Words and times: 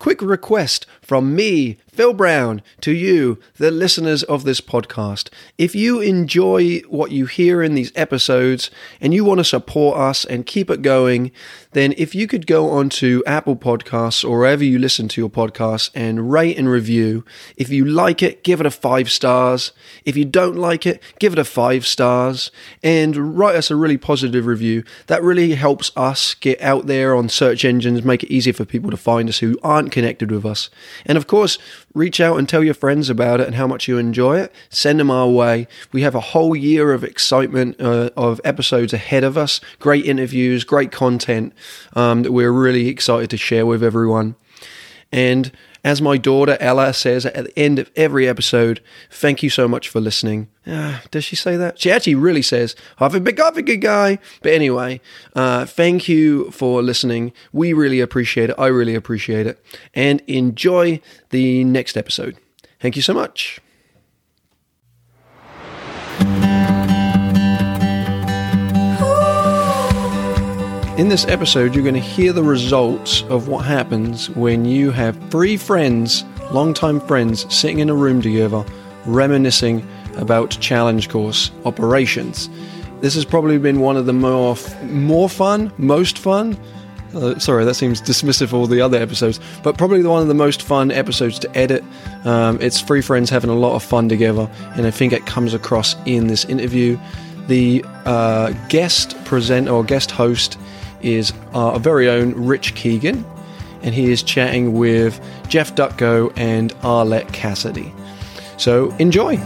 quick 0.00 0.20
request 0.20 0.84
from 1.00 1.36
me, 1.36 1.78
Phil 2.00 2.14
Brown, 2.14 2.62
to 2.80 2.92
you, 2.92 3.38
the 3.56 3.70
listeners 3.70 4.22
of 4.22 4.44
this 4.44 4.62
podcast. 4.62 5.28
If 5.58 5.74
you 5.74 6.00
enjoy 6.00 6.78
what 6.88 7.10
you 7.10 7.26
hear 7.26 7.62
in 7.62 7.74
these 7.74 7.92
episodes 7.94 8.70
and 9.02 9.12
you 9.12 9.22
want 9.22 9.36
to 9.36 9.44
support 9.44 9.98
us 9.98 10.24
and 10.24 10.46
keep 10.46 10.70
it 10.70 10.80
going, 10.80 11.30
then 11.72 11.92
if 11.98 12.14
you 12.14 12.26
could 12.26 12.46
go 12.46 12.70
onto 12.70 13.22
Apple 13.26 13.54
Podcasts 13.54 14.26
or 14.26 14.38
wherever 14.38 14.64
you 14.64 14.78
listen 14.78 15.08
to 15.08 15.20
your 15.20 15.28
podcasts 15.28 15.90
and 15.94 16.32
rate 16.32 16.56
and 16.56 16.70
review. 16.70 17.22
If 17.58 17.68
you 17.68 17.84
like 17.84 18.22
it, 18.22 18.42
give 18.44 18.60
it 18.60 18.66
a 18.66 18.70
five 18.70 19.10
stars. 19.10 19.72
If 20.06 20.16
you 20.16 20.24
don't 20.24 20.56
like 20.56 20.86
it, 20.86 21.02
give 21.18 21.34
it 21.34 21.38
a 21.38 21.44
five 21.44 21.86
stars 21.86 22.50
and 22.82 23.38
write 23.38 23.56
us 23.56 23.70
a 23.70 23.76
really 23.76 23.98
positive 23.98 24.46
review. 24.46 24.84
That 25.06 25.22
really 25.22 25.52
helps 25.52 25.92
us 25.96 26.32
get 26.32 26.60
out 26.62 26.86
there 26.86 27.14
on 27.14 27.28
search 27.28 27.62
engines, 27.64 28.02
make 28.02 28.24
it 28.24 28.32
easier 28.32 28.54
for 28.54 28.64
people 28.64 28.90
to 28.90 28.96
find 28.96 29.28
us 29.28 29.40
who 29.40 29.58
aren't 29.62 29.92
connected 29.92 30.30
with 30.30 30.46
us. 30.46 30.70
And 31.04 31.18
of 31.18 31.26
course, 31.26 31.58
reach 31.94 32.20
out 32.20 32.38
and 32.38 32.48
tell 32.48 32.62
your 32.62 32.74
friends 32.74 33.10
about 33.10 33.40
it 33.40 33.46
and 33.46 33.56
how 33.56 33.66
much 33.66 33.88
you 33.88 33.98
enjoy 33.98 34.38
it. 34.38 34.52
Send 34.68 35.00
them 35.00 35.10
our 35.10 35.28
way. 35.28 35.66
We 35.92 36.02
have 36.02 36.14
a 36.14 36.20
whole 36.20 36.54
year 36.54 36.92
of 36.92 37.04
excitement 37.04 37.80
uh, 37.80 38.10
of 38.16 38.40
episodes 38.44 38.92
ahead 38.92 39.24
of 39.24 39.36
us. 39.36 39.60
Great 39.78 40.04
interviews, 40.04 40.64
great 40.64 40.92
content 40.92 41.52
um, 41.94 42.22
that 42.22 42.32
we're 42.32 42.52
really 42.52 42.88
excited 42.88 43.30
to 43.30 43.36
share 43.36 43.66
with 43.66 43.82
everyone. 43.82 44.36
And 45.12 45.50
as 45.84 46.02
my 46.02 46.16
daughter 46.16 46.56
Ella 46.60 46.92
says 46.92 47.26
at 47.26 47.44
the 47.44 47.58
end 47.58 47.78
of 47.78 47.90
every 47.96 48.28
episode, 48.28 48.80
thank 49.10 49.42
you 49.42 49.50
so 49.50 49.66
much 49.68 49.88
for 49.88 50.00
listening. 50.00 50.48
Uh, 50.66 51.00
does 51.10 51.24
she 51.24 51.36
say 51.36 51.56
that? 51.56 51.78
She 51.78 51.90
actually 51.90 52.14
really 52.14 52.42
says, 52.42 52.76
I've 52.98 53.14
a 53.14 53.20
big 53.20 53.40
I've 53.40 53.56
a 53.56 53.62
good 53.62 53.80
guy. 53.80 54.18
But 54.42 54.52
anyway, 54.52 55.00
uh, 55.34 55.66
thank 55.66 56.08
you 56.08 56.50
for 56.50 56.82
listening. 56.82 57.32
We 57.52 57.72
really 57.72 58.00
appreciate 58.00 58.50
it. 58.50 58.56
I 58.58 58.66
really 58.66 58.94
appreciate 58.94 59.46
it. 59.46 59.62
And 59.94 60.20
enjoy 60.26 61.00
the 61.30 61.64
next 61.64 61.96
episode. 61.96 62.36
Thank 62.78 62.96
you 62.96 63.02
so 63.02 63.14
much. 63.14 63.59
In 71.00 71.08
this 71.08 71.24
episode, 71.28 71.74
you're 71.74 71.82
going 71.82 71.94
to 71.94 71.98
hear 71.98 72.30
the 72.30 72.42
results 72.42 73.22
of 73.30 73.48
what 73.48 73.64
happens 73.64 74.28
when 74.28 74.66
you 74.66 74.90
have 74.90 75.16
three 75.30 75.56
friends, 75.56 76.26
longtime 76.52 77.00
friends, 77.00 77.46
sitting 77.48 77.78
in 77.78 77.88
a 77.88 77.94
room 77.94 78.20
together, 78.20 78.66
reminiscing 79.06 79.82
about 80.18 80.50
challenge 80.60 81.08
course 81.08 81.52
operations. 81.64 82.50
This 83.00 83.14
has 83.14 83.24
probably 83.24 83.56
been 83.56 83.80
one 83.80 83.96
of 83.96 84.04
the 84.04 84.12
more 84.12 84.58
more 84.82 85.30
fun, 85.30 85.72
most 85.78 86.18
fun. 86.18 86.54
Uh, 87.14 87.38
sorry, 87.38 87.64
that 87.64 87.76
seems 87.76 88.02
dismissive 88.02 88.42
of 88.42 88.54
all 88.54 88.66
the 88.66 88.82
other 88.82 88.98
episodes, 88.98 89.40
but 89.62 89.78
probably 89.78 90.02
one 90.02 90.20
of 90.20 90.28
the 90.28 90.34
most 90.34 90.60
fun 90.60 90.90
episodes 90.90 91.38
to 91.38 91.56
edit. 91.56 91.82
Um, 92.26 92.60
it's 92.60 92.82
three 92.82 93.00
friends 93.00 93.30
having 93.30 93.48
a 93.48 93.54
lot 93.54 93.74
of 93.74 93.82
fun 93.82 94.10
together, 94.10 94.50
and 94.76 94.86
I 94.86 94.90
think 94.90 95.14
it 95.14 95.24
comes 95.24 95.54
across 95.54 95.96
in 96.04 96.26
this 96.26 96.44
interview. 96.44 96.98
The 97.46 97.82
uh, 98.04 98.50
guest 98.68 99.16
present 99.24 99.70
or 99.70 99.82
guest 99.82 100.10
host 100.10 100.58
is 101.02 101.32
uh, 101.54 101.72
our 101.72 101.80
very 101.80 102.08
own 102.08 102.32
Rich 102.46 102.74
Keegan, 102.74 103.24
and 103.82 103.94
he 103.94 104.10
is 104.10 104.22
chatting 104.22 104.74
with 104.74 105.20
Jeff 105.48 105.74
Dutko 105.74 106.32
and 106.36 106.72
Arlette 106.76 107.32
Cassidy. 107.32 107.92
So 108.56 108.94
enjoy. 108.96 109.36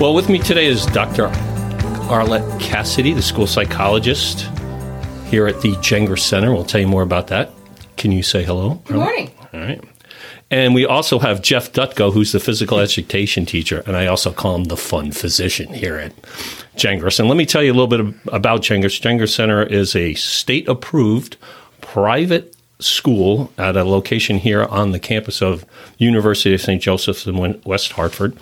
Well, 0.00 0.14
with 0.14 0.28
me 0.28 0.40
today 0.40 0.66
is 0.66 0.84
Dr. 0.86 1.28
Arlette 2.08 2.60
Cassidy, 2.60 3.12
the 3.12 3.22
school 3.22 3.46
psychologist 3.46 4.48
here 5.26 5.46
at 5.46 5.60
the 5.60 5.72
Gengras 5.74 6.18
Center. 6.18 6.52
We'll 6.52 6.64
tell 6.64 6.80
you 6.80 6.88
more 6.88 7.02
about 7.02 7.28
that. 7.28 7.50
Can 7.96 8.10
you 8.10 8.24
say 8.24 8.42
hello? 8.42 8.80
Good 8.84 8.96
morning. 8.96 9.30
All 9.54 9.60
right. 9.60 9.80
And 10.52 10.74
we 10.74 10.84
also 10.84 11.18
have 11.18 11.40
Jeff 11.40 11.72
Dutko, 11.72 12.12
who's 12.12 12.32
the 12.32 12.38
physical 12.38 12.78
education 12.78 13.46
teacher, 13.46 13.82
and 13.86 13.96
I 13.96 14.06
also 14.06 14.32
call 14.32 14.54
him 14.54 14.64
the 14.64 14.76
fun 14.76 15.10
physician 15.10 15.72
here 15.72 15.96
at 15.96 16.14
Gengras. 16.76 17.18
And 17.18 17.26
let 17.26 17.38
me 17.38 17.46
tell 17.46 17.62
you 17.62 17.72
a 17.72 17.78
little 17.78 17.86
bit 17.86 18.14
about 18.28 18.60
Gengras. 18.60 19.00
Gengras 19.00 19.34
Center 19.34 19.62
is 19.62 19.96
a 19.96 20.12
state 20.12 20.68
approved 20.68 21.38
private 21.80 22.54
school 22.80 23.50
at 23.56 23.78
a 23.78 23.84
location 23.84 24.36
here 24.36 24.64
on 24.64 24.92
the 24.92 24.98
campus 25.00 25.40
of 25.40 25.64
University 25.96 26.54
of 26.54 26.60
St. 26.60 26.82
Joseph's 26.82 27.26
in 27.26 27.62
West 27.64 27.92
Hartford. 27.92 28.36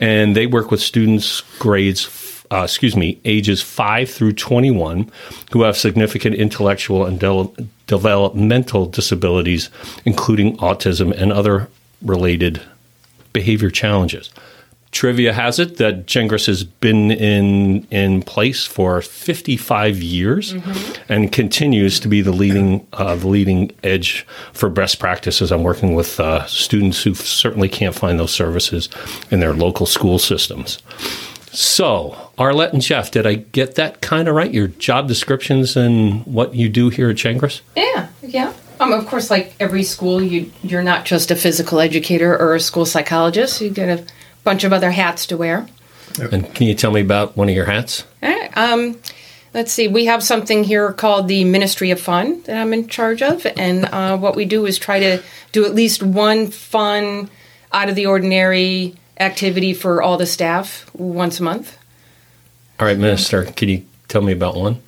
And 0.00 0.34
they 0.34 0.46
work 0.46 0.70
with 0.70 0.80
students 0.80 1.42
grades 1.58 2.39
uh, 2.50 2.62
excuse 2.64 2.96
me, 2.96 3.20
ages 3.24 3.62
5 3.62 4.10
through 4.10 4.32
21 4.32 5.10
who 5.52 5.62
have 5.62 5.76
significant 5.76 6.34
intellectual 6.34 7.06
and 7.06 7.20
de- 7.20 7.66
developmental 7.86 8.86
disabilities, 8.86 9.70
including 10.04 10.56
autism 10.58 11.12
and 11.12 11.32
other 11.32 11.68
related 12.02 12.62
behavior 13.32 13.70
challenges. 13.70 14.30
Trivia 14.92 15.32
has 15.32 15.60
it 15.60 15.76
that 15.76 16.06
Gengras 16.06 16.46
has 16.46 16.64
been 16.64 17.12
in 17.12 17.86
in 17.92 18.22
place 18.22 18.66
for 18.66 19.00
55 19.00 20.02
years 20.02 20.54
mm-hmm. 20.54 21.12
and 21.12 21.30
continues 21.30 22.00
to 22.00 22.08
be 22.08 22.22
the 22.22 22.32
leading 22.32 22.84
uh, 22.94 23.14
the 23.14 23.28
leading 23.28 23.70
edge 23.84 24.26
for 24.52 24.68
best 24.68 24.98
practices. 24.98 25.52
I'm 25.52 25.62
working 25.62 25.94
with 25.94 26.18
uh, 26.18 26.44
students 26.46 27.04
who 27.04 27.14
certainly 27.14 27.68
can't 27.68 27.94
find 27.94 28.18
those 28.18 28.32
services 28.32 28.88
in 29.30 29.38
their 29.38 29.54
local 29.54 29.86
school 29.86 30.18
systems. 30.18 30.82
So, 31.52 32.30
Arlette 32.38 32.72
and 32.72 32.82
Jeff, 32.82 33.10
did 33.10 33.26
I 33.26 33.34
get 33.34 33.74
that 33.74 34.00
kind 34.00 34.28
of 34.28 34.34
right? 34.34 34.52
Your 34.52 34.68
job 34.68 35.08
descriptions 35.08 35.76
and 35.76 36.24
what 36.26 36.54
you 36.54 36.68
do 36.68 36.90
here 36.90 37.10
at 37.10 37.16
Gengras? 37.16 37.60
Yeah, 37.76 38.08
yeah. 38.22 38.52
Um, 38.78 38.92
of 38.92 39.06
course, 39.06 39.30
like 39.30 39.54
every 39.60 39.82
school, 39.82 40.22
you 40.22 40.50
you're 40.62 40.82
not 40.82 41.04
just 41.04 41.30
a 41.30 41.36
physical 41.36 41.80
educator 41.80 42.36
or 42.36 42.54
a 42.54 42.60
school 42.60 42.86
psychologist. 42.86 43.60
You 43.60 43.70
get 43.70 43.98
a 43.98 44.04
bunch 44.44 44.64
of 44.64 44.72
other 44.72 44.90
hats 44.90 45.26
to 45.26 45.36
wear. 45.36 45.66
And 46.32 46.52
can 46.54 46.66
you 46.66 46.74
tell 46.74 46.90
me 46.90 47.00
about 47.00 47.36
one 47.36 47.48
of 47.48 47.54
your 47.54 47.66
hats? 47.66 48.04
Um, 48.54 48.98
let's 49.54 49.72
see. 49.72 49.88
We 49.88 50.06
have 50.06 50.22
something 50.22 50.64
here 50.64 50.92
called 50.92 51.28
the 51.28 51.44
Ministry 51.44 51.90
of 51.90 52.00
Fun 52.00 52.42
that 52.42 52.56
I'm 52.56 52.72
in 52.72 52.88
charge 52.88 53.22
of, 53.22 53.46
and 53.56 53.86
uh, 53.86 54.16
what 54.18 54.36
we 54.36 54.44
do 54.44 54.66
is 54.66 54.78
try 54.78 55.00
to 55.00 55.22
do 55.52 55.64
at 55.64 55.74
least 55.74 56.02
one 56.02 56.48
fun, 56.48 57.30
out 57.72 57.88
of 57.88 57.94
the 57.94 58.06
ordinary 58.06 58.94
activity 59.20 59.74
for 59.74 60.02
all 60.02 60.16
the 60.16 60.26
staff 60.26 60.90
once 60.94 61.38
a 61.38 61.42
month. 61.42 61.78
All 62.80 62.86
right, 62.86 62.98
Minister, 62.98 63.44
can 63.44 63.68
you 63.68 63.84
tell 64.08 64.22
me 64.22 64.32
about 64.32 64.56
one? 64.56 64.80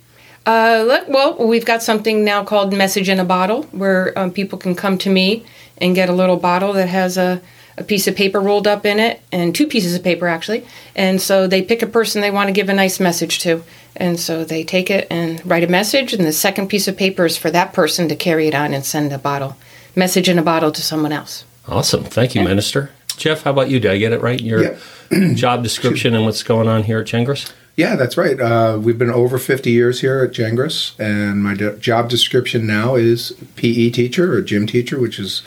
Uh, 0.45 0.83
look, 0.85 1.07
well, 1.07 1.47
we've 1.47 1.65
got 1.65 1.81
something 1.81 2.25
now 2.25 2.43
called 2.43 2.73
Message 2.73 3.07
in 3.07 3.19
a 3.19 3.23
Bottle, 3.23 3.63
where 3.65 4.17
um, 4.17 4.31
people 4.31 4.59
can 4.59 4.75
come 4.75 4.97
to 4.97 5.09
me 5.09 5.45
and 5.77 5.95
get 5.95 6.09
a 6.09 6.13
little 6.13 6.35
bottle 6.35 6.73
that 6.73 6.89
has 6.89 7.17
a, 7.17 7.41
a 7.77 7.83
piece 7.83 8.07
of 8.07 8.15
paper 8.15 8.41
rolled 8.41 8.67
up 8.67 8.85
in 8.85 8.99
it, 8.99 9.21
and 9.31 9.55
two 9.55 9.67
pieces 9.67 9.95
of 9.95 10.03
paper 10.03 10.27
actually. 10.27 10.65
And 10.95 11.21
so 11.21 11.47
they 11.47 11.61
pick 11.61 11.81
a 11.81 11.87
person 11.87 12.21
they 12.21 12.31
want 12.31 12.47
to 12.47 12.53
give 12.53 12.67
a 12.67 12.73
nice 12.73 12.99
message 12.99 13.39
to. 13.39 13.63
And 13.95 14.19
so 14.19 14.43
they 14.43 14.63
take 14.63 14.89
it 14.89 15.07
and 15.09 15.45
write 15.45 15.63
a 15.63 15.67
message, 15.67 16.13
and 16.13 16.25
the 16.25 16.33
second 16.33 16.67
piece 16.67 16.87
of 16.87 16.97
paper 16.97 17.25
is 17.25 17.37
for 17.37 17.51
that 17.51 17.73
person 17.73 18.09
to 18.09 18.15
carry 18.15 18.47
it 18.47 18.55
on 18.55 18.73
and 18.73 18.83
send 18.83 19.13
a 19.13 19.19
bottle, 19.19 19.55
message 19.95 20.27
in 20.27 20.39
a 20.39 20.43
bottle 20.43 20.71
to 20.71 20.81
someone 20.81 21.11
else. 21.11 21.45
Awesome. 21.67 22.03
Thank 22.03 22.35
you, 22.35 22.41
yeah. 22.41 22.47
Minister. 22.47 22.89
Jeff, 23.15 23.43
how 23.43 23.51
about 23.51 23.69
you? 23.69 23.79
Did 23.79 23.91
I 23.91 23.97
get 23.97 24.13
it 24.13 24.21
right? 24.21 24.39
Your 24.39 24.63
yeah. 24.63 25.33
job 25.33 25.63
description 25.63 26.13
and 26.15 26.25
what's 26.25 26.43
going 26.43 26.67
on 26.67 26.83
here 26.83 26.99
at 26.99 27.07
Gengras? 27.07 27.51
Yeah, 27.75 27.95
that's 27.95 28.17
right. 28.17 28.39
Uh, 28.39 28.77
we've 28.79 28.99
been 28.99 29.09
over 29.09 29.39
50 29.39 29.71
years 29.71 30.01
here 30.01 30.23
at 30.23 30.31
Gengras, 30.31 30.97
and 30.99 31.43
my 31.43 31.55
de- 31.55 31.75
job 31.77 32.07
description 32.07 32.67
now 32.67 32.95
is 32.95 33.31
PE 33.55 33.89
teacher 33.89 34.33
or 34.33 34.41
gym 34.41 34.67
teacher, 34.67 34.99
which 34.99 35.17
is 35.17 35.41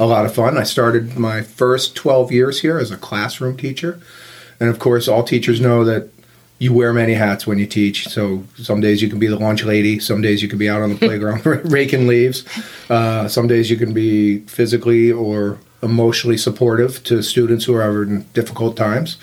a 0.00 0.06
lot 0.06 0.24
of 0.24 0.34
fun. 0.34 0.56
I 0.56 0.62
started 0.62 1.18
my 1.18 1.42
first 1.42 1.94
12 1.94 2.32
years 2.32 2.60
here 2.62 2.78
as 2.78 2.90
a 2.90 2.96
classroom 2.96 3.56
teacher. 3.56 4.00
And 4.58 4.70
of 4.70 4.78
course, 4.78 5.06
all 5.06 5.22
teachers 5.22 5.60
know 5.60 5.84
that 5.84 6.08
you 6.58 6.72
wear 6.72 6.92
many 6.92 7.12
hats 7.12 7.46
when 7.46 7.58
you 7.58 7.66
teach. 7.66 8.08
So 8.08 8.44
some 8.56 8.80
days 8.80 9.02
you 9.02 9.10
can 9.10 9.18
be 9.18 9.26
the 9.26 9.38
lunch 9.38 9.62
lady, 9.62 9.98
some 9.98 10.22
days 10.22 10.42
you 10.42 10.48
can 10.48 10.58
be 10.58 10.70
out 10.70 10.80
on 10.80 10.90
the 10.90 10.96
playground 11.06 11.44
raking 11.70 12.06
leaves, 12.06 12.44
uh, 12.88 13.28
some 13.28 13.46
days 13.46 13.70
you 13.70 13.76
can 13.76 13.92
be 13.92 14.40
physically 14.40 15.12
or 15.12 15.58
emotionally 15.82 16.36
supportive 16.36 17.02
to 17.04 17.22
students 17.22 17.64
who 17.64 17.74
are 17.74 17.82
having 17.82 18.22
difficult 18.32 18.76
times. 18.76 19.16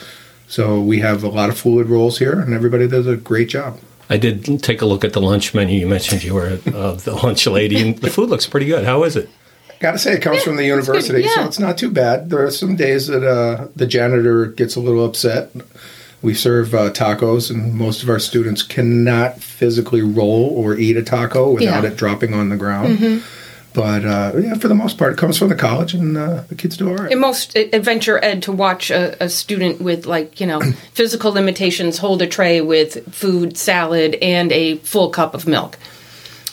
So 0.47 0.79
we 0.81 0.99
have 0.99 1.23
a 1.23 1.29
lot 1.29 1.49
of 1.49 1.57
fluid 1.57 1.87
roles 1.87 2.19
here, 2.19 2.39
and 2.39 2.53
everybody 2.53 2.87
does 2.87 3.07
a 3.07 3.15
great 3.15 3.49
job. 3.49 3.79
I 4.09 4.17
did 4.17 4.61
take 4.61 4.81
a 4.81 4.85
look 4.85 5.03
at 5.03 5.13
the 5.13 5.21
lunch 5.21 5.53
menu. 5.53 5.79
You 5.79 5.87
mentioned 5.87 6.23
you 6.23 6.35
were 6.35 6.59
uh, 6.67 6.91
the 6.93 7.19
lunch 7.23 7.47
lady, 7.47 7.81
and 7.81 7.97
the 7.97 8.09
food 8.09 8.29
looks 8.29 8.45
pretty 8.45 8.67
good. 8.67 8.85
How 8.85 9.03
is 9.03 9.15
it? 9.15 9.29
Got 9.79 9.93
to 9.93 9.97
say, 9.97 10.13
it 10.13 10.21
comes 10.21 10.37
yeah, 10.37 10.43
from 10.43 10.55
the 10.57 10.65
university, 10.65 11.23
yeah. 11.23 11.35
so 11.35 11.45
it's 11.45 11.59
not 11.59 11.77
too 11.77 11.91
bad. 11.91 12.29
There 12.29 12.45
are 12.45 12.51
some 12.51 12.75
days 12.75 13.07
that 13.07 13.27
uh, 13.27 13.67
the 13.75 13.87
janitor 13.87 14.45
gets 14.45 14.75
a 14.75 14.79
little 14.79 15.03
upset. 15.03 15.51
We 16.21 16.33
serve 16.33 16.73
uh, 16.73 16.91
tacos, 16.91 17.49
and 17.49 17.73
most 17.73 18.01
of 18.01 18.09
our 18.09 18.19
students 18.19 18.61
cannot 18.61 19.39
physically 19.39 20.01
roll 20.01 20.51
or 20.55 20.77
eat 20.77 20.95
a 20.95 21.03
taco 21.03 21.51
without 21.51 21.83
yeah. 21.83 21.89
it 21.89 21.97
dropping 21.97 22.33
on 22.33 22.49
the 22.49 22.57
ground. 22.57 22.97
Mm-hmm 22.97 23.39
but 23.73 24.05
uh, 24.05 24.31
yeah, 24.39 24.53
for 24.55 24.67
the 24.67 24.75
most 24.75 24.97
part, 24.97 25.13
it 25.13 25.17
comes 25.17 25.37
from 25.37 25.49
the 25.49 25.55
college, 25.55 25.93
and 25.93 26.17
uh, 26.17 26.43
the 26.49 26.55
kids 26.55 26.77
do 26.77 26.89
all 26.89 26.95
right. 26.95 27.11
In 27.11 27.19
most 27.19 27.55
uh, 27.57 27.61
adventure 27.73 28.23
ed, 28.23 28.43
to 28.43 28.51
watch 28.51 28.91
a, 28.91 29.21
a 29.23 29.29
student 29.29 29.81
with 29.81 30.05
like 30.05 30.39
you 30.39 30.47
know 30.47 30.61
physical 30.93 31.31
limitations 31.31 31.97
hold 31.97 32.21
a 32.21 32.27
tray 32.27 32.61
with 32.61 33.13
food, 33.13 33.57
salad, 33.57 34.15
and 34.21 34.51
a 34.51 34.77
full 34.77 35.09
cup 35.09 35.33
of 35.33 35.47
milk. 35.47 35.77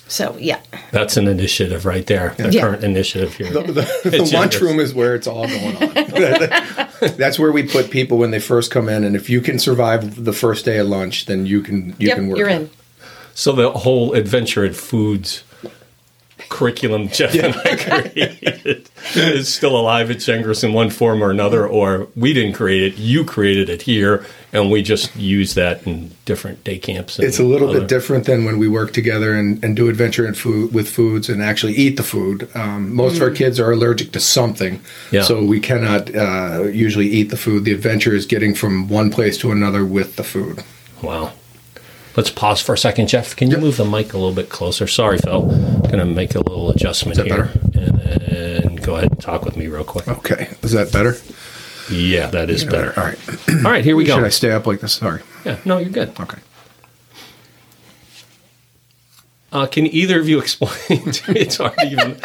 So 0.08 0.36
yeah, 0.40 0.58
That's 0.90 1.16
an 1.16 1.28
initiative 1.28 1.86
right 1.86 2.04
there. 2.04 2.34
The 2.36 2.50
Yeah. 2.50 2.62
current 2.62 2.82
initiative 2.82 3.34
here. 3.34 3.50
the, 3.52 3.62
the, 4.02 4.10
the 4.10 4.30
lunchroom 4.34 4.80
is 4.80 4.92
where 4.92 5.14
it's 5.14 5.28
all 5.28 5.46
going 5.46 5.76
on. 5.76 5.92
That's 7.16 7.38
where 7.38 7.52
we 7.52 7.62
put 7.62 7.90
people 7.92 8.18
when 8.18 8.32
they 8.32 8.40
first 8.40 8.72
come 8.72 8.88
in, 8.88 9.04
and 9.04 9.14
if 9.14 9.30
you 9.30 9.40
can 9.40 9.60
survive 9.60 10.24
the 10.24 10.32
first 10.32 10.64
day 10.64 10.78
of 10.78 10.88
lunch, 10.88 11.26
then 11.26 11.46
you 11.46 11.60
can 11.62 11.90
you 11.98 12.08
yep, 12.08 12.16
can 12.16 12.28
work. 12.28 12.38
you're 12.38 12.48
in. 12.48 12.70
So 13.34 13.52
the 13.52 13.70
whole 13.70 14.14
adventure 14.14 14.64
at 14.64 14.74
foods 14.74 15.44
curriculum 16.50 17.08
Jeff 17.12 17.34
and 17.34 17.54
I 17.56 17.76
created 17.76 18.90
is 19.14 19.52
still 19.52 19.74
alive 19.80 20.10
at 20.10 20.18
Gengras 20.18 20.62
in 20.62 20.74
one 20.74 20.90
form 20.90 21.22
or 21.22 21.30
another, 21.30 21.66
or 21.66 22.08
we 22.14 22.34
didn't 22.34 22.52
create 22.52 22.82
it, 22.92 22.98
you 22.98 23.24
created 23.24 23.70
it 23.70 23.82
here, 23.82 24.26
and 24.52 24.70
we 24.70 24.82
just 24.82 25.14
use 25.16 25.54
that 25.54 25.86
in 25.86 26.10
different 26.26 26.62
day 26.64 26.78
camps. 26.78 27.18
and 27.18 27.26
It's 27.26 27.38
a 27.38 27.42
little 27.44 27.70
other- 27.70 27.80
bit 27.80 27.88
different 27.88 28.26
than 28.26 28.44
when 28.44 28.58
we 28.58 28.68
work 28.68 28.92
together 28.92 29.32
and, 29.34 29.62
and 29.64 29.74
do 29.74 29.88
adventure 29.88 30.26
in 30.26 30.34
food 30.34 30.74
with 30.74 30.88
foods 30.88 31.28
and 31.30 31.42
actually 31.42 31.72
eat 31.74 31.96
the 31.96 32.02
food. 32.02 32.48
Um, 32.54 32.94
most 32.94 33.16
of 33.16 33.22
our 33.22 33.30
kids 33.30 33.58
are 33.58 33.72
allergic 33.72 34.12
to 34.12 34.20
something, 34.20 34.80
Yeah. 35.10 35.22
so 35.22 35.42
we 35.42 35.60
cannot 35.60 36.14
uh, 36.14 36.64
usually 36.64 37.08
eat 37.08 37.30
the 37.30 37.36
food. 37.38 37.64
The 37.64 37.72
adventure 37.72 38.14
is 38.14 38.26
getting 38.26 38.54
from 38.54 38.88
one 38.88 39.10
place 39.10 39.38
to 39.38 39.50
another 39.50 39.84
with 39.84 40.16
the 40.16 40.24
food. 40.24 40.62
Wow. 41.02 41.32
Let's 42.20 42.28
pause 42.28 42.60
for 42.60 42.74
a 42.74 42.76
second, 42.78 43.06
Jeff. 43.08 43.34
Can 43.34 43.50
you 43.50 43.56
move 43.56 43.78
the 43.78 43.84
mic 43.86 44.12
a 44.12 44.18
little 44.18 44.34
bit 44.34 44.50
closer? 44.50 44.86
Sorry, 44.86 45.16
Phil. 45.16 45.50
I'm 45.50 45.80
going 45.84 46.00
to 46.00 46.04
make 46.04 46.34
a 46.34 46.40
little 46.40 46.68
adjustment 46.68 47.16
Is 47.16 47.24
that 47.24 47.32
here, 47.32 47.50
and 47.72 47.98
then 48.28 48.76
go 48.76 48.96
ahead 48.96 49.10
and 49.12 49.18
talk 49.22 49.42
with 49.46 49.56
me 49.56 49.68
real 49.68 49.84
quick. 49.84 50.06
Okay, 50.06 50.50
is 50.60 50.72
that 50.72 50.92
better? 50.92 51.16
Yeah, 51.90 52.26
that 52.26 52.50
is 52.50 52.62
better. 52.62 52.92
All 53.00 53.06
right. 53.06 53.18
All 53.64 53.72
right, 53.72 53.82
here 53.82 53.96
we 53.96 54.04
go. 54.04 54.16
Should. 54.16 54.24
I 54.26 54.28
stay 54.28 54.52
up 54.52 54.66
like 54.66 54.80
this? 54.80 54.92
Sorry. 54.92 55.22
Yeah, 55.46 55.60
no, 55.64 55.78
you're 55.78 55.88
good. 55.88 56.12
Okay. 56.20 56.36
Uh, 59.50 59.64
can 59.66 59.86
either 59.86 60.20
of 60.20 60.28
you 60.28 60.40
explain? 60.40 61.10
to 61.12 61.32
me? 61.32 61.40
it's 61.40 61.56
hard 61.56 61.72
even 61.86 62.16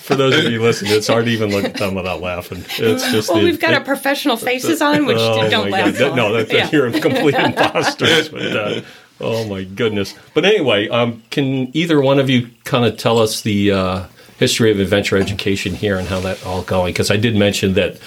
for 0.00 0.16
those 0.16 0.44
of 0.44 0.50
you 0.50 0.60
listening. 0.60 0.94
It's 0.94 1.06
hard 1.06 1.26
to 1.26 1.30
even 1.30 1.50
look 1.52 1.64
at 1.64 1.74
them 1.74 1.94
without 1.94 2.20
laughing. 2.20 2.64
It's 2.78 3.08
just 3.12 3.28
Well, 3.30 3.38
the- 3.38 3.44
we've 3.44 3.60
got 3.60 3.72
our 3.72 3.84
professional 3.84 4.36
faces 4.36 4.82
on, 4.82 5.06
which 5.06 5.16
Oh 5.20 5.48
don't 5.48 5.70
my 5.70 5.84
laugh. 5.84 5.94
That- 5.96 6.16
no, 6.16 6.32
that's 6.32 6.52
Yeah. 6.52 6.68
you're 6.72 6.90
complete 6.90 7.34
imposters 7.38 8.32
with 8.32 8.52
that. 8.52 8.84
Oh 9.20 9.46
my 9.46 9.64
goodness! 9.64 10.14
But 10.34 10.44
anyway, 10.44 10.88
um, 10.88 11.22
can 11.30 11.74
either 11.76 12.00
one 12.00 12.18
of 12.18 12.28
you 12.28 12.50
kind 12.64 12.84
of 12.84 12.96
tell 12.96 13.18
us 13.18 13.42
the 13.42 13.70
uh, 13.70 14.06
history 14.38 14.70
of 14.70 14.80
adventure 14.80 15.16
education 15.16 15.74
here 15.74 15.98
and 15.98 16.08
how 16.08 16.20
that 16.20 16.44
all 16.44 16.62
going? 16.62 16.92
Because 16.92 17.10
I 17.10 17.16
did 17.16 17.36
mention 17.36 17.74
that 17.74 17.98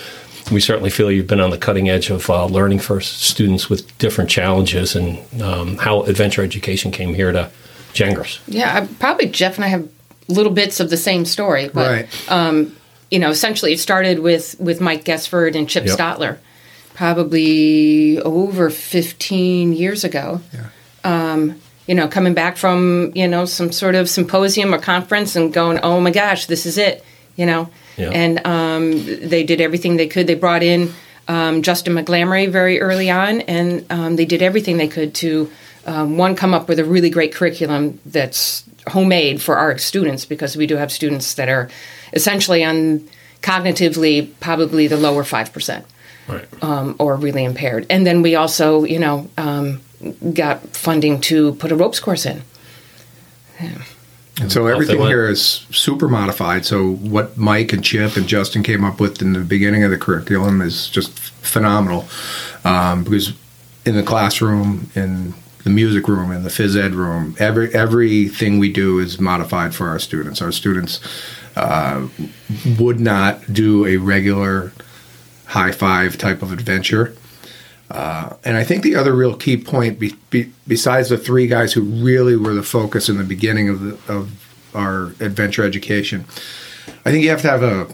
we 0.51 0.59
certainly 0.59 0.89
feel 0.89 1.12
you've 1.12 1.27
been 1.27 1.39
on 1.39 1.50
the 1.50 1.57
cutting 1.57 1.89
edge 1.89 2.09
of 2.09 2.30
uh, 2.30 2.45
learning 2.45 2.80
for 2.80 3.01
students 3.01 3.69
with 3.69 3.98
different 3.98 4.30
challenges 4.30 4.95
and 4.95 5.42
um, 5.42 5.77
how 5.77 6.04
adventure 6.04 6.44
education 6.44 6.92
came 6.92 7.13
here 7.13 7.31
to 7.31 7.50
Gengras. 7.94 8.39
Yeah, 8.48 8.75
I, 8.75 8.88
probably 9.00 9.27
Jeff 9.27 9.56
and 9.56 9.65
I 9.65 9.69
have 9.69 9.89
little 10.27 10.51
bits 10.51 10.80
of 10.80 10.89
the 10.89 10.98
same 10.98 11.25
story, 11.25 11.69
but 11.69 12.07
right. 12.30 12.71
you 13.10 13.19
know, 13.19 13.30
essentially 13.30 13.74
it 13.74 13.80
started 13.80 14.19
with 14.19 14.60
with 14.60 14.81
Mike 14.81 15.06
Gesford 15.06 15.56
and 15.56 15.69
Chip 15.69 15.86
Yep. 15.86 15.98
Stotler, 15.98 16.38
probably 16.94 18.19
over 18.21 18.69
fifteen 18.69 19.74
years 19.74 20.03
ago. 20.03 20.42
Um, 21.07 21.56
You 21.89 21.95
know, 21.95 22.09
coming 22.09 22.33
back 22.36 22.57
from 22.57 23.12
you 23.15 23.27
know 23.30 23.45
some 23.45 23.71
sort 23.71 23.95
of 23.95 24.09
symposium 24.09 24.74
or 24.74 24.80
conference 24.80 25.39
and 25.39 25.54
going, 25.54 25.80
oh 25.83 26.01
my 26.01 26.12
gosh, 26.12 26.45
this 26.48 26.65
is 26.65 26.77
it. 26.77 27.01
You 27.38 27.45
know, 27.45 27.69
Yeah. 27.98 28.12
and 28.24 28.33
um, 28.45 28.92
they 29.30 29.44
did 29.45 29.62
everything 29.62 29.98
they 29.98 30.07
could. 30.07 30.27
They 30.27 30.36
brought 30.36 30.63
in 30.63 30.92
um, 31.30 31.62
Justin 31.62 31.94
McGlamory 31.95 32.50
very 32.51 32.81
early 32.81 33.09
on, 33.09 33.42
and 33.48 33.86
um, 33.89 34.15
they 34.18 34.25
did 34.25 34.42
everything 34.42 34.77
they 34.77 34.89
could 34.89 35.13
to 35.24 35.30
um, 35.86 36.18
one 36.18 36.36
come 36.36 36.54
up 36.57 36.68
with 36.69 36.80
a 36.80 36.83
really 36.83 37.10
great 37.10 37.33
curriculum 37.33 38.00
that's 38.13 38.63
homemade 38.94 39.42
for 39.42 39.56
our 39.57 39.77
students 39.77 40.25
because 40.25 40.57
we 40.60 40.68
do 40.68 40.75
have 40.77 40.92
students 40.92 41.36
that 41.36 41.48
are 41.50 41.69
essentially 42.13 42.65
on 42.65 43.01
cognitively 43.42 44.27
probably 44.39 44.88
the 44.88 44.98
lower 44.98 45.24
five 45.24 45.53
percent 45.53 45.86
Right. 46.27 46.45
um, 46.62 46.95
or 47.00 47.15
really 47.15 47.45
impaired. 47.45 47.86
And 47.89 48.06
then 48.06 48.21
we 48.21 48.36
also, 48.36 48.83
you 48.83 49.00
know, 49.00 49.27
um, 49.38 49.80
got 50.34 50.76
funding 50.76 51.20
to 51.22 51.54
put 51.56 51.72
a 51.72 51.76
ropes 51.76 52.00
course 52.00 52.26
in. 52.26 52.44
And 54.40 54.52
so 54.52 54.68
everything 54.68 55.00
here 55.00 55.28
is 55.28 55.66
super 55.72 56.08
modified. 56.08 56.64
So 56.66 56.92
what 56.92 57.38
Mike 57.38 57.74
and 57.74 57.84
Chip 57.84 58.16
and 58.16 58.28
Justin 58.28 58.62
came 58.62 58.86
up 58.86 59.00
with 59.00 59.20
in 59.22 59.34
the 59.34 59.40
beginning 59.40 59.84
of 59.84 59.90
the 59.90 59.98
curriculum 59.98 60.62
is 60.62 60.90
just 60.90 61.18
phenomenal. 61.18 62.06
Um, 62.64 63.04
because 63.04 63.34
in 63.84 63.96
the 63.96 64.04
classroom, 64.04 64.92
in 64.94 65.34
the 65.64 65.72
music 65.72 66.08
room, 66.08 66.32
in 66.32 66.44
the 66.44 66.50
phys 66.50 66.78
ed 66.78 66.94
room, 66.94 67.36
every 67.40 67.74
everything 67.74 68.60
we 68.60 68.72
do 68.72 69.00
is 69.00 69.20
modified 69.20 69.74
for 69.74 69.88
our 69.88 69.98
students. 69.98 70.42
Our 70.42 70.52
students 70.52 71.00
uh, 71.56 72.08
would 72.78 73.00
not 73.00 73.52
do 73.52 73.88
a 73.88 73.98
regular 73.98 74.72
high 75.46 75.72
five 75.72 76.18
type 76.18 76.44
of 76.44 76.52
adventure. 76.52 77.16
Uh, 77.89 78.36
and 78.44 78.57
I 78.57 78.63
think 78.63 78.84
the 78.84 78.95
other 78.95 79.13
real 79.13 79.36
key 79.36 79.57
point, 79.57 79.98
be, 80.00 80.13
be, 80.30 80.51
besides 80.68 81.10
the 81.10 81.18
three 81.18 81.48
guys 81.48 81.72
who 81.74 81.81
really 81.81 82.36
were 82.36 82.54
the 82.54 82.63
focus 82.63 83.07
in 83.10 83.18
the 83.18 83.24
beginning 83.24 83.69
of 83.69 83.80
the, 83.80 84.13
of 84.13 84.30
our 84.75 85.06
adventure 85.22 85.63
education, 85.63 86.25
I 87.06 87.12
think 87.12 87.24
you 87.24 87.30
have 87.30 87.42
to 87.44 87.50
have 87.50 87.63
a, 87.63 87.88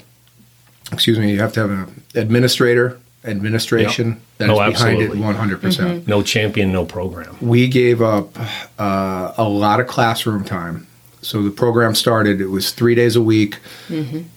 excuse 0.92 1.20
me, 1.20 1.32
you 1.32 1.40
have 1.40 1.54
to 1.54 1.60
have 1.62 1.70
an 1.70 2.04
administrator, 2.16 3.00
administration 3.24 4.08
Yep. 4.10 4.20
that 4.40 4.44
is 4.46 4.50
Oh, 4.50 4.56
behind 4.56 4.76
absolutely. 4.76 5.20
it 5.20 5.24
one 5.24 5.36
hundred 5.36 5.62
percent. 5.62 6.08
No 6.08 6.22
champion, 6.24 6.72
no 6.72 6.86
program. 6.86 7.38
We 7.40 7.68
gave 7.68 8.02
up 8.02 8.36
uh, 8.80 9.34
a 9.38 9.44
lot 9.48 9.80
of 9.80 9.88
classroom 9.88 10.44
time. 10.44 10.88
So 11.22 11.42
the 11.42 11.52
program 11.52 11.96
started. 11.96 12.42
It 12.42 12.48
was 12.48 12.72
three 12.72 12.96
days 12.96 13.16
a 13.16 13.22
week, 13.22 13.60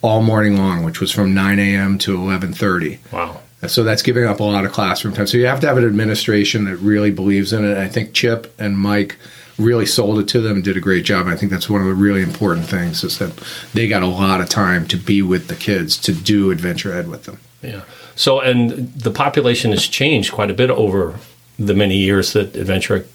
all 0.01 0.21
morning 0.21 0.55
long, 0.55 0.85
which 0.85 1.01
was 1.01 1.11
from 1.11 1.33
nine 1.33 1.59
a.m. 1.59 1.97
to 1.99 2.15
eleven 2.15 2.53
thirty. 2.53 2.99
Wow. 3.11 3.41
So 3.65 3.83
that's 3.83 4.03
giving 4.03 4.25
up 4.25 4.39
a 4.39 4.43
lot 4.43 4.65
of 4.65 4.71
classroom 4.71 5.15
time. 5.15 5.25
So 5.25 5.37
you 5.37 5.47
have 5.47 5.59
to 5.61 5.67
have 5.67 5.77
an 5.77 5.85
administration 5.85 6.65
that 6.65 6.77
really 6.77 7.09
believes 7.09 7.53
in 7.53 7.65
it. 7.65 7.77
I 7.77 7.87
think 7.87 8.13
Chip 8.13 8.53
and 8.59 8.77
Mike 8.77 9.17
really 9.57 9.85
sold 9.87 10.19
it 10.19 10.27
to 10.27 10.41
them 10.41 10.57
and 10.57 10.63
did 10.63 10.77
a 10.77 10.79
great 10.79 11.03
job. 11.03 11.25
I 11.25 11.35
think 11.35 11.51
that's 11.51 11.67
one 11.69 11.81
of 11.81 11.87
the 11.87 11.95
really 11.95 12.21
important 12.21 12.67
things 12.67 13.03
is 13.03 13.17
that 13.17 13.35
they 13.73 13.87
got 13.87 14.03
a 14.03 14.07
lot 14.07 14.41
of 14.41 14.49
time 14.49 14.87
to 14.89 14.97
be 14.97 15.23
with 15.23 15.47
the 15.47 15.55
kids 15.55 15.97
to 15.97 16.13
do 16.13 16.51
adventure 16.51 16.93
ed 16.93 17.07
with 17.07 17.23
them. 17.23 17.39
Yeah. 17.63 17.81
So, 18.15 18.39
and 18.39 18.93
the 18.93 19.11
population 19.11 19.71
has 19.71 19.87
changed 19.87 20.31
quite 20.31 20.51
a 20.51 20.53
bit 20.53 20.69
over 20.69 21.17
the 21.57 21.73
many 21.73 21.97
years 21.97 22.33
that 22.33 22.55
adventure 22.55 23.07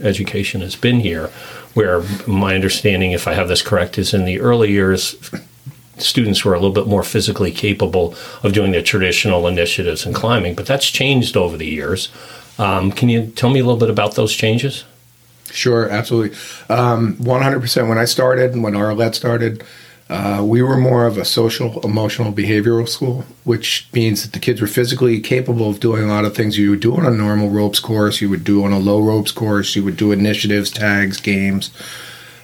education 0.00 0.60
has 0.60 0.74
been 0.74 1.00
here. 1.00 1.28
Where 1.74 2.02
my 2.26 2.54
understanding, 2.54 3.12
if 3.12 3.28
I 3.28 3.34
have 3.34 3.48
this 3.48 3.60
correct, 3.60 3.98
is 3.98 4.14
in 4.14 4.24
the 4.24 4.40
early 4.40 4.72
years, 4.72 5.14
students 5.98 6.44
were 6.44 6.54
a 6.54 6.60
little 6.60 6.74
bit 6.74 6.86
more 6.86 7.02
physically 7.02 7.50
capable 7.50 8.14
of 8.42 8.52
doing 8.52 8.72
the 8.72 8.82
traditional 8.82 9.46
initiatives 9.46 10.04
and 10.06 10.14
climbing, 10.14 10.54
but 10.54 10.66
that's 10.66 10.90
changed 10.90 11.36
over 11.36 11.56
the 11.56 11.66
years. 11.66 12.10
Um, 12.58 12.92
can 12.92 13.08
you 13.08 13.26
tell 13.26 13.50
me 13.50 13.60
a 13.60 13.64
little 13.64 13.80
bit 13.80 13.90
about 13.90 14.14
those 14.14 14.32
changes? 14.32 14.84
Sure, 15.50 15.88
absolutely. 15.88 16.36
Um, 16.68 17.16
100%. 17.16 17.88
When 17.88 17.98
I 17.98 18.04
started 18.04 18.52
and 18.52 18.62
when 18.62 18.74
Arlette 18.74 19.14
started, 19.14 19.62
uh, 20.08 20.40
we 20.44 20.62
were 20.62 20.76
more 20.76 21.06
of 21.06 21.18
a 21.18 21.24
social, 21.24 21.80
emotional, 21.80 22.32
behavioral 22.32 22.88
school, 22.88 23.24
which 23.44 23.88
means 23.92 24.22
that 24.22 24.32
the 24.32 24.38
kids 24.38 24.60
were 24.60 24.66
physically 24.66 25.20
capable 25.20 25.68
of 25.68 25.80
doing 25.80 26.04
a 26.04 26.06
lot 26.06 26.24
of 26.24 26.34
things 26.34 26.56
you 26.56 26.70
would 26.70 26.80
do 26.80 26.96
on 26.96 27.04
a 27.04 27.10
normal 27.10 27.50
ropes 27.50 27.80
course, 27.80 28.20
you 28.20 28.30
would 28.30 28.44
do 28.44 28.64
on 28.64 28.72
a 28.72 28.78
low 28.78 29.00
ropes 29.00 29.32
course, 29.32 29.74
you 29.74 29.82
would 29.82 29.96
do 29.96 30.12
initiatives, 30.12 30.70
tags, 30.70 31.20
games. 31.20 31.70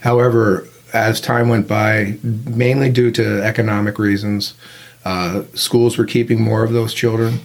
However, 0.00 0.66
as 0.92 1.20
time 1.20 1.48
went 1.48 1.66
by, 1.66 2.16
mainly 2.22 2.90
due 2.90 3.10
to 3.12 3.42
economic 3.42 3.98
reasons, 3.98 4.54
uh, 5.04 5.44
schools 5.54 5.98
were 5.98 6.04
keeping 6.04 6.40
more 6.40 6.62
of 6.62 6.72
those 6.72 6.94
children. 6.94 7.40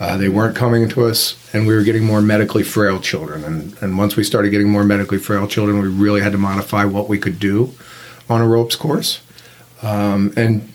Uh, 0.00 0.16
they 0.16 0.28
weren't 0.28 0.56
coming 0.56 0.88
to 0.88 1.04
us, 1.04 1.36
and 1.52 1.66
we 1.66 1.74
were 1.74 1.82
getting 1.82 2.04
more 2.04 2.22
medically 2.22 2.62
frail 2.62 3.00
children. 3.00 3.44
And, 3.44 3.76
and 3.82 3.98
once 3.98 4.16
we 4.16 4.22
started 4.22 4.50
getting 4.50 4.70
more 4.70 4.84
medically 4.84 5.18
frail 5.18 5.48
children, 5.48 5.80
we 5.80 5.88
really 5.88 6.20
had 6.20 6.32
to 6.32 6.38
modify 6.38 6.84
what 6.84 7.08
we 7.08 7.18
could 7.18 7.38
do 7.38 7.74
on 8.28 8.40
a 8.40 8.46
ropes 8.46 8.76
course. 8.76 9.20
Um, 9.82 10.32
and 10.36 10.72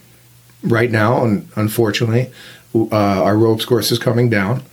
right 0.62 0.91
now, 0.91 1.24
and 1.24 1.48
unfortunately, 1.55 2.32
uh, 2.75 2.88
our 2.91 3.38
ropes 3.38 3.65
course 3.65 3.91
is 3.91 4.00
coming 4.00 4.29
down. 4.29 4.63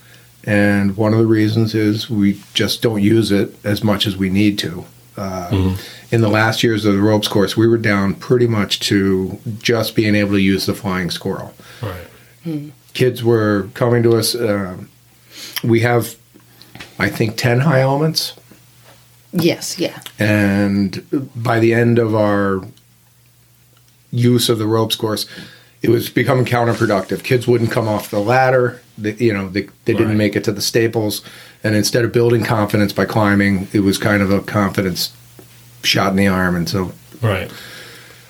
And 0.44 0.96
one 0.96 1.12
of 1.12 1.18
the 1.18 1.26
reasons 1.26 1.74
is 1.74 2.08
we 2.08 2.40
just 2.54 2.82
don't 2.82 3.02
use 3.02 3.30
it 3.30 3.54
as 3.64 3.84
much 3.84 4.06
as 4.06 4.16
we 4.16 4.30
need 4.30 4.58
to. 4.60 4.84
Uh, 5.16 5.76
In 6.10 6.20
the 6.20 6.28
last 6.28 6.62
years 6.62 6.84
of 6.84 6.94
the 6.94 7.00
ropes 7.00 7.28
course, 7.28 7.56
we 7.56 7.66
were 7.66 7.76
down 7.78 8.14
pretty 8.14 8.46
much 8.46 8.80
to 8.80 9.38
just 9.58 9.94
being 9.94 10.14
able 10.14 10.32
to 10.32 10.40
use 10.40 10.66
the 10.66 10.74
flying 10.74 11.10
squirrel 11.10 11.54
Right. 11.82 12.72
kids 12.94 13.22
were 13.22 13.68
coming 13.74 14.02
to 14.02 14.16
us. 14.16 14.34
Uh, 14.34 14.76
we 15.62 15.80
have, 15.80 16.16
I 16.98 17.08
think, 17.08 17.36
10 17.36 17.60
high 17.60 17.80
elements. 17.80 18.34
Yes, 19.32 19.78
yeah. 19.78 20.00
And 20.18 21.04
by 21.36 21.60
the 21.60 21.74
end 21.74 21.98
of 21.98 22.14
our 22.14 22.62
use 24.10 24.48
of 24.48 24.58
the 24.58 24.66
ropes 24.66 24.96
course, 24.96 25.26
it 25.82 25.88
was 25.90 26.08
becoming 26.10 26.44
counterproductive. 26.44 27.22
Kids 27.22 27.46
wouldn't 27.46 27.70
come 27.70 27.88
off 27.88 28.10
the 28.10 28.18
ladder. 28.20 28.80
They, 28.98 29.14
you 29.14 29.32
know, 29.32 29.48
they, 29.48 29.62
they 29.84 29.92
didn't 29.92 30.08
Right. 30.08 30.16
make 30.16 30.36
it 30.36 30.44
to 30.44 30.52
the 30.52 30.60
staples. 30.60 31.22
And 31.62 31.74
instead 31.74 32.04
of 32.04 32.12
building 32.12 32.44
confidence 32.44 32.92
by 32.92 33.04
climbing, 33.04 33.68
it 33.72 33.80
was 33.80 33.98
kind 33.98 34.22
of 34.22 34.30
a 34.30 34.40
confidence 34.40 35.12
shot 35.82 36.10
in 36.10 36.16
the 36.16 36.26
arm. 36.26 36.56
And 36.56 36.68
so 36.68 36.92
Right. 37.20 37.50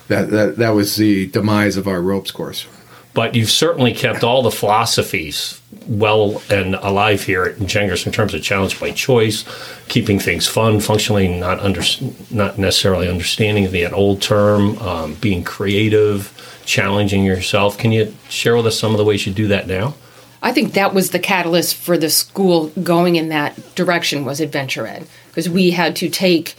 that, 0.09 0.29
that, 0.31 0.57
that 0.57 0.71
was 0.71 0.97
the 0.97 1.27
demise 1.27 1.77
of 1.77 1.87
our 1.87 2.01
ropes 2.01 2.31
course. 2.31 2.67
But 3.13 3.35
you've 3.35 3.49
certainly 3.49 3.93
kept 3.93 4.23
all 4.23 4.41
the 4.41 4.51
philosophies 4.51 5.59
well 5.85 6.41
and 6.49 6.75
alive 6.75 7.23
here 7.23 7.43
at 7.43 7.57
Gengras 7.57 8.05
in 8.05 8.11
terms 8.13 8.33
of 8.33 8.41
challenge 8.41 8.79
by 8.79 8.91
choice, 8.91 9.43
keeping 9.89 10.17
things 10.17 10.47
fun, 10.47 10.79
functionally 10.79 11.27
not 11.27 11.59
under, 11.59 11.81
not 12.29 12.57
necessarily 12.57 13.09
understanding 13.09 13.69
the 13.71 13.91
old 13.91 14.21
term, 14.21 14.77
um, 14.79 15.15
being 15.15 15.43
creative, 15.43 16.61
challenging 16.65 17.25
yourself. 17.25 17.77
Can 17.77 17.91
you 17.91 18.15
share 18.29 18.55
with 18.55 18.67
us 18.67 18.79
some 18.79 18.91
of 18.91 18.97
the 18.97 19.05
ways 19.05 19.25
you 19.27 19.33
do 19.33 19.47
that 19.47 19.67
now? 19.67 19.93
I 20.41 20.51
think 20.51 20.73
that 20.73 20.93
was 20.93 21.11
the 21.11 21.19
catalyst 21.19 21.75
for 21.75 21.97
the 21.97 22.09
school 22.09 22.67
going 22.69 23.15
in 23.15 23.29
that 23.29 23.75
direction 23.75 24.25
was 24.25 24.39
Adventure 24.39 24.87
Ed 24.87 25.07
because 25.27 25.49
we 25.49 25.71
had 25.71 25.95
to 25.97 26.09
take 26.09 26.55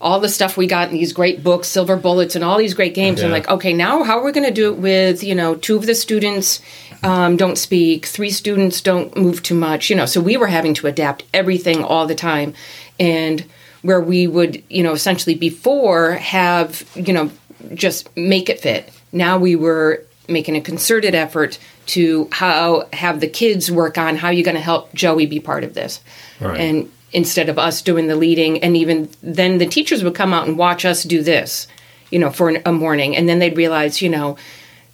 all 0.00 0.20
the 0.20 0.28
stuff 0.28 0.56
we 0.56 0.66
got 0.66 0.88
in 0.88 0.94
these 0.94 1.12
great 1.12 1.42
books, 1.42 1.68
Silver 1.68 1.96
Bullets, 1.96 2.36
and 2.36 2.44
all 2.44 2.58
these 2.58 2.74
great 2.74 2.94
games, 2.94 3.22
and 3.22 3.32
like, 3.32 3.48
okay, 3.48 3.72
now 3.72 4.02
how 4.02 4.18
are 4.18 4.24
we 4.24 4.32
going 4.32 4.46
to 4.46 4.52
do 4.52 4.72
it 4.72 4.78
with 4.78 5.24
you 5.24 5.34
know 5.34 5.54
two 5.54 5.76
of 5.76 5.86
the 5.86 5.94
students 5.94 6.60
um, 7.02 7.36
don't 7.36 7.56
speak, 7.56 8.06
three 8.06 8.30
students 8.30 8.80
don't 8.80 9.16
move 9.16 9.42
too 9.42 9.54
much, 9.54 9.90
you 9.90 9.96
know? 9.96 10.06
So 10.06 10.20
we 10.20 10.36
were 10.36 10.46
having 10.46 10.74
to 10.74 10.86
adapt 10.86 11.24
everything 11.32 11.82
all 11.82 12.06
the 12.06 12.14
time, 12.14 12.54
and 13.00 13.44
where 13.82 14.00
we 14.00 14.26
would 14.26 14.62
you 14.68 14.82
know 14.82 14.92
essentially 14.92 15.34
before 15.34 16.12
have 16.12 16.88
you 16.94 17.12
know 17.12 17.30
just 17.74 18.14
make 18.16 18.48
it 18.48 18.60
fit. 18.60 18.92
Now 19.12 19.38
we 19.38 19.56
were 19.56 20.05
making 20.28 20.56
a 20.56 20.60
concerted 20.60 21.14
effort 21.14 21.58
to 21.86 22.28
how 22.32 22.88
have 22.92 23.20
the 23.20 23.28
kids 23.28 23.70
work 23.70 23.96
on 23.98 24.16
how 24.16 24.30
you're 24.30 24.44
going 24.44 24.56
to 24.56 24.60
help 24.60 24.92
Joey 24.94 25.26
be 25.26 25.40
part 25.40 25.64
of 25.64 25.74
this, 25.74 26.00
Right. 26.40 26.60
and 26.60 26.90
instead 27.12 27.48
of 27.48 27.58
us 27.58 27.82
doing 27.82 28.08
the 28.08 28.16
leading, 28.16 28.62
and 28.62 28.76
even 28.76 29.08
then 29.22 29.58
the 29.58 29.66
teachers 29.66 30.02
would 30.02 30.14
come 30.14 30.32
out 30.34 30.46
and 30.48 30.58
watch 30.58 30.84
us 30.84 31.02
do 31.04 31.22
this, 31.22 31.66
you 32.10 32.18
know, 32.18 32.30
for 32.30 32.50
a 32.64 32.72
morning, 32.72 33.16
and 33.16 33.28
then 33.28 33.38
they'd 33.38 33.56
realize, 33.56 34.02
you 34.02 34.08
know. 34.08 34.36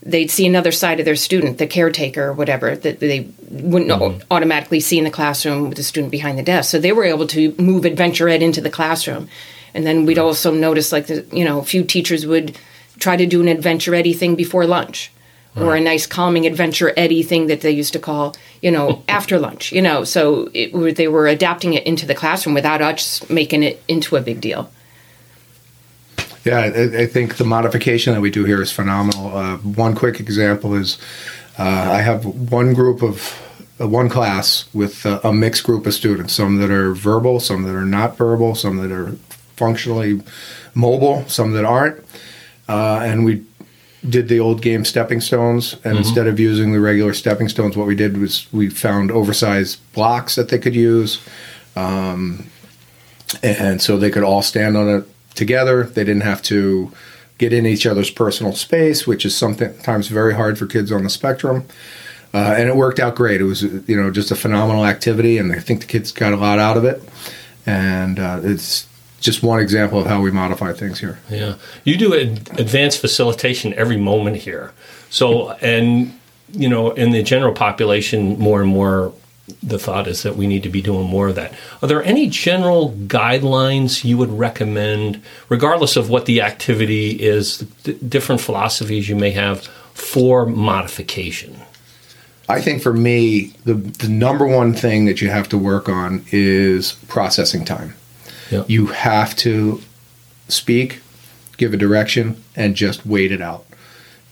They'd 0.04 0.32
see 0.32 0.46
another 0.48 0.72
side 0.72 0.98
of 0.98 1.04
their 1.04 1.14
student, 1.14 1.58
the 1.58 1.66
caretaker 1.68 2.24
or 2.24 2.32
whatever, 2.32 2.74
that 2.74 2.98
they 2.98 3.28
wouldn't 3.48 3.92
au- 3.92 4.18
automatically 4.32 4.80
see 4.80 4.98
in 4.98 5.04
the 5.04 5.12
classroom 5.12 5.68
with 5.68 5.76
the 5.76 5.84
student 5.84 6.10
behind 6.10 6.36
the 6.36 6.42
desk. 6.42 6.72
So 6.72 6.80
they 6.80 6.90
were 6.90 7.04
able 7.04 7.28
to 7.28 7.54
move 7.56 7.84
Adventure 7.84 8.28
Ed 8.28 8.42
into 8.42 8.60
the 8.60 8.68
classroom. 8.68 9.28
And 9.74 9.86
then 9.86 10.04
we'd 10.04 10.18
also 10.18 10.52
notice, 10.52 10.90
like, 10.90 11.06
the, 11.06 11.24
you 11.30 11.44
know, 11.44 11.60
a 11.60 11.64
few 11.64 11.84
teachers 11.84 12.26
would 12.26 12.58
try 12.98 13.16
to 13.16 13.26
do 13.26 13.40
an 13.40 13.46
Adventure 13.46 13.94
Eddie 13.94 14.12
thing 14.12 14.34
before 14.34 14.66
lunch 14.66 15.11
or 15.56 15.76
a 15.76 15.80
nice 15.80 16.06
calming 16.06 16.46
Adventure 16.46 16.92
Eddie 16.96 17.22
thing 17.22 17.46
that 17.48 17.60
they 17.60 17.70
used 17.70 17.92
to 17.92 17.98
call, 17.98 18.34
you 18.60 18.70
know, 18.70 19.02
after 19.08 19.38
lunch, 19.38 19.72
you 19.72 19.82
know. 19.82 20.04
So 20.04 20.50
it, 20.54 20.96
they 20.96 21.08
were 21.08 21.26
adapting 21.26 21.74
it 21.74 21.84
into 21.84 22.06
the 22.06 22.14
classroom 22.14 22.54
without 22.54 22.80
us 22.80 23.28
making 23.28 23.62
it 23.62 23.82
into 23.88 24.16
a 24.16 24.20
big 24.20 24.40
deal. 24.40 24.70
Yeah, 26.44 26.58
I, 26.58 27.02
I 27.02 27.06
think 27.06 27.36
the 27.36 27.44
modification 27.44 28.14
that 28.14 28.20
we 28.20 28.30
do 28.30 28.44
here 28.44 28.60
is 28.60 28.72
phenomenal. 28.72 29.36
Uh, 29.36 29.58
one 29.58 29.94
quick 29.94 30.18
example 30.18 30.74
is 30.74 30.98
uh, 31.58 31.62
I 31.62 31.98
have 31.98 32.24
one 32.24 32.74
group 32.74 33.02
of 33.02 33.38
uh, 33.80 33.86
one 33.86 34.08
class 34.08 34.68
with 34.74 35.06
uh, 35.06 35.20
a 35.22 35.32
mixed 35.32 35.64
group 35.64 35.86
of 35.86 35.94
students. 35.94 36.32
Some 36.32 36.58
that 36.58 36.70
are 36.70 36.94
verbal, 36.94 37.38
some 37.40 37.62
that 37.64 37.74
are 37.74 37.84
not 37.84 38.16
verbal, 38.16 38.54
some 38.54 38.78
that 38.78 38.90
are 38.90 39.16
functionally 39.56 40.22
mobile, 40.74 41.24
some 41.28 41.52
that 41.52 41.64
aren't. 41.64 42.04
Uh, 42.68 43.00
and 43.02 43.24
we 43.24 43.44
did 44.08 44.28
the 44.28 44.40
old 44.40 44.62
game 44.62 44.84
stepping 44.84 45.20
stones, 45.20 45.76
and 45.84 45.96
instead 45.96 46.26
of 46.26 46.40
using 46.40 46.72
the 46.72 46.80
regular 46.80 47.14
stepping 47.14 47.48
stones, 47.48 47.76
what 47.76 47.86
we 47.86 47.94
did 47.94 48.16
was 48.16 48.52
we 48.52 48.68
found 48.68 49.10
oversized 49.10 49.78
blocks 49.92 50.34
that 50.34 50.48
they 50.48 50.58
could 50.58 50.74
use 50.74 51.20
and 53.42 53.80
so 53.80 53.96
they 53.96 54.10
could 54.10 54.22
all 54.22 54.42
stand 54.42 54.76
on 54.76 54.88
it 54.88 55.34
together. 55.34 55.84
They 55.84 56.04
didn't 56.04 56.22
have 56.22 56.42
to 56.42 56.92
get 57.38 57.52
in 57.52 57.66
each 57.66 57.86
other's 57.86 58.10
personal 58.10 58.52
space, 58.52 59.06
which 59.06 59.24
is 59.24 59.36
sometimes 59.36 60.08
very 60.08 60.34
hard 60.34 60.58
for 60.58 60.66
kids 60.66 60.92
on 60.92 61.02
the 61.02 61.10
spectrum. 61.10 61.64
Uh, 62.34 62.54
and 62.56 62.68
it 62.68 62.76
worked 62.76 62.98
out 62.98 63.14
great. 63.14 63.40
It 63.40 63.44
was, 63.44 63.62
you 63.62 63.96
know, 63.96 64.10
just 64.10 64.30
a 64.30 64.36
phenomenal 64.36 64.86
activity, 64.86 65.38
and 65.38 65.52
I 65.52 65.58
think 65.58 65.80
the 65.80 65.86
kids 65.86 66.12
got 66.12 66.32
a 66.32 66.36
lot 66.36 66.58
out 66.58 66.76
of 66.76 66.84
it. 66.84 67.02
And 67.66 68.18
uh, 68.18 68.40
it's 68.42 68.86
just 69.22 69.42
one 69.42 69.60
example 69.60 70.00
of 70.00 70.06
how 70.06 70.20
we 70.20 70.30
modify 70.30 70.72
things 70.72 70.98
here. 70.98 71.18
Yeah, 71.30 71.54
you 71.84 71.96
do 71.96 72.12
advanced 72.12 73.00
facilitation 73.00 73.72
every 73.74 73.96
moment 73.96 74.36
here. 74.38 74.72
So, 75.10 75.52
and 75.52 76.18
you 76.52 76.68
know, 76.68 76.90
in 76.90 77.12
the 77.12 77.22
general 77.22 77.54
population, 77.54 78.38
more 78.38 78.60
and 78.60 78.68
more, 78.68 79.14
the 79.62 79.78
thought 79.78 80.06
is 80.06 80.22
that 80.22 80.36
we 80.36 80.46
need 80.46 80.62
to 80.64 80.68
be 80.68 80.82
doing 80.82 81.06
more 81.06 81.28
of 81.28 81.34
that. 81.36 81.54
Are 81.80 81.88
there 81.88 82.02
any 82.02 82.28
general 82.28 82.92
guidelines 82.92 84.04
you 84.04 84.18
would 84.18 84.30
recommend, 84.30 85.22
regardless 85.48 85.96
of 85.96 86.10
what 86.10 86.26
the 86.26 86.40
activity 86.40 87.10
is, 87.22 87.58
the 87.84 87.94
different 87.94 88.40
philosophies 88.40 89.08
you 89.08 89.16
may 89.16 89.30
have 89.30 89.62
for 89.94 90.46
modification? 90.46 91.56
I 92.48 92.60
think 92.60 92.82
for 92.82 92.92
me, 92.92 93.54
the, 93.64 93.74
the 93.74 94.08
number 94.08 94.46
one 94.46 94.74
thing 94.74 95.06
that 95.06 95.22
you 95.22 95.30
have 95.30 95.48
to 95.50 95.58
work 95.58 95.88
on 95.88 96.24
is 96.32 96.92
processing 97.08 97.64
time. 97.64 97.94
Yeah. 98.52 98.64
You 98.68 98.86
have 98.86 99.34
to 99.36 99.80
speak, 100.48 101.00
give 101.56 101.72
a 101.74 101.76
direction, 101.76 102.42
and 102.54 102.74
just 102.74 103.06
wait 103.06 103.32
it 103.32 103.40
out. 103.40 103.64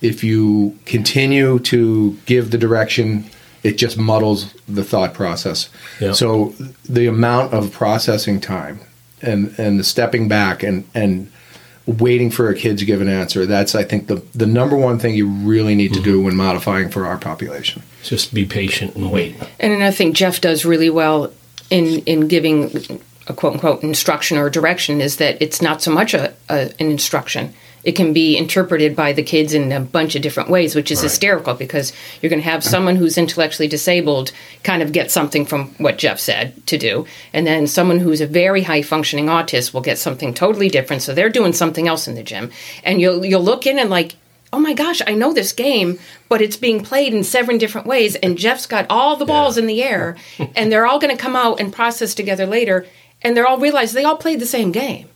If 0.01 0.23
you 0.25 0.79
continue 0.87 1.59
to 1.61 2.17
give 2.27 2.51
the 2.51 2.59
direction, 2.59 3.31
it 3.63 3.77
just 3.77 3.99
muddles 3.99 4.55
the 4.69 4.85
thought 4.85 5.15
process. 5.15 5.69
Yeah. 6.01 6.13
So 6.13 6.55
the 6.89 7.07
amount 7.07 7.53
of 7.53 7.73
processing 7.73 8.41
time 8.41 8.81
and 9.23 9.55
and 9.59 9.79
the 9.79 9.85
stepping 9.85 10.29
back 10.29 10.63
and 10.63 10.89
and 10.95 11.31
waiting 11.87 12.31
for 12.31 12.49
a 12.49 12.55
kid 12.55 12.79
to 12.79 12.85
give 12.85 13.01
an 13.01 13.09
answer, 13.09 13.47
that's 13.47 13.75
I 13.75 13.85
think 13.85 14.07
the 14.07 14.23
the 14.35 14.47
number 14.47 14.77
one 14.77 14.99
thing 14.99 15.15
you 15.15 15.29
really 15.29 15.75
need 15.75 15.93
to 15.95 16.01
do 16.01 16.17
mm-hmm. 16.17 16.27
when 16.27 16.37
modifying 16.37 16.91
for 16.91 17.07
our 17.07 17.19
population. 17.19 17.83
Just 18.03 18.33
be 18.33 18.47
patient 18.47 18.97
and 18.97 19.11
wait. 19.11 19.37
And 19.59 19.73
another 19.73 19.95
thing 19.95 20.15
Jeff 20.15 20.41
does 20.41 20.65
really 20.65 20.91
well 20.91 21.33
in 21.71 22.01
in 22.01 22.29
giving 22.29 23.01
a 23.31 23.35
quote 23.35 23.55
unquote 23.55 23.83
instruction 23.83 24.37
or 24.37 24.51
direction 24.51 25.01
is 25.01 25.17
that 25.17 25.41
it's 25.41 25.63
not 25.63 25.81
so 25.81 25.91
much 25.91 26.13
a, 26.13 26.35
a 26.49 26.73
an 26.79 26.91
instruction. 26.91 27.55
It 27.83 27.93
can 27.93 28.13
be 28.13 28.37
interpreted 28.37 28.95
by 28.95 29.15
the 29.15 29.23
kids 29.23 29.55
in 29.55 29.73
a 29.73 29.81
bunch 29.81 30.15
of 30.15 30.21
different 30.21 30.51
ways, 30.51 30.75
which 30.75 30.91
is 30.91 31.01
hysterical 31.01 31.55
because 31.55 31.95
you're 32.21 32.29
going 32.29 32.43
to 32.43 32.49
have 32.49 32.63
someone 32.63 32.97
who's 32.97 33.17
intellectually 33.17 33.69
disabled 33.69 34.33
kind 34.65 34.83
of 34.83 34.93
get 34.93 35.11
something 35.11 35.47
from 35.47 35.69
what 35.79 35.97
Jeff 35.97 36.21
said 36.21 36.67
to 36.67 36.77
do, 36.77 37.07
and 37.33 37.47
then 37.47 37.67
someone 37.67 37.99
who's 37.99 38.21
a 38.21 38.27
very 38.27 38.63
high 38.63 38.83
functioning 38.83 39.27
autist 39.27 39.73
will 39.73 39.81
get 39.81 39.97
something 39.97 40.35
totally 40.35 40.69
different. 40.69 41.01
So 41.01 41.15
they're 41.15 41.31
doing 41.31 41.55
something 41.55 41.89
else 41.89 42.07
in 42.07 42.17
the 42.17 42.23
gym, 42.23 42.51
and 42.85 43.01
you'll 43.01 43.25
you'll 43.25 43.43
look 43.43 43.67
in 43.67 43.79
and 43.79 43.89
like 43.89 44.17
oh 44.53 44.59
my 44.59 44.75
gosh, 44.75 45.01
I 45.07 45.15
know 45.15 45.33
this 45.33 45.53
game, 45.53 45.99
but 46.29 46.43
it's 46.43 46.57
being 46.57 46.83
played 46.83 47.15
in 47.15 47.25
seven 47.25 47.59
different 47.59 47.87
ways, 47.87 48.17
and 48.17 48.37
Jeff's 48.37 48.67
got 48.67 48.87
all 48.91 49.17
the 49.17 49.25
balls 49.25 49.57
in 49.57 49.67
the 49.67 49.83
air, 49.83 50.17
and 50.57 50.71
they're 50.71 50.87
all 50.87 50.99
going 50.99 51.17
to 51.17 51.23
come 51.23 51.37
out 51.37 51.61
and 51.61 51.73
process 51.73 52.15
together 52.15 52.47
later, 52.47 52.87
and 53.23 53.37
they're 53.37 53.47
all 53.47 53.59
realized 53.59 53.95
they 53.95 54.05
all 54.05 54.17
played 54.17 54.41
the 54.41 54.47
same 54.47 54.73
game. 54.73 55.09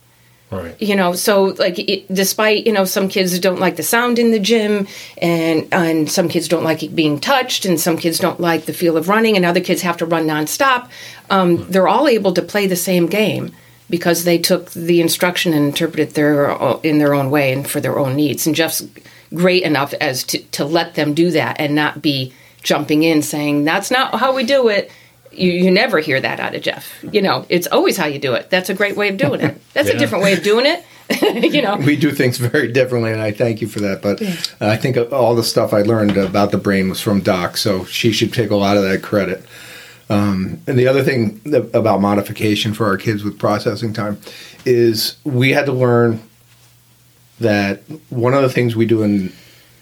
Right. 0.50 0.80
You 0.80 0.94
know, 0.94 1.14
so 1.14 1.44
like, 1.44 1.78
it, 1.78 2.12
despite 2.12 2.66
you 2.66 2.72
know, 2.72 2.84
some 2.84 3.08
kids 3.08 3.36
don't 3.38 3.58
like 3.58 3.76
the 3.76 3.82
sound 3.82 4.18
in 4.18 4.30
the 4.30 4.38
gym, 4.38 4.86
and 5.20 5.66
and 5.72 6.10
some 6.10 6.28
kids 6.28 6.48
don't 6.48 6.62
like 6.62 6.82
it 6.82 6.94
being 6.94 7.18
touched, 7.18 7.64
and 7.64 7.80
some 7.80 7.96
kids 7.96 8.18
don't 8.18 8.38
like 8.38 8.66
the 8.66 8.72
feel 8.72 8.96
of 8.96 9.08
running, 9.08 9.36
and 9.36 9.44
other 9.44 9.60
kids 9.60 9.82
have 9.82 9.96
to 9.96 10.06
run 10.06 10.26
nonstop. 10.26 10.88
Um, 11.30 11.68
they're 11.70 11.88
all 11.88 12.06
able 12.06 12.32
to 12.34 12.42
play 12.42 12.66
the 12.66 12.76
same 12.76 13.06
game 13.06 13.52
because 13.90 14.24
they 14.24 14.38
took 14.38 14.70
the 14.72 15.00
instruction 15.00 15.52
and 15.52 15.66
interpreted 15.66 16.14
their 16.14 16.50
in 16.82 16.98
their 16.98 17.14
own 17.14 17.30
way 17.30 17.52
and 17.52 17.68
for 17.68 17.80
their 17.80 17.98
own 17.98 18.14
needs. 18.14 18.46
And 18.46 18.54
Jeff's 18.54 18.86
great 19.34 19.64
enough 19.64 19.92
as 19.94 20.22
to, 20.24 20.38
to 20.38 20.64
let 20.64 20.94
them 20.94 21.14
do 21.14 21.30
that 21.32 21.56
and 21.58 21.74
not 21.74 22.00
be 22.00 22.32
jumping 22.62 23.02
in 23.02 23.22
saying 23.22 23.64
that's 23.64 23.90
not 23.90 24.18
how 24.18 24.34
we 24.34 24.44
do 24.44 24.68
it 24.68 24.90
you, 25.36 25.50
you 25.52 25.70
never 25.70 25.98
hear 26.00 26.20
that 26.20 26.40
out 26.40 26.54
of 26.54 26.62
jeff 26.62 26.92
you 27.12 27.20
know 27.22 27.44
it's 27.48 27.66
always 27.68 27.96
how 27.96 28.06
you 28.06 28.18
do 28.18 28.34
it 28.34 28.50
that's 28.50 28.68
a 28.70 28.74
great 28.74 28.96
way 28.96 29.08
of 29.08 29.16
doing 29.16 29.40
it 29.40 29.60
that's 29.74 29.88
Yeah. 29.88 29.96
a 29.96 29.98
different 29.98 30.24
way 30.24 30.32
of 30.32 30.42
doing 30.42 30.66
it 30.66 30.84
you 31.54 31.60
know 31.62 31.76
we 31.76 31.96
do 31.96 32.10
things 32.12 32.38
very 32.38 32.72
differently, 32.72 33.12
and 33.12 33.20
I 33.20 33.30
thank 33.30 33.60
you 33.60 33.68
for 33.68 33.78
that. 33.80 34.00
But 34.00 34.22
uh, 34.22 34.70
I 34.72 34.78
think 34.78 34.96
all 35.12 35.34
the 35.34 35.42
stuff 35.44 35.74
I 35.74 35.82
learned 35.82 36.16
about 36.16 36.50
the 36.50 36.56
brain 36.56 36.88
was 36.88 36.98
from 37.02 37.20
Doc, 37.20 37.58
so 37.58 37.84
she 37.84 38.10
should 38.10 38.32
take 38.32 38.48
a 38.50 38.56
lot 38.56 38.78
of 38.78 38.84
that 38.84 39.02
credit. 39.02 39.44
Um, 40.08 40.60
and 40.66 40.78
the 40.78 40.88
other 40.88 41.02
thing 41.04 41.40
that, 41.44 41.74
about 41.76 42.00
modification 42.00 42.72
for 42.72 42.86
our 42.86 42.96
kids 42.96 43.22
with 43.22 43.38
processing 43.38 43.92
time 43.92 44.18
is 44.64 45.16
we 45.24 45.50
had 45.52 45.66
to 45.66 45.72
learn 45.74 46.22
that 47.40 47.82
one 48.08 48.32
of 48.32 48.40
the 48.40 48.48
things 48.48 48.74
we 48.74 48.86
do 48.86 49.02
in 49.02 49.30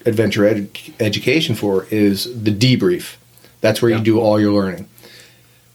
adventure 0.07 0.45
ed- 0.45 0.71
education 0.99 1.55
for 1.55 1.87
is 1.93 2.25
the 2.43 2.51
debrief. 2.53 3.15
That's 3.61 3.81
where 3.81 3.93
Yeah. 3.93 3.99
you 3.99 4.03
do 4.05 4.21
all 4.21 4.41
your 4.41 4.53
learning. 4.53 4.89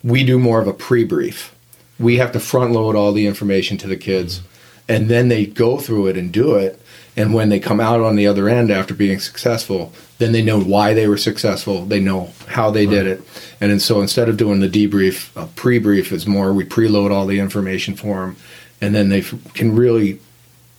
We 0.07 0.23
do 0.23 0.39
more 0.39 0.61
of 0.61 0.67
a 0.67 0.73
pre-brief. 0.73 1.53
We 1.99 2.17
have 2.17 2.31
to 2.31 2.39
front 2.39 2.71
load 2.71 2.95
all 2.95 3.11
the 3.11 3.27
information 3.27 3.77
to 3.79 3.87
the 3.87 3.97
kids 3.97 4.41
and 4.87 5.09
then 5.09 5.27
they 5.27 5.45
go 5.45 5.77
through 5.77 6.07
it 6.07 6.17
and 6.17 6.31
do 6.31 6.55
it. 6.55 6.81
And 7.15 7.33
when 7.33 7.49
they 7.49 7.59
come 7.59 7.79
out 7.79 7.99
on 7.99 8.15
the 8.15 8.27
other 8.27 8.47
end 8.47 8.69
after 8.69 8.93
being 8.93 9.19
successful, 9.19 9.91
then 10.19 10.31
they 10.31 10.43
know 10.43 10.61
why 10.61 10.93
they 10.93 11.07
were 11.07 11.17
successful. 11.17 11.83
They 11.85 11.99
know 11.99 12.31
how 12.47 12.69
they 12.69 12.85
did 12.85 13.07
it. 13.07 13.21
And, 13.59 13.71
then 13.71 13.79
so 13.79 14.01
instead 14.01 14.29
of 14.29 14.37
doing 14.37 14.59
the 14.59 14.69
debrief, 14.69 15.35
a 15.35 15.47
pre-brief 15.47 16.11
is 16.11 16.27
more 16.27 16.53
we 16.53 16.63
preload 16.63 17.11
all 17.11 17.25
the 17.25 17.39
information 17.39 17.95
for 17.95 18.17
them, 18.17 18.37
and 18.81 18.93
then 18.93 19.09
they 19.09 19.19
f- 19.19 19.33
can 19.55 19.75
really 19.75 20.19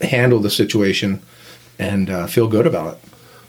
handle 0.01 0.39
the 0.39 0.51
situation 0.51 1.21
and 1.79 2.09
uh, 2.09 2.27
feel 2.29 2.47
good 2.47 2.67
about 2.67 2.95
it. 2.95 3.01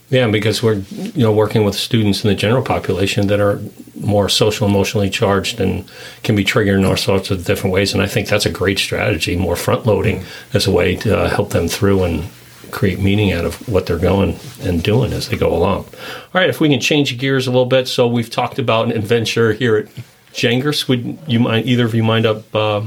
Yeah, 0.09 0.27
because 0.27 0.63
we're 0.63 0.81
you 0.91 1.23
know 1.23 1.31
working 1.31 1.63
with 1.63 1.75
students 1.75 2.23
in 2.23 2.29
the 2.29 2.35
general 2.35 2.63
population 2.63 3.27
that 3.27 3.39
are 3.39 3.61
more 3.99 4.27
social 4.27 4.67
emotionally 4.67 5.09
charged 5.09 5.59
and 5.59 5.89
can 6.23 6.35
be 6.35 6.43
triggered 6.43 6.79
in 6.79 6.85
all 6.85 6.97
sorts 6.97 7.29
of 7.29 7.45
different 7.45 7.73
ways, 7.73 7.93
and 7.93 8.01
I 8.01 8.07
think 8.07 8.27
that's 8.27 8.45
a 8.45 8.51
great 8.51 8.79
strategy, 8.79 9.35
more 9.35 9.55
front 9.55 9.85
loading 9.85 10.23
as 10.53 10.65
a 10.65 10.71
way 10.71 10.95
to 10.97 11.17
uh, 11.17 11.29
help 11.29 11.51
them 11.51 11.67
through 11.67 12.03
and 12.03 12.29
create 12.71 12.99
meaning 12.99 13.31
out 13.31 13.45
of 13.45 13.67
what 13.67 13.85
they're 13.85 13.99
going 13.99 14.39
and 14.61 14.83
doing 14.83 15.13
as 15.13 15.29
they 15.29 15.37
go 15.37 15.53
along. 15.53 15.85
All 15.85 16.41
right, 16.41 16.49
if 16.49 16.59
we 16.59 16.69
can 16.69 16.79
change 16.79 17.15
gears 17.17 17.45
a 17.45 17.51
little 17.51 17.65
bit, 17.65 17.87
so 17.87 18.07
we've 18.07 18.29
talked 18.29 18.57
about 18.57 18.85
an 18.85 18.91
adventure 18.91 19.53
here 19.53 19.77
at 19.77 19.87
Gengras. 20.33 20.87
Would 20.87 21.19
you 21.27 21.39
mind 21.39 21.67
either 21.67 21.85
of 21.85 21.93
you 21.93 22.03
mind 22.03 22.25
up? 22.25 22.55
Uh, 22.55 22.81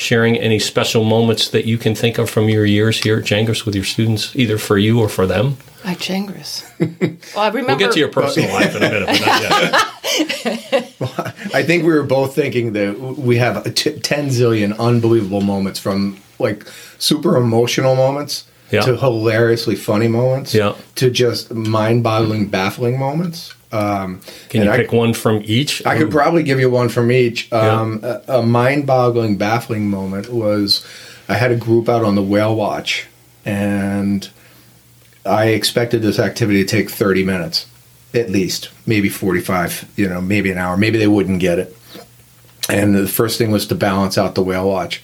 sharing 0.00 0.36
any 0.38 0.58
special 0.58 1.04
moments 1.04 1.50
that 1.50 1.66
you 1.66 1.76
can 1.76 1.94
think 1.94 2.16
of 2.18 2.30
from 2.30 2.48
your 2.48 2.64
years 2.64 3.02
here 3.02 3.18
at 3.18 3.24
Gengras 3.24 3.66
with 3.66 3.74
your 3.74 3.84
students, 3.84 4.34
either 4.34 4.56
for 4.56 4.78
you 4.78 4.98
or 4.98 5.08
for 5.10 5.26
them? 5.26 5.58
At 5.84 5.98
Gengras. 5.98 6.64
well, 7.34 7.44
I 7.44 7.48
remember. 7.48 7.68
We'll 7.72 7.78
get 7.78 7.92
to 7.92 7.98
your 7.98 8.08
personal 8.08 8.50
life 8.52 8.74
in 8.74 8.82
a 8.82 8.90
minute, 8.90 9.06
but 9.06 9.20
not 9.20 9.42
yet. 10.72 11.54
I 11.54 11.62
think 11.62 11.84
we 11.84 11.92
were 11.92 12.02
both 12.02 12.34
thinking 12.34 12.72
that 12.72 12.98
we 12.98 13.36
have 13.36 13.66
a 13.66 13.70
t- 13.70 13.98
10 13.98 14.28
zillion 14.28 14.78
unbelievable 14.78 15.42
moments 15.42 15.78
from 15.78 16.18
like 16.38 16.66
super 16.98 17.36
emotional 17.36 17.94
moments 17.94 18.46
Yeah. 18.70 18.80
to 18.82 18.96
hilariously 18.96 19.76
funny 19.76 20.08
moments 20.08 20.54
Yeah. 20.54 20.74
to 20.96 21.10
just 21.10 21.52
mind 21.52 22.02
boggling, 22.02 22.48
baffling 22.48 22.98
moments. 22.98 23.54
Um, 23.72 24.20
Can 24.48 24.64
you 24.64 24.70
I- 24.70 24.76
pick 24.78 24.92
one 24.92 25.14
from 25.14 25.42
each? 25.44 25.84
I 25.86 25.96
could 25.96 26.10
probably 26.10 26.42
give 26.42 26.58
you 26.58 26.70
one 26.70 26.88
from 26.88 27.10
each. 27.12 27.48
Yeah. 27.52 27.80
Um, 27.80 28.00
A, 28.02 28.38
a 28.38 28.42
mind-boggling, 28.42 29.36
baffling 29.36 29.88
moment 29.88 30.28
was 30.32 30.84
I 31.28 31.34
had 31.34 31.52
a 31.52 31.56
group 31.56 31.88
out 31.88 32.04
on 32.04 32.16
the 32.16 32.22
whale 32.22 32.54
watch, 32.56 33.06
and 33.44 34.28
I 35.24 35.46
expected 35.48 36.02
this 36.02 36.18
activity 36.18 36.64
to 36.64 36.68
take 36.68 36.90
thirty 36.90 37.22
minutes, 37.22 37.66
at 38.12 38.30
least, 38.30 38.70
maybe 38.86 39.08
forty-five. 39.08 39.88
You 39.96 40.08
know, 40.08 40.20
maybe 40.20 40.50
an 40.50 40.58
hour. 40.58 40.76
Maybe 40.76 40.98
they 40.98 41.06
wouldn't 41.06 41.38
get 41.40 41.58
it. 41.60 41.76
And 42.68 42.94
the 42.94 43.06
first 43.06 43.38
thing 43.38 43.50
was 43.52 43.66
to 43.68 43.74
balance 43.74 44.18
out 44.18 44.34
the 44.34 44.42
whale 44.42 44.68
watch, 44.68 45.02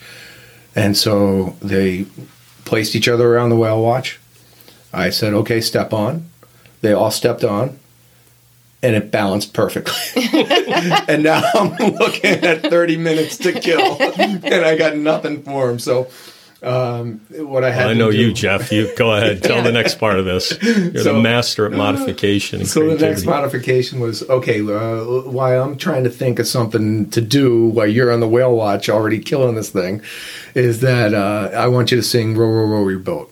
and 0.75 0.97
so 0.97 1.55
they 1.61 2.05
placed 2.65 2.95
each 2.95 3.07
other 3.07 3.33
around 3.33 3.49
the 3.49 3.55
whale 3.55 3.81
watch. 3.81 4.19
I 4.93 5.09
said, 5.09 5.33
"Okay, 5.33 5.61
step 5.61 5.93
on." 5.93 6.25
They 6.81 6.91
all 6.93 7.11
stepped 7.11 7.43
on 7.45 7.79
and 8.87 8.95
it 8.95 9.11
balanced 9.11 9.53
perfectly. 9.53 9.93
and 11.09 11.23
now 11.23 11.41
I'm 11.53 11.75
looking 11.95 12.31
at 12.45 12.61
30 12.61 12.95
minutes 12.97 13.37
to 13.39 13.51
kill, 13.59 13.97
and 14.01 14.45
I 14.65 14.77
got 14.77 14.95
nothing 14.95 15.43
for 15.43 15.69
him. 15.69 15.77
So, 15.77 16.07
um, 16.63 17.19
what 17.31 17.63
I 17.65 17.69
had 17.71 17.87
I 17.87 17.93
to 17.93 17.99
know 17.99 18.09
do- 18.11 18.17
you, 18.17 18.33
Jeff. 18.33 18.71
You 18.71 18.95
go 18.95 19.11
ahead. 19.13 19.43
Tell 19.49 19.61
the 19.61 19.71
next 19.73 19.95
part 19.99 20.17
of 20.19 20.25
this. 20.25 20.57
You're 20.63 21.03
So- 21.03 21.13
the 21.15 21.19
master 21.21 21.65
at 21.65 21.73
modification. 21.73 22.61
And 22.61 22.69
So 22.69 22.95
the 22.95 23.05
next 23.05 23.25
modification 23.25 23.99
was 23.99 24.23
okay. 24.29 24.61
Uh, 24.61 25.03
while 25.29 25.61
I'm 25.63 25.77
trying 25.77 26.05
to 26.05 26.09
think 26.09 26.39
of 26.39 26.47
something 26.47 27.09
to 27.11 27.19
do 27.21 27.67
while 27.67 27.87
you're 27.87 28.11
on 28.11 28.21
the 28.21 28.27
whale 28.27 28.55
watch, 28.55 28.87
already 28.89 29.19
killing 29.19 29.55
this 29.55 29.69
thing, 29.69 30.01
is 30.55 30.79
that 30.79 31.13
uh, 31.13 31.51
I 31.53 31.67
want 31.67 31.91
you 31.91 31.97
to 31.97 32.03
sing 32.03 32.35
"Row, 32.37 32.47
row, 32.47 32.65
row 32.65 32.87
your 32.87 32.99
boat." 32.99 33.31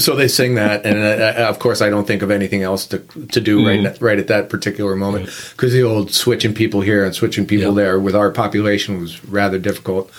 So 0.00 0.16
they 0.16 0.28
sing 0.28 0.54
that, 0.54 0.84
and 0.86 0.98
uh, 0.98 1.48
of 1.48 1.58
course, 1.58 1.80
I 1.80 1.90
don't 1.90 2.06
think 2.06 2.22
of 2.22 2.30
anything 2.30 2.62
else 2.62 2.86
to 2.86 2.98
to 3.32 3.40
do 3.40 3.66
right 3.66 4.00
right 4.00 4.18
at 4.18 4.26
that 4.28 4.48
particular 4.48 4.96
moment 4.96 5.26
because 5.52 5.72
the 5.72 5.82
old 5.82 6.10
switching 6.12 6.54
people 6.54 6.80
here 6.80 7.04
and 7.04 7.14
switching 7.14 7.46
people 7.46 7.68
Yeah. 7.68 7.82
there 7.84 8.00
with 8.00 8.14
our 8.16 8.30
population 8.30 9.00
was 9.00 9.22
rather 9.24 9.58
difficult. 9.58 10.10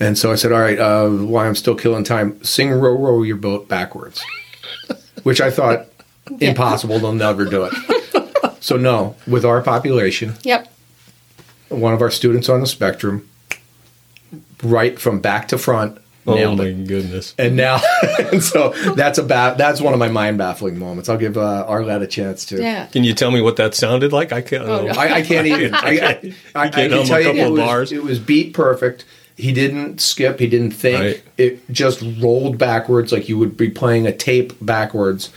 And 0.00 0.16
so 0.16 0.32
I 0.32 0.36
said, 0.36 0.52
"All 0.52 0.60
right, 0.60 0.78
uh, 0.78 1.08
while 1.08 1.46
I'm 1.46 1.54
still 1.56 1.74
killing 1.74 2.04
time, 2.04 2.42
sing 2.44 2.70
"Row, 2.70 2.96
row 2.96 3.22
your 3.22 3.36
boat" 3.36 3.68
backwards," 3.68 4.22
which 5.24 5.40
I 5.40 5.50
thought 5.50 5.86
impossible. 6.40 6.98
They'll 7.00 7.12
never 7.12 7.44
do 7.44 7.64
it. 7.64 7.74
So 8.60 8.76
no, 8.76 9.16
with 9.26 9.44
our 9.44 9.60
population, 9.62 10.34
Yep. 10.44 10.72
one 11.70 11.92
of 11.92 12.00
our 12.00 12.10
students 12.10 12.48
on 12.48 12.60
the 12.60 12.66
spectrum, 12.68 13.28
right 14.62 14.98
from 15.00 15.20
back 15.20 15.48
to 15.48 15.58
front, 15.58 15.98
Oh 16.24 16.54
my 16.54 16.66
it. 16.66 16.86
goodness. 16.86 17.34
And 17.36 17.56
now, 17.56 17.80
and 18.32 18.42
so 18.42 18.70
that's 18.94 19.18
a 19.18 19.22
ba- 19.24 19.54
that's 19.58 19.80
one 19.80 19.92
of 19.92 19.98
my 19.98 20.08
mind 20.08 20.38
baffling 20.38 20.78
moments. 20.78 21.08
I'll 21.08 21.16
give 21.18 21.36
uh, 21.36 21.66
Arlette 21.68 22.02
a 22.02 22.06
chance 22.06 22.44
to. 22.46 22.60
Yeah. 22.62 22.86
Can 22.86 23.02
you 23.02 23.12
tell 23.12 23.30
me 23.32 23.40
what 23.40 23.56
that 23.56 23.74
sounded 23.74 24.12
like? 24.12 24.32
I 24.32 24.40
can't. 24.40 24.62
Oh, 24.62 24.86
no. 24.86 24.92
I, 24.92 25.14
I 25.14 25.22
can't 25.22 25.46
even. 25.48 25.74
I, 25.74 25.78
I, 25.80 25.90
I, 25.90 26.34
I 26.54 26.68
can't 26.68 26.92
can 26.92 26.92
a 27.00 27.04
tell 27.04 27.20
you, 27.20 27.26
couple 27.26 27.58
it 27.58 27.66
was, 27.66 27.90
it 27.92 28.02
was 28.04 28.18
beat 28.20 28.54
perfect. 28.54 29.04
He 29.36 29.52
didn't 29.52 30.00
skip. 30.00 30.38
He 30.38 30.46
didn't 30.46 30.70
think. 30.72 31.00
Right. 31.00 31.22
It 31.38 31.70
just 31.72 32.04
rolled 32.20 32.56
backwards 32.58 33.10
like 33.10 33.28
you 33.28 33.36
would 33.38 33.56
be 33.56 33.68
playing 33.70 34.06
a 34.06 34.12
tape 34.12 34.52
backwards. 34.60 35.30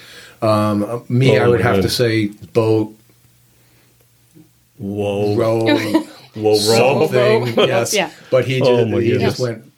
Um, 0.43 1.03
me, 1.09 1.39
Oh, 1.39 1.45
I 1.45 1.47
would 1.47 1.61
my 1.61 1.65
have 1.71 1.81
to 1.81 1.89
say 1.89 2.27
boat, 2.27 2.93
Whoa. 4.77 5.35
row, 5.35 5.59
Whoa, 5.65 6.03
roll. 6.35 7.07
something. 7.07 7.55
yes, 7.67 7.93
Yeah. 7.93 8.11
But 8.29 8.45
he 8.45 8.61
Oh, 8.61 8.65
just, 8.81 8.89
my 8.91 9.01
he 9.01 9.11
goodness. 9.11 9.29
just 9.31 9.39
went. 9.39 9.71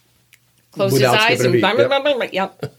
Closed 0.78 0.96
his 0.96 1.04
eyes 1.04 1.42
and 1.42 1.50
a 1.50 1.52
beat, 1.54 1.62
blah, 1.62 1.76
blah, 1.76 1.88
blah, 1.88 2.14
blah, 2.14 2.28
yep. 2.32 2.74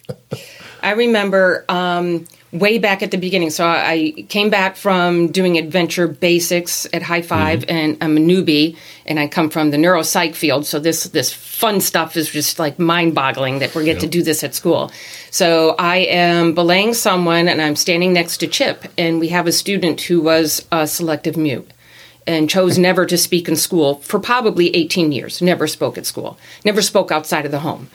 I 0.82 0.92
remember 0.92 1.64
um, 1.68 2.26
way 2.52 2.78
back 2.78 3.02
at 3.02 3.10
the 3.10 3.18
beginning. 3.18 3.50
So 3.50 3.66
I 3.66 4.24
came 4.28 4.50
back 4.50 4.76
from 4.76 5.28
doing 5.28 5.58
adventure 5.58 6.08
basics 6.08 6.86
at 6.92 7.02
High 7.02 7.22
5 7.22 7.64
and 7.68 7.98
I'm 8.00 8.16
a 8.16 8.20
newbie, 8.20 8.76
and 9.06 9.18
I 9.18 9.26
come 9.26 9.50
from 9.50 9.70
the 9.70 9.76
neuropsych 9.76 10.34
field. 10.34 10.66
So 10.66 10.78
this 10.78 11.04
this 11.04 11.32
fun 11.32 11.80
stuff 11.80 12.16
is 12.16 12.30
just 12.30 12.58
like 12.58 12.78
mind 12.78 13.14
boggling 13.14 13.58
that 13.58 13.74
we 13.74 13.84
get 13.84 14.00
to 14.00 14.06
do 14.06 14.22
this 14.22 14.44
at 14.44 14.54
school. 14.54 14.90
So 15.30 15.74
I 15.78 15.98
am 15.98 16.54
belaying 16.54 16.94
someone, 16.94 17.48
and 17.48 17.60
I'm 17.60 17.76
standing 17.76 18.12
next 18.12 18.38
to 18.38 18.46
Chip, 18.46 18.84
and 18.96 19.20
we 19.20 19.28
have 19.28 19.46
a 19.46 19.52
student 19.52 20.00
who 20.00 20.22
was 20.22 20.66
a 20.72 20.86
selective 20.86 21.36
mute 21.36 21.70
and 22.28 22.48
chose 22.48 22.78
never 22.78 23.06
to 23.06 23.16
speak 23.16 23.48
in 23.48 23.56
school 23.56 23.96
for 23.96 24.20
probably 24.20 24.74
18 24.76 25.10
years. 25.10 25.42
Never 25.42 25.66
spoke 25.66 25.98
at 25.98 26.06
school, 26.06 26.38
never 26.64 26.82
spoke 26.82 27.10
outside 27.10 27.46
of 27.46 27.50
the 27.50 27.60
home. 27.60 27.88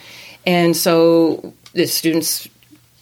And 0.44 0.76
so 0.76 1.54
the 1.72 1.86
students, 1.86 2.48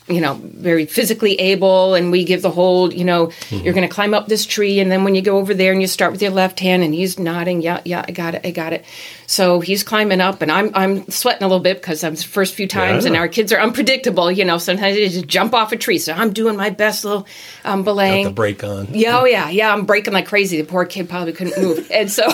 you 0.08 0.20
know, 0.20 0.34
very 0.34 0.86
physically 0.86 1.34
able, 1.40 1.94
and 1.94 2.12
we 2.12 2.24
give 2.24 2.42
the 2.42 2.50
whole, 2.50 2.92
you 2.92 3.04
know, 3.04 3.28
mm-hmm. 3.28 3.64
you're 3.64 3.74
going 3.74 3.88
to 3.88 3.92
climb 3.92 4.14
up 4.14 4.28
this 4.28 4.46
tree, 4.46 4.78
and 4.78 4.92
then 4.92 5.04
when 5.04 5.14
you 5.14 5.22
go 5.22 5.38
over 5.38 5.54
there 5.54 5.72
and 5.72 5.80
you 5.80 5.88
start 5.88 6.12
with 6.12 6.22
your 6.22 6.30
left 6.30 6.60
hand, 6.60 6.82
and 6.82 6.94
he's 6.94 7.18
nodding, 7.18 7.62
yeah, 7.62 7.80
yeah, 7.84 8.04
I 8.06 8.12
got 8.12 8.34
it, 8.34 8.42
I 8.44 8.50
got 8.50 8.72
it. 8.72 8.84
So 9.32 9.60
he's 9.60 9.82
climbing 9.82 10.20
up, 10.20 10.42
and 10.42 10.52
I'm 10.52 10.70
I'm 10.74 11.08
sweating 11.08 11.42
a 11.42 11.46
little 11.46 11.62
bit 11.62 11.80
because 11.80 12.04
I'm 12.04 12.16
the 12.16 12.22
first 12.22 12.54
few 12.54 12.68
times, 12.68 13.06
and 13.06 13.16
our 13.16 13.28
kids 13.28 13.50
are 13.50 13.58
unpredictable, 13.58 14.30
you 14.30 14.44
know. 14.44 14.58
Sometimes 14.58 14.94
they 14.94 15.08
just 15.08 15.26
jump 15.26 15.54
off 15.54 15.72
a 15.72 15.78
tree, 15.78 15.96
so 15.96 16.12
I'm 16.12 16.34
doing 16.34 16.54
my 16.54 16.68
best 16.68 17.02
little 17.02 17.26
um, 17.64 17.82
belaying. 17.82 18.24
Got 18.24 18.28
the 18.28 18.34
break 18.34 18.62
on. 18.62 18.88
Yeah, 18.92 19.20
oh 19.20 19.24
yeah, 19.24 19.48
yeah. 19.48 19.72
I'm 19.72 19.86
breaking 19.86 20.12
like 20.12 20.26
crazy. 20.26 20.60
The 20.60 20.66
poor 20.68 20.84
kid 20.84 21.08
probably 21.08 21.32
couldn't 21.32 21.58
move, 21.62 21.90
and 21.90 22.10
so 22.10 22.24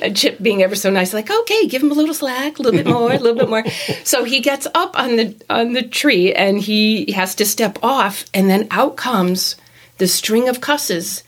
and 0.00 0.16
Chip 0.16 0.40
being 0.40 0.62
ever 0.62 0.74
so 0.74 0.88
nice, 0.88 1.12
like, 1.12 1.30
okay, 1.30 1.66
give 1.66 1.82
him 1.82 1.90
a 1.90 1.94
little 1.94 2.14
slack, 2.14 2.58
a 2.58 2.62
little 2.62 2.82
bit 2.82 2.86
more, 2.86 3.12
a 3.12 3.18
little 3.18 3.38
bit 3.38 3.50
more. 3.50 3.64
So 4.04 4.24
he 4.24 4.40
gets 4.40 4.66
up 4.74 4.98
on 4.98 5.16
the 5.16 5.36
on 5.50 5.74
the 5.74 5.82
tree, 5.82 6.32
and 6.32 6.58
he 6.58 7.12
has 7.12 7.34
to 7.34 7.44
step 7.44 7.78
off, 7.82 8.24
and 8.32 8.48
then 8.48 8.66
out 8.70 8.96
comes 8.96 9.56
the 9.98 10.08
string 10.08 10.48
of 10.48 10.62
cusses 10.62 11.22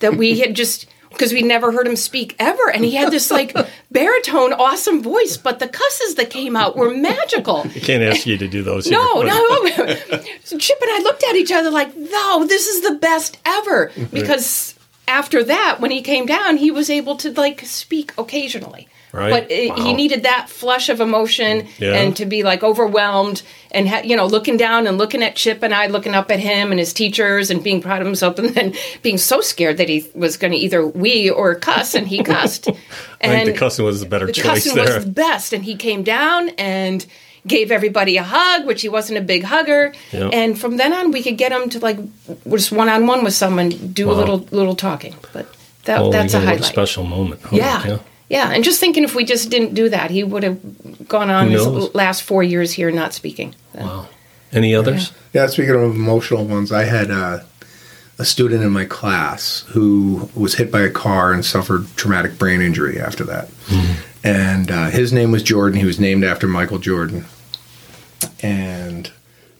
that 0.00 0.16
we 0.16 0.40
had 0.40 0.56
just 0.56 0.86
because 1.14 1.32
we 1.32 1.42
never 1.42 1.72
heard 1.72 1.86
him 1.86 1.96
speak 1.96 2.36
ever, 2.38 2.70
and 2.70 2.84
he 2.84 2.94
had 2.94 3.10
this 3.10 3.30
like 3.30 3.56
baritone, 3.90 4.52
awesome 4.52 5.02
voice, 5.02 5.36
but 5.36 5.58
the 5.58 5.68
cusses 5.68 6.16
that 6.16 6.30
came 6.30 6.56
out 6.56 6.76
were 6.76 6.90
magical. 6.90 7.58
I 7.64 7.80
can't 7.80 8.02
ask 8.02 8.26
you 8.26 8.36
to 8.38 8.48
do 8.48 8.62
those. 8.62 8.90
No, 8.90 9.22
here, 9.22 9.26
no. 9.28 10.18
Chip 10.58 10.78
and 10.80 10.90
I 10.90 11.00
looked 11.02 11.24
at 11.24 11.36
each 11.36 11.52
other 11.52 11.70
like, 11.70 11.96
no, 11.96 12.44
this 12.46 12.66
is 12.66 12.82
the 12.82 12.96
best 12.96 13.38
ever. 13.44 13.90
Because 14.12 14.74
after 15.08 15.42
that, 15.44 15.80
when 15.80 15.90
he 15.90 16.02
came 16.02 16.26
down, 16.26 16.56
he 16.56 16.70
was 16.70 16.90
able 16.90 17.16
to 17.16 17.32
like 17.32 17.60
speak 17.60 18.12
occasionally. 18.18 18.88
Right. 19.14 19.30
But 19.30 19.50
it, 19.50 19.70
Wow. 19.70 19.76
he 19.84 19.92
needed 19.94 20.24
that 20.24 20.48
flush 20.50 20.88
of 20.88 21.00
emotion 21.00 21.68
Yeah. 21.78 21.94
and 21.94 22.16
to 22.16 22.26
be 22.26 22.42
like 22.42 22.62
overwhelmed 22.64 23.42
and 23.70 23.88
ha- 23.88 24.02
you 24.04 24.16
know 24.16 24.26
looking 24.26 24.56
down 24.56 24.86
and 24.88 24.98
looking 24.98 25.22
at 25.22 25.36
Chip 25.36 25.62
and 25.62 25.72
I 25.72 25.86
looking 25.86 26.14
up 26.14 26.30
at 26.32 26.40
him 26.40 26.70
and 26.72 26.78
his 26.80 26.92
teachers 26.92 27.50
and 27.50 27.62
being 27.62 27.80
proud 27.80 28.00
of 28.00 28.06
himself 28.06 28.38
and 28.40 28.50
then 28.50 28.74
being 29.02 29.18
so 29.18 29.40
scared 29.40 29.76
that 29.76 29.88
he 29.88 30.04
was 30.14 30.36
going 30.36 30.52
to 30.52 30.58
either 30.58 30.84
we 30.86 31.30
or 31.30 31.54
cuss 31.54 31.94
and 31.94 32.08
he 32.08 32.22
cussed. 32.24 32.68
I 33.22 33.28
think 33.28 33.46
the 33.46 33.52
cussing 33.58 33.84
was 33.84 34.00
the 34.00 34.06
better 34.06 34.26
The 34.26 34.32
choice 34.32 34.64
cussing 34.64 34.74
there. 34.74 34.96
was 34.96 35.04
the 35.04 35.10
best, 35.12 35.52
and 35.52 35.64
he 35.64 35.76
came 35.76 36.02
down 36.02 36.50
and 36.58 37.06
gave 37.46 37.70
everybody 37.70 38.16
a 38.16 38.22
hug, 38.22 38.66
which 38.66 38.82
he 38.82 38.88
wasn't 38.88 39.18
a 39.18 39.22
big 39.22 39.44
hugger. 39.44 39.92
Yeah. 40.12 40.28
And 40.32 40.58
from 40.58 40.76
then 40.76 40.92
on, 40.92 41.10
we 41.12 41.22
could 41.22 41.36
get 41.38 41.52
him 41.52 41.68
to 41.70 41.78
like 41.78 41.98
just 42.50 42.72
one 42.72 42.88
on 42.88 43.06
one 43.06 43.22
with 43.24 43.34
someone, 43.34 43.68
do 43.68 44.10
a 44.10 44.12
little 44.14 44.38
little 44.50 44.74
talking. 44.74 45.14
But 45.32 45.46
that 45.84 45.98
Holy 45.98 46.12
that's 46.12 46.34
a 46.34 46.38
God, 46.38 46.46
highlight. 46.46 46.64
special 46.64 47.04
moment. 47.04 47.40
Yeah. 47.52 47.82
cow. 47.82 48.00
Yeah, 48.28 48.50
and 48.50 48.64
just 48.64 48.80
thinking 48.80 49.04
if 49.04 49.14
we 49.14 49.24
just 49.24 49.50
didn't 49.50 49.74
do 49.74 49.88
that, 49.90 50.10
he 50.10 50.24
would 50.24 50.42
have 50.42 51.08
gone 51.08 51.30
on 51.30 51.50
his 51.50 51.66
last 51.94 52.22
four 52.22 52.42
years 52.42 52.72
here 52.72 52.90
not 52.90 53.12
speaking. 53.12 53.54
Wow. 53.74 54.08
Any 54.52 54.74
others? 54.74 55.12
Yeah, 55.32 55.46
speaking 55.48 55.74
of 55.74 55.82
emotional 55.82 56.44
ones, 56.44 56.72
I 56.72 56.84
had 56.84 57.10
uh, 57.10 57.40
a 58.18 58.24
student 58.24 58.62
in 58.62 58.70
my 58.70 58.84
class 58.84 59.64
who 59.68 60.30
was 60.34 60.54
hit 60.54 60.70
by 60.70 60.82
a 60.82 60.90
car 60.90 61.32
and 61.32 61.44
suffered 61.44 61.86
traumatic 61.96 62.38
brain 62.38 62.60
injury 62.60 63.00
after 63.00 63.24
that. 63.24 63.48
And 64.22 64.70
uh, 64.70 64.90
his 64.90 65.12
name 65.12 65.32
was 65.32 65.42
Jordan. 65.42 65.78
He 65.80 65.84
was 65.84 66.00
named 66.00 66.24
after 66.24 66.46
Michael 66.46 66.78
Jordan. 66.78 67.26
And 68.40 69.10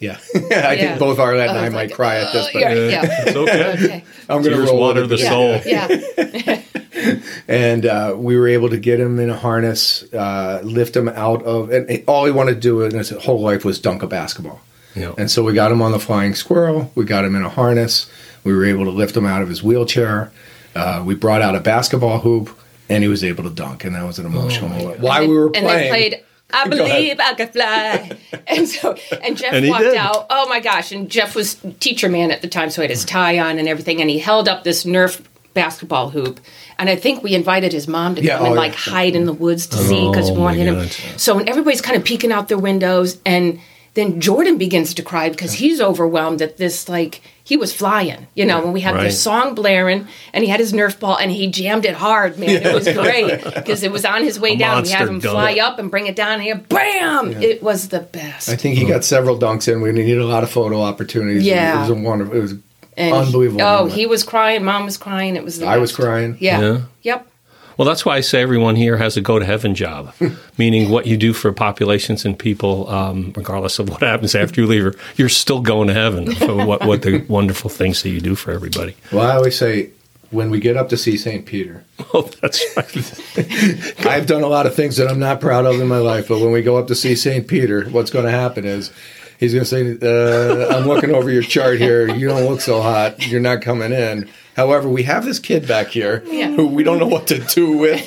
yeah, 0.05 0.19
I 0.35 0.38
Yeah. 0.40 0.75
think 0.75 0.99
both 0.99 1.19
Arlette 1.19 1.49
and 1.51 1.59
I 1.59 1.67
I 1.67 1.69
might 1.71 1.88
like, 1.88 1.93
cry 1.95 2.17
at 2.17 2.33
this, 2.33 2.47
"Oh, 2.47 2.51
but 2.53 2.61
yeah, 2.61 2.75
yeah. 2.75 3.03
It's 3.27 3.37
okay. 3.37 3.73
Okay. 3.75 4.05
I'm 4.29 4.43
going 4.43 4.57
to 4.57 4.62
roll 4.62 4.79
water 4.81 5.07
the 5.07 5.19
soul. 5.19 5.61
Yeah. 5.67 5.88
yeah. 6.35 6.62
and 7.49 7.87
uh, 7.87 8.14
we 8.17 8.37
were 8.37 8.49
able 8.49 8.71
to 8.71 8.79
get 8.79 9.01
him 9.01 9.19
in 9.19 9.31
a 9.31 9.37
harness, 9.37 10.03
uh, 10.14 10.61
lift 10.64 10.97
him 10.97 11.09
out 11.09 11.43
of, 11.45 11.71
and 11.71 11.88
and 11.90 12.05
all 12.07 12.25
he 12.25 12.31
wanted 12.33 12.55
to 12.55 12.61
do 12.61 12.83
in 12.83 12.95
his 12.95 13.11
whole 13.11 13.40
life 13.40 13.64
was 13.64 13.79
dunk 13.79 14.03
a 14.03 14.07
basketball. 14.07 14.61
Yeah. 14.95 15.12
And 15.19 15.31
so 15.31 15.43
we 15.43 15.53
got 15.55 15.73
him 15.73 15.83
on 15.83 15.93
the 15.93 15.99
flying 15.99 16.35
squirrel. 16.35 16.90
We 16.95 17.05
got 17.05 17.25
him 17.25 17.35
in 17.35 17.43
a 17.43 17.49
harness. 17.49 18.09
We 18.45 18.53
were 18.55 18.64
able 18.64 18.85
to 18.85 18.90
lift 18.93 19.17
him 19.17 19.27
out 19.27 19.43
of 19.43 19.49
his 19.49 19.62
wheelchair. 19.62 20.31
Uh, 20.75 21.03
we 21.05 21.14
brought 21.14 21.43
out 21.43 21.55
a 21.57 21.61
basketball 21.61 22.21
hoop, 22.21 22.51
and 22.88 23.03
he 23.03 23.09
was 23.09 23.25
able 23.25 23.43
to 23.45 23.51
dunk. 23.51 23.85
And 23.85 23.95
that 23.97 24.05
was 24.05 24.19
an 24.19 24.27
emotional 24.27 24.69
moment. 24.71 25.01
While 25.01 25.23
and 25.23 25.29
we 25.31 25.35
they- 25.35 25.38
were 25.40 25.47
and 25.47 25.55
playing, 25.67 25.83
they 25.83 25.88
played 25.88 26.25
I 26.55 26.69
believe 26.69 27.19
I 27.21 27.35
can 27.35 27.49
fly. 27.49 28.17
And 28.47 28.69
so 28.69 28.95
and 29.23 29.37
Jeff 29.38 29.55
And 29.55 29.69
walked 29.69 29.85
did. 29.85 29.97
out. 29.97 30.27
Oh 30.29 30.47
my 30.49 30.61
gosh. 30.61 30.93
And 30.93 31.11
Jeff 31.11 31.35
was 31.35 31.55
teacher 31.81 32.09
man 32.11 32.31
at 32.31 32.43
the 32.43 32.49
time, 32.49 32.69
so 32.71 32.83
he 32.83 32.85
had 32.85 32.90
his 32.90 33.05
tie 33.05 33.38
on 33.38 33.59
and 33.59 33.67
everything, 33.69 34.01
and 34.03 34.11
he 34.11 34.19
held 34.19 34.49
up 34.49 34.64
this 34.64 34.85
Nerf 34.85 35.25
basketball 35.55 36.11
hoop. 36.11 36.40
And 36.79 36.90
I 36.90 36.97
think 36.97 37.23
we 37.23 37.35
invited 37.35 37.73
his 37.73 37.88
mom 37.88 38.17
to 38.17 38.23
Yeah, 38.23 38.37
come 38.38 38.47
and 38.49 38.55
oh, 38.55 38.57
like 38.59 38.73
yeah. 38.73 38.93
hide 38.93 39.17
in 39.17 39.25
the 39.25 39.33
woods 39.33 39.67
to 39.69 39.77
see 39.77 40.09
because 40.11 40.31
we 40.31 40.37
Oh, 40.37 40.40
wanted 40.40 40.67
him. 40.67 40.88
So 41.19 41.38
and 41.38 41.49
everybody's 41.49 41.81
kind 41.81 41.97
of 41.97 42.05
peeking 42.05 42.33
out 42.33 42.49
their 42.49 42.59
windows 42.59 43.19
and 43.25 43.61
then 43.94 44.20
Jordan 44.20 44.59
begins 44.59 44.92
to 44.94 45.02
cry 45.02 45.28
because 45.30 45.52
he's 45.54 45.80
overwhelmed 45.80 46.42
at 46.42 46.57
this 46.57 46.88
like 46.88 47.22
he 47.44 47.57
was 47.57 47.72
flying, 47.74 48.26
you 48.35 48.44
know, 48.46 48.61
when 48.64 48.72
we 48.72 48.80
had 48.80 48.94
Right. 48.94 49.04
this 49.04 49.20
song 49.22 49.54
blaring 49.54 50.09
and 50.33 50.42
he 50.44 50.50
had 50.50 50.59
his 50.61 50.72
Nerf 50.72 50.98
ball 50.98 51.16
and 51.18 51.30
he 51.30 51.46
jammed 51.48 51.85
it 51.85 51.94
hard, 51.94 52.38
man. 52.38 52.48
It 52.50 52.74
was 52.74 52.88
great 52.88 53.44
because 53.54 53.83
it 53.83 53.92
was 53.92 54.04
on 54.04 54.22
his 54.24 54.40
way 54.40 54.52
A 54.52 54.57
down. 54.57 54.83
We 54.83 54.88
had 54.88 55.09
him 55.09 55.20
dunk. 55.20 55.33
fly 55.35 55.54
up 55.62 55.78
and 55.78 55.90
bring 55.90 56.07
it 56.07 56.16
down 56.16 56.40
here. 56.40 56.57
Bam! 56.57 57.30
It 57.42 57.62
was 57.62 57.88
the 57.88 58.00
best. 58.00 58.48
I 58.48 58.57
think 58.57 58.78
he 58.78 58.87
got 58.87 59.04
several 59.04 59.38
dunks 59.38 59.70
in. 59.72 59.80
We 59.83 59.92
needed 59.92 60.18
a 60.18 60.26
lot 60.26 60.42
of 60.42 60.50
photo 60.50 60.80
opportunities. 60.83 61.44
Yeah. 61.44 61.76
It 61.76 61.80
was 61.83 61.90
a 61.90 61.94
wonderful, 62.02 62.35
it 62.37 62.40
was 62.40 62.54
And 62.96 63.14
unbelievable. 63.14 63.61
Oh, 63.62 63.76
moment. 63.78 63.92
he 63.94 64.07
was 64.07 64.22
crying. 64.24 64.64
Mom 64.64 64.87
was 64.87 64.96
crying. 64.96 65.37
It 65.37 65.44
was. 65.44 65.59
The 65.59 65.66
I 65.66 65.76
was 65.78 65.94
crying. 65.94 66.37
Yeah. 66.40 66.61
Yeah. 66.61 66.80
Yep. 67.02 67.28
Well, 67.77 67.87
that's 67.87 68.05
why 68.05 68.17
I 68.17 68.21
say 68.21 68.41
everyone 68.43 68.77
here 68.77 68.97
has 68.97 69.17
a 69.17 69.21
go 69.21 69.39
to 69.39 69.45
heaven 69.45 69.75
job, 69.75 70.15
meaning 70.59 70.91
what 70.91 71.07
you 71.07 71.17
do 71.17 71.33
for 71.33 71.53
populations 71.53 72.25
and 72.25 72.39
people, 72.39 72.89
um, 72.89 73.33
regardless 73.37 73.79
of 73.79 73.89
what 73.89 74.01
happens 74.03 74.35
after 74.35 74.61
you 74.61 74.67
leave, 74.67 74.95
you're 75.17 75.29
still 75.29 75.61
going 75.61 75.89
to 75.89 75.95
heaven 75.95 76.35
for 76.35 76.55
what, 76.67 76.85
what 76.85 77.03
the 77.03 77.25
wonderful 77.29 77.71
things 77.71 78.03
that 78.03 78.11
you 78.11 78.21
do 78.21 78.35
for 78.35 78.53
everybody. 78.53 78.95
Well, 79.13 79.29
I 79.29 79.35
always 79.37 79.57
say, 79.59 79.91
when 80.31 80.51
we 80.51 80.59
get 80.59 80.77
up 80.77 80.89
to 80.89 80.97
see 80.97 81.17
St. 81.17 81.47
Peter, 81.47 81.85
Oh, 82.15 82.23
that's 82.41 82.65
right. 82.77 84.07
I've 84.07 84.27
done 84.27 84.43
a 84.43 84.49
lot 84.49 84.67
of 84.67 84.75
things 84.75 84.97
that 84.97 85.09
I'm 85.09 85.19
not 85.19 85.41
proud 85.41 85.65
of 85.65 85.81
in 85.81 85.89
my 85.89 85.99
life, 85.99 86.29
but 86.29 86.41
when 86.41 86.53
we 86.53 86.63
go 86.63 86.77
up 86.77 86.89
to 86.89 86.95
see 86.95 87.15
St. 87.15 87.47
Peter, 87.47 87.85
what's 87.91 88.11
going 88.11 88.25
to 88.25 88.31
happen 88.31 88.65
is 88.65 88.91
he's 89.39 89.53
going 89.53 89.65
to 89.65 89.99
say, 90.01 90.67
uh, 90.67 90.77
I'm 90.77 90.87
looking 90.87 91.15
over 91.15 91.31
your 91.31 91.43
chart 91.43 91.79
here. 91.79 92.13
You 92.13 92.29
don't 92.29 92.49
look 92.49 92.61
so 92.61 92.83
hot. 92.83 93.27
You're 93.27 93.41
not 93.41 93.63
coming 93.63 93.93
in. 93.93 94.29
However, 94.57 94.88
we 94.88 95.03
have 95.05 95.25
this 95.25 95.38
kid 95.38 95.67
back 95.67 95.88
here 95.88 96.23
Yeah. 96.27 96.53
who 96.53 96.67
we 96.69 96.83
don't 96.85 96.99
know 96.99 97.07
what 97.09 97.27
to 97.29 97.38
do 97.40 97.77
with. 97.77 98.05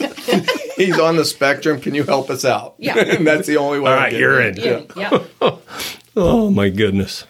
he's 0.78 0.98
on 1.00 1.16
the 1.18 1.26
spectrum. 1.26 1.82
Can 1.82 1.94
you 1.94 2.04
help 2.04 2.30
us 2.30 2.46
out? 2.46 2.76
Yeah. 2.78 2.98
and 2.98 3.28
that's 3.28 3.48
the 3.48 3.58
only 3.58 3.80
way. 3.80 3.92
All 3.92 3.98
I'm 3.98 4.04
right, 4.04 4.12
getting 4.12 4.20
you're 4.24 4.42
it. 4.42 4.58
in. 4.60 4.88
Yeah. 4.96 5.24
Yeah. 5.42 5.56
Oh, 6.20 6.50
my 6.50 6.70
goodness. 6.70 7.26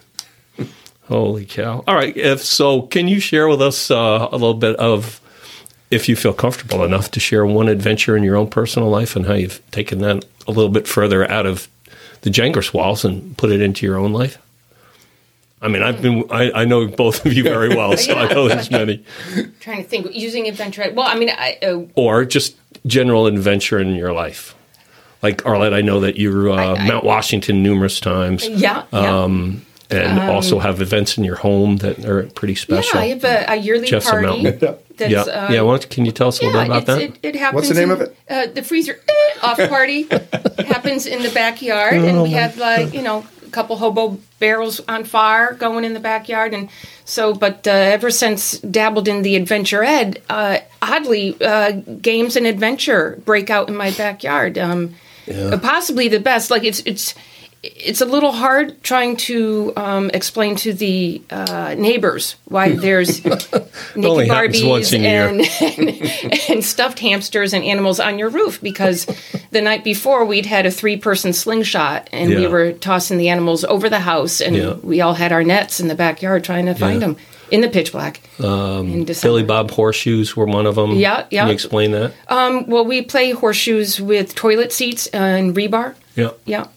Holy 1.09 1.45
cow. 1.45 1.83
All 1.87 1.95
right. 1.95 2.15
If 2.15 2.41
so, 2.43 2.83
can 2.83 3.07
you 3.09 3.19
share 3.19 3.47
with 3.49 3.61
us 3.61 3.91
uh, 3.91 4.27
a 4.31 4.33
little 4.33 4.53
bit 4.53 4.75
of, 4.77 5.19
if 5.91 6.07
you 6.07 6.15
feel 6.15 6.33
comfortable 6.33 6.83
enough, 6.85 7.11
to 7.11 7.19
share 7.19 7.45
one 7.45 7.67
adventure 7.67 8.15
in 8.15 8.23
your 8.23 8.37
own 8.37 8.47
personal 8.49 8.89
life 8.89 9.15
and 9.17 9.25
how 9.25 9.33
you've 9.33 9.61
taken 9.71 9.99
that 9.99 10.23
a 10.47 10.51
little 10.51 10.69
bit 10.71 10.87
further 10.87 11.29
out 11.29 11.45
of 11.45 11.67
the 12.21 12.29
Gengras 12.29 12.73
walls 12.73 13.03
and 13.03 13.37
put 13.37 13.51
it 13.51 13.59
into 13.61 13.85
your 13.85 13.97
own 13.97 14.13
life? 14.13 14.37
I 15.61 15.67
mean, 15.69 15.81
I've 15.81 16.01
been, 16.01 16.25
I, 16.29 16.51
I 16.51 16.65
know 16.65 16.87
both 16.87 17.25
of 17.25 17.33
you 17.33 17.41
very 17.43 17.69
well, 17.69 17.97
so 17.97 18.13
I 18.13 18.31
know 18.31 18.47
there's 18.47 18.69
many. 18.69 19.03
Trying 19.59 19.83
to 19.83 19.89
think. 19.89 20.13
Using 20.15 20.47
adventure. 20.47 20.83
Well, 20.93 21.07
I 21.07 21.15
mean, 21.17 21.29
I, 21.29 21.57
uh, 21.63 21.81
Or 21.95 22.25
just 22.25 22.55
general 22.85 23.25
adventure 23.25 23.79
in 23.79 23.95
your 23.95 24.13
life. 24.13 24.53
Like 25.23 25.37
Arlette, 25.43 25.73
I 25.73 25.81
know 25.81 25.99
that 26.01 26.17
you're 26.17 26.51
uh, 26.51 26.75
I- 26.75 26.87
Mount 26.87 27.03
Washington 27.03 27.63
numerous 27.63 27.99
times. 27.99 28.47
yeah. 28.47 28.83
Yeah. 28.93 28.99
Um, 29.23 29.63
and 29.89 30.19
also 30.19 30.59
have 30.59 30.81
events 30.81 31.17
in 31.17 31.23
your 31.23 31.37
home 31.37 31.77
that 31.77 32.03
are 32.05 32.23
pretty 32.23 32.55
special. 32.55 32.99
Yeah, 32.99 33.05
I 33.05 33.07
have 33.07 33.23
a, 33.23 33.45
a 33.53 33.55
yearly 33.55 33.87
Jeff's 33.87 34.07
a 34.07 34.11
party. 34.11 34.27
mountain. 34.27 34.59
That's, 34.59 35.11
yeah, 35.11 35.21
uh, 35.21 35.49
yeah. 35.51 35.61
Why 35.61 35.77
don't, 35.77 35.89
can 35.89 36.05
you 36.05 36.11
tell 36.11 36.27
us 36.27 36.41
a 36.41 36.45
little 36.45 36.59
bit 36.61 36.67
about 36.67 36.85
that? 36.87 37.01
It, 37.01 37.19
it 37.23 37.35
happens. 37.37 37.55
What's 37.55 37.69
the 37.69 37.75
name 37.75 37.91
in- 37.91 38.01
of 38.01 38.01
it? 38.01 38.17
Uh, 38.29 38.47
the 38.47 38.63
freezer 38.63 38.99
eh, 39.07 39.39
off 39.43 39.57
party 39.69 40.03
happens 40.67 41.05
in 41.05 41.23
the 41.23 41.31
backyard, 41.33 41.93
and 41.93 42.21
we 42.21 42.31
have 42.31 42.57
like 42.57 42.93
you 42.93 43.01
know 43.01 43.25
a 43.47 43.51
couple 43.51 43.77
hobo 43.77 44.17
barrels 44.39 44.79
on 44.87 45.03
fire 45.03 45.53
going 45.53 45.83
in 45.83 45.93
the 45.93 45.99
backyard, 45.99 46.53
and 46.53 46.69
so. 47.05 47.33
But 47.33 47.67
uh, 47.67 47.71
ever 47.71 48.11
since 48.11 48.59
dabbled 48.59 49.07
in 49.07 49.21
the 49.21 49.35
adventure 49.35 49.83
ed, 49.83 50.21
uh, 50.29 50.59
oddly, 50.81 51.35
uh, 51.41 51.71
games 52.01 52.35
and 52.35 52.45
adventure 52.45 53.19
break 53.25 53.49
out 53.49 53.69
in 53.69 53.75
my 53.75 53.91
backyard. 53.91 54.57
Um, 54.57 54.95
uh, 55.31 55.57
Possibly 55.61 56.07
the 56.07 56.19
best. 56.19 56.51
Like 56.51 56.63
it's 56.63 56.81
it's. 56.85 57.13
It's 57.75 58.01
a 58.01 58.05
little 58.05 58.31
hard 58.31 58.81
trying 58.83 59.17
to 59.17 59.73
um, 59.75 60.09
explain 60.13 60.55
to 60.57 60.73
the 60.73 61.21
uh, 61.29 61.75
neighbors 61.77 62.35
why 62.45 62.71
there's 62.75 63.23
naked 63.25 64.29
Barbies 64.29 64.67
once 64.67 64.93
a 64.93 64.99
year. 64.99 65.27
and, 65.27 65.41
and 65.61 66.39
and 66.49 66.63
stuffed 66.63 66.99
hamsters 66.99 67.53
and 67.53 67.63
animals 67.63 67.99
on 67.99 68.17
your 68.19 68.29
roof 68.29 68.61
because 68.61 69.05
the 69.51 69.61
night 69.61 69.83
before 69.83 70.23
we'd 70.25 70.45
had 70.45 70.65
a 70.65 70.71
three 70.71 70.97
person 70.97 71.33
slingshot 71.33 72.09
and 72.13 72.29
we 72.29 72.47
were 72.47 72.71
tossing 72.73 73.17
the 73.17 73.29
animals 73.29 73.63
over 73.65 73.89
the 73.89 73.99
house 73.99 74.39
and 74.41 74.55
Yeah. 74.55 74.73
we 74.75 75.01
all 75.01 75.13
had 75.13 75.31
our 75.31 75.43
nets 75.43 75.79
in 75.79 75.87
the 75.87 75.95
backyard 75.95 76.43
trying 76.43 76.65
to 76.67 76.73
find 76.75 77.01
Yeah. 77.01 77.07
them 77.07 77.17
in 77.51 77.61
the 77.61 77.69
pitch 77.69 77.91
black. 77.91 78.21
Um, 78.43 79.05
Billy 79.21 79.43
Bob 79.43 79.71
horseshoes 79.71 80.35
were 80.35 80.45
one 80.45 80.65
of 80.65 80.75
them. 80.75 80.91
Yeah, 80.91 81.25
yeah. 81.31 81.41
Can 81.41 81.47
you 81.47 81.53
explain 81.53 81.91
that? 81.91 82.13
Um, 82.27 82.67
well, 82.67 82.85
we 82.85 83.01
play 83.01 83.31
horseshoes 83.31 83.99
with 84.01 84.35
toilet 84.35 84.71
seats 84.71 85.07
and 85.07 85.55
rebar. 85.55 85.95
yeah. 86.15 86.31
Yeah. 86.45 86.67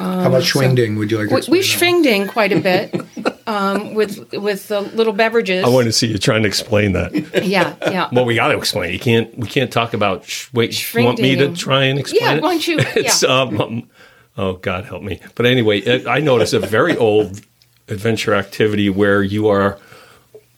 How 0.00 0.26
about 0.28 0.42
Schwingding? 0.42 0.96
Would 0.98 1.10
you 1.10 1.18
like 1.18 1.28
to 1.28 1.50
We, 1.50 1.58
we 1.58 1.58
explain 1.60 2.02
that? 2.02 2.08
schwinged 2.08 2.22
in 2.22 2.28
quite 2.28 2.52
a 2.52 2.60
bit 2.70 3.46
um, 3.46 3.94
with 3.94 4.32
with 4.32 4.68
the 4.68 4.80
little 4.80 5.12
beverages. 5.12 5.64
I 5.64 5.68
want 5.68 5.86
to 5.86 5.92
see 5.92 6.06
you 6.06 6.18
trying 6.18 6.42
to 6.42 6.48
explain 6.48 6.92
that. 6.92 7.14
yeah, 7.44 7.74
yeah. 7.82 8.08
well, 8.12 8.24
we 8.24 8.34
got 8.34 8.48
to 8.48 8.56
explain. 8.58 8.92
You 8.92 8.98
can't. 8.98 9.36
We 9.36 9.46
can't 9.46 9.72
talk 9.72 9.92
about. 9.94 10.24
Sh- 10.24 10.48
wait, 10.52 10.94
you 10.94 11.04
want 11.04 11.18
me 11.20 11.36
to 11.36 11.54
try 11.54 11.84
and 11.84 11.98
explain 11.98 12.22
Yeah, 12.22 12.34
it? 12.36 12.42
why 12.42 12.50
don't 12.52 12.66
you- 12.66 12.78
It's 12.96 13.22
yeah. 13.22 13.40
um, 13.40 13.60
um, 13.60 13.90
oh 14.38 14.54
God 14.54 14.84
help 14.86 15.02
me. 15.02 15.20
But 15.34 15.46
anyway, 15.46 15.80
it, 15.80 16.06
I 16.06 16.18
noticed 16.20 16.52
a 16.54 16.60
very 16.60 16.96
old 16.96 17.40
adventure 17.88 18.34
activity 18.34 18.88
where 18.88 19.22
you 19.22 19.48
are 19.48 19.78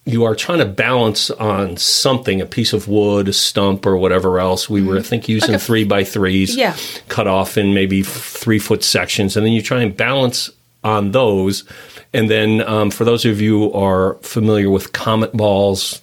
you 0.05 0.25
are 0.25 0.35
trying 0.35 0.59
to 0.59 0.65
balance 0.67 1.31
on 1.31 1.77
something, 1.77 2.41
a 2.41 2.47
piece 2.47 2.73
of 2.73 2.89
wood, 2.89 3.29
a 3.29 3.33
stump, 3.33 3.87
or 3.87 3.97
whatever 3.97 4.41
else. 4.41 4.69
We 4.69 4.83
were, 4.83 4.99
I 4.99 5.03
think, 5.03 5.29
using 5.29 5.47
Mm-hmm. 5.47 5.53
Like 5.53 5.63
a- 5.63 5.65
three 5.65 5.85
by 5.85 6.05
threes, 6.05 6.57
Yeah. 6.57 6.77
cut 7.09 7.27
off 7.29 7.57
in 7.57 7.73
maybe 7.75 8.03
three 8.03 8.59
foot 8.59 8.83
sections, 8.83 9.37
and 9.37 9.47
then 9.47 9.53
you 9.53 9.63
try 9.63 9.81
and 9.83 9.97
balance 9.97 10.51
on 10.83 11.13
those. 11.13 11.63
And 12.13 12.29
then, 12.29 12.61
um, 12.63 12.91
for 12.91 13.05
those 13.05 13.25
of 13.25 13.41
you 13.41 13.59
who 13.71 13.73
are 13.75 14.15
familiar 14.23 14.69
with 14.71 14.93
comet 14.93 15.33
balls 15.33 16.01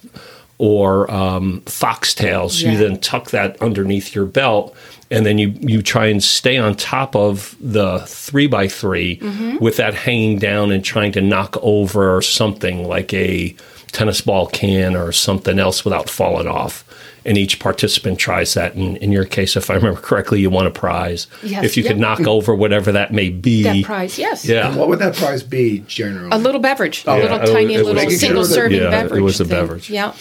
or 0.58 1.10
um, 1.10 1.60
foxtails, 1.66 2.62
you 2.62 2.76
then 2.78 2.98
tuck 3.00 3.30
that 3.30 3.60
underneath 3.62 4.14
your 4.14 4.26
belt. 4.26 4.74
And 5.10 5.26
then 5.26 5.38
you, 5.38 5.48
you 5.60 5.82
try 5.82 6.06
and 6.06 6.22
stay 6.22 6.56
on 6.56 6.74
top 6.76 7.16
of 7.16 7.56
the 7.60 8.00
three 8.06 8.46
by 8.46 8.68
3 8.68 9.18
Mm-hmm. 9.18 9.58
with 9.64 9.76
that 9.76 9.94
hanging 9.94 10.38
down 10.38 10.70
and 10.70 10.84
trying 10.84 11.12
to 11.12 11.20
knock 11.20 11.56
over 11.62 12.22
something 12.22 12.86
like 12.86 13.12
a 13.12 13.54
tennis 13.90 14.20
ball 14.20 14.46
can 14.46 14.96
or 14.96 15.12
something 15.12 15.58
else 15.58 15.84
without 15.84 16.08
falling 16.10 16.46
off. 16.48 16.84
And 17.22 17.36
each 17.36 17.58
participant 17.60 18.18
tries 18.18 18.54
that. 18.54 18.74
And 18.74 18.96
in 18.96 19.12
your 19.12 19.26
case, 19.26 19.54
if 19.54 19.68
I 19.70 19.74
remember 19.74 20.00
correctly, 20.00 20.40
you 20.40 20.48
won 20.48 20.66
a 20.66 20.70
prize. 20.70 21.26
Yes, 21.42 21.64
if 21.64 21.76
you 21.76 21.82
could 21.84 21.98
knock 21.98 22.20
over 22.26 22.54
whatever 22.54 22.92
that 22.92 23.12
may 23.12 23.28
be. 23.28 23.62
that 23.64 23.84
prize, 23.84 24.18
yes. 24.18 24.46
Yeah. 24.46 24.74
What 24.74 24.88
would 24.88 25.00
that 25.00 25.14
prize 25.16 25.42
be 25.42 25.80
generally? 25.80 26.30
A 26.32 26.38
little 26.38 26.60
beverage, 26.62 27.04
a 27.06 27.10
yeah. 27.10 27.22
little 27.22 27.40
It 27.42 27.52
tiny 27.52 27.74
it 27.74 27.78
was- 27.78 27.86
little 27.88 27.94
Making 28.02 28.10
sure 28.10 28.18
single 28.18 28.44
serving 28.46 28.78
Yeah, 28.80 28.86
it 28.88 28.90
beverage. 28.90 29.20
was 29.22 29.38
a 29.40 29.44
thing. 29.44 29.50
beverage. 29.50 29.90
Yeah. 29.90 30.14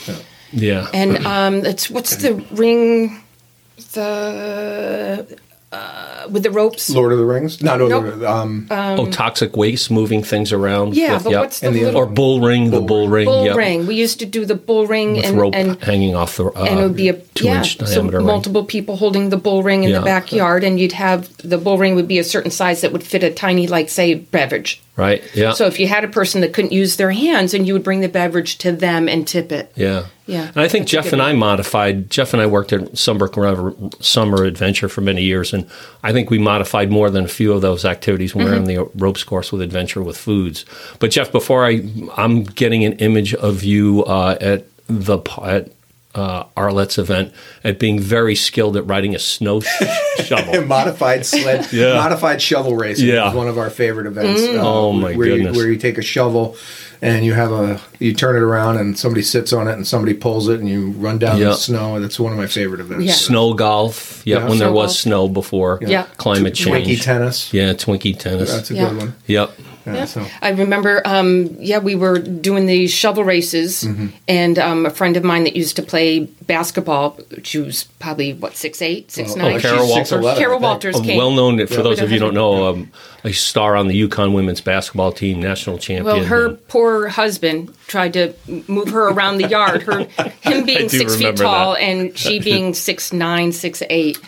Yeah. 0.52 0.88
And 0.94 1.26
um, 1.26 1.66
it's 1.66 1.90
what's 1.90 2.18
the 2.18 2.34
ring? 2.52 3.22
The 3.94 5.38
uh, 5.72 6.28
with 6.30 6.44
the 6.44 6.52
ropes. 6.52 6.90
Lord 6.90 7.12
of 7.12 7.20
the 7.20 7.26
Rings. 7.26 7.62
No, 7.62 7.78
no, 7.78 7.88
Nope. 7.88 8.18
no, 8.18 8.28
um, 8.28 8.68
oh, 8.72 9.06
toxic 9.12 9.56
waste, 9.56 9.92
moving 9.92 10.24
things 10.24 10.52
around. 10.52 10.96
Yeah, 10.96 11.14
with- 11.16 11.26
but 11.26 11.30
yep. 11.32 11.40
what's 11.42 11.60
the 11.60 11.68
And 11.68 11.76
the- 11.76 11.84
little 11.86 12.02
or 12.02 12.06
bull 12.08 12.42
ring, 12.42 12.72
the 12.72 12.82
bull 12.82 13.08
ring, 13.08 13.26
bull 13.26 13.46
yep. 13.46 13.56
ring? 13.56 13.86
We 13.86 13.96
used 13.96 14.20
to 14.20 14.26
do 14.26 14.46
the 14.46 14.56
bull 14.56 14.88
ring 14.88 15.14
with 15.14 15.26
and 15.26 15.38
rope 15.38 15.54
and 15.56 15.82
hanging 15.84 16.16
off 16.16 16.38
the 16.38 16.46
uh, 16.46 16.64
and 16.64 16.80
it 16.80 16.84
would 16.84 16.96
be 16.96 17.10
a 17.10 17.14
two 17.14 17.46
yeah, 17.46 17.58
inch 17.58 17.78
so 17.78 17.86
diameter 17.86 18.18
ring. 18.18 18.26
multiple 18.28 18.64
people 18.64 18.98
holding 18.98 19.30
the 19.30 19.38
bull 19.38 19.62
ring 19.64 19.84
in 19.84 19.92
Yeah. 19.92 20.00
the 20.00 20.06
backyard, 20.06 20.64
and 20.64 20.80
you'd 20.80 20.94
have 20.94 21.30
the 21.38 21.58
bull 21.58 21.78
ring 21.78 21.96
would 21.96 22.08
be 22.08 22.18
a 22.20 22.24
certain 22.24 22.52
size 22.52 22.82
that 22.82 22.92
would 22.92 23.04
fit 23.04 23.24
a 23.24 23.30
tiny, 23.32 23.68
like 23.68 23.90
say, 23.90 24.16
beverage. 24.16 24.82
right? 24.98 25.24
Yeah. 25.34 25.54
So 25.54 25.66
if 25.68 25.80
you 25.80 25.88
had 25.88 26.04
a 26.04 26.08
person 26.10 26.42
that 26.42 26.52
couldn't 26.52 26.74
use 26.74 26.98
their 26.98 27.12
hands, 27.12 27.54
and 27.54 27.66
you 27.68 27.74
would 27.74 27.84
bring 27.84 28.02
the 28.02 28.10
beverage 28.10 28.58
to 28.60 28.72
them 28.72 29.08
and 29.08 29.26
tip 29.28 29.52
it. 29.52 29.72
Yeah. 29.76 30.06
Yeah, 30.30 30.48
And 30.48 30.60
I 30.60 30.68
think 30.68 30.88
Jeff 30.88 31.12
and 31.12 31.22
I 31.22 31.34
modified, 31.34 32.10
Jeff 32.10 32.34
and 32.34 32.42
I 32.42 32.46
worked 32.46 32.72
at 32.72 32.82
Sunbrook 32.94 33.36
River 33.36 33.74
Summer 34.00 34.44
Adventure 34.44 34.88
for 34.90 35.02
many 35.02 35.24
years. 35.24 35.54
And 35.54 35.68
I 36.04 36.14
think 36.14 36.30
we 36.30 36.38
modified 36.38 36.92
more 36.92 37.10
than 37.10 37.26
a 37.26 37.28
few 37.28 37.52
of 37.54 37.62
those 37.62 37.84
activities 37.86 38.36
when 38.36 38.46
we 38.46 38.52
were 38.52 38.58
on 38.58 38.66
Mm-hmm. 38.66 38.94
the 38.96 39.04
ropes 39.04 39.24
course 39.24 39.52
with 39.52 39.62
Adventure 39.62 40.02
with 40.04 40.18
Foods. 40.18 40.66
But 41.00 41.12
Jeff, 41.12 41.32
before 41.32 41.66
I, 41.66 41.82
I'm 42.16 42.44
getting 42.44 42.84
an 42.86 42.94
image 43.00 43.34
of 43.34 43.64
you 43.64 44.04
uh, 44.06 44.38
at 44.40 44.66
the, 44.88 45.20
at 45.44 45.72
uh, 46.16 46.44
Arlette's 46.58 46.98
event 46.98 47.32
at 47.64 47.78
being 47.80 48.00
very 48.00 48.34
skilled 48.36 48.76
at 48.76 48.86
riding 48.88 49.14
a 49.16 49.20
snow 49.20 49.60
sh- 49.62 49.68
shovel. 50.26 50.66
modified 50.66 51.24
sled, 51.26 51.72
Yeah. 51.72 51.94
modified 51.94 52.42
shovel 52.42 52.76
racing 52.76 53.08
Yeah. 53.08 53.30
is 53.30 53.36
one 53.36 53.48
of 53.48 53.58
our 53.60 53.70
favorite 53.70 54.08
events. 54.08 54.42
Mm. 54.42 54.58
uh, 54.58 54.62
Oh, 54.68 54.92
my 54.92 55.14
where 55.16 55.28
goodness. 55.28 55.56
You, 55.56 55.62
where 55.62 55.72
you 55.72 55.78
take 55.78 55.98
a 56.00 56.02
shovel 56.02 56.56
and 57.02 57.24
you 57.26 57.34
have 57.34 57.52
a 57.52 57.80
you 58.00 58.14
turn 58.14 58.36
it 58.36 58.42
around 58.42 58.78
and 58.78 58.98
somebody 59.00 59.22
sits 59.22 59.54
on 59.54 59.68
it 59.68 59.74
and 59.74 59.88
somebody 59.88 60.14
pulls 60.14 60.48
it 60.50 60.60
and 60.60 60.68
you 60.70 60.92
run 60.92 61.18
down 61.20 61.38
Yeah. 61.38 61.50
the 61.50 61.54
snow. 61.56 62.00
That's 62.00 62.20
one 62.20 62.32
of 62.34 62.38
my 62.38 62.48
favorite 62.48 62.82
events. 62.82 63.06
Yeah. 63.06 63.14
Snow 63.14 63.54
golf, 63.54 64.22
yeah, 64.26 64.38
Yeah. 64.38 64.50
when 64.50 64.58
there 64.60 64.68
Snow 64.68 64.74
was 64.74 64.88
golf. 64.92 64.98
snow 64.98 65.28
before 65.30 65.80
Yeah. 65.82 66.06
climate 66.18 66.56
change. 66.56 66.88
Twinkie 66.88 67.02
tennis. 67.02 67.54
Yeah, 67.54 67.74
Twinkie 67.74 68.18
tennis. 68.18 68.52
That's 68.54 68.72
a 68.72 68.74
Yeah. 68.76 68.90
good 68.90 68.98
one. 68.98 69.14
yep. 69.28 69.52
Yeah, 69.94 70.00
Yeah. 70.00 70.06
so 70.06 70.26
I 70.42 70.50
remember, 70.50 71.02
um, 71.06 71.56
yeah, 71.60 71.80
we 71.80 71.96
were 71.96 72.20
doing 72.20 72.66
these 72.66 72.92
shovel 72.94 73.24
races, 73.24 73.84
Mm-hmm. 73.84 74.08
and 74.28 74.60
um, 74.60 74.86
a 74.86 74.90
friend 74.90 75.18
of 75.18 75.24
mine 75.24 75.44
that 75.46 75.56
used 75.56 75.76
to 75.76 75.82
play 75.82 76.20
basketball, 76.48 77.18
she 77.44 77.60
was 77.60 77.84
probably 78.00 78.34
what 78.34 78.56
six 78.56 78.82
eight, 78.82 79.12
six 79.12 79.34
Oh, 79.34 79.36
nine. 79.36 79.56
oh, 79.58 79.60
Kara 79.60 79.78
Wolters? 79.80 80.22
6'11", 80.22 80.32
I 80.34 80.38
Kara. 80.38 80.58
Wolters 80.60 81.04
came. 81.06 81.18
well 81.18 81.32
known, 81.32 81.66
for 81.68 81.82
those 81.84 82.00
of 82.00 82.12
you 82.12 82.20
who 82.20 82.26
don't 82.26 82.34
don't 82.34 82.62
know, 82.62 82.68
um, 82.70 82.92
a 83.24 83.32
star 83.34 83.76
on 83.76 83.88
the 83.88 84.02
UConn 84.08 84.34
women's 84.34 84.62
basketball 84.62 85.12
team, 85.12 85.42
national 85.42 85.78
champion. 85.78 86.06
Well, 86.06 86.24
her 86.26 86.46
and- 86.48 86.68
poor 86.68 87.08
husband 87.10 87.74
tried 87.88 88.14
to 88.14 88.34
move 88.68 88.90
her 88.90 89.10
around 89.10 89.38
the 89.38 89.48
yard. 89.48 89.82
Her, 89.84 90.00
him 90.42 90.66
being 90.66 90.90
six 90.90 91.16
feet 91.16 91.36
tall 91.38 91.74
that. 91.74 91.82
and 91.82 92.18
she 92.18 92.40
being 92.40 92.74
six 92.88 93.12
nine, 93.14 93.52
six 93.52 93.82
eight. 93.90 94.20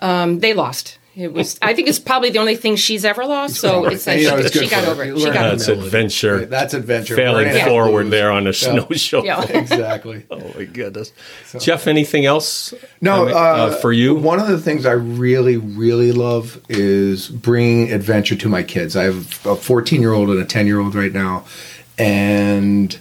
Um, 0.00 0.40
they 0.40 0.52
lost. 0.54 0.98
It 1.20 1.32
was. 1.34 1.58
I 1.60 1.74
think 1.74 1.88
it's 1.88 1.98
probably 1.98 2.30
the 2.30 2.38
only 2.38 2.56
thing 2.56 2.76
she's 2.76 3.04
ever 3.04 3.26
lost. 3.26 3.56
So 3.56 3.84
it's 3.86 4.06
like 4.06 4.20
You 4.20 4.30
know, 4.30 4.38
she, 4.38 4.42
it's 4.44 4.54
good 4.54 4.64
she 4.64 4.70
got 4.70 4.84
for 4.84 4.90
over 4.90 5.02
it. 5.04 5.18
She 5.18 5.24
Learn 5.24 5.34
got 5.34 5.36
how 5.36 5.42
to 5.42 5.46
over 5.48 5.56
that's 5.56 5.68
it. 5.68 5.78
adventure. 5.78 6.46
that's 6.46 6.74
adventure. 6.74 7.16
failing 7.16 7.44
Learning 7.46 7.60
how 7.60 7.64
to 7.66 7.70
forward 7.70 8.02
lose. 8.04 8.10
there 8.12 8.30
on 8.30 8.46
a 8.46 8.52
snow 8.54 8.86
shovel. 8.92 9.26
Yeah. 9.26 9.42
exactly. 9.42 10.24
Oh 10.30 10.52
my 10.56 10.64
goodness, 10.64 11.12
Jeff! 11.60 11.86
Anything 11.86 12.24
else? 12.24 12.72
No, 13.00 13.24
I 13.24 13.26
mean, 13.26 13.34
uh, 13.36 13.70
for 13.76 13.92
you. 13.92 14.14
One 14.14 14.40
of 14.40 14.48
the 14.48 14.58
things 14.58 14.86
I 14.86 14.92
really, 14.92 15.56
really 15.58 16.12
love 16.12 16.60
is 16.68 17.28
bringing 17.28 17.92
adventure 17.92 18.36
to 18.36 18.48
my 18.48 18.62
kids. 18.62 18.96
I 18.96 19.04
have 19.04 19.44
a 19.46 19.56
14 19.56 20.00
year 20.00 20.12
old 20.12 20.30
and 20.30 20.38
a 20.40 20.44
10 20.46 20.66
year 20.66 20.80
old 20.80 20.94
right 20.94 21.12
now, 21.12 21.44
and 21.98 22.98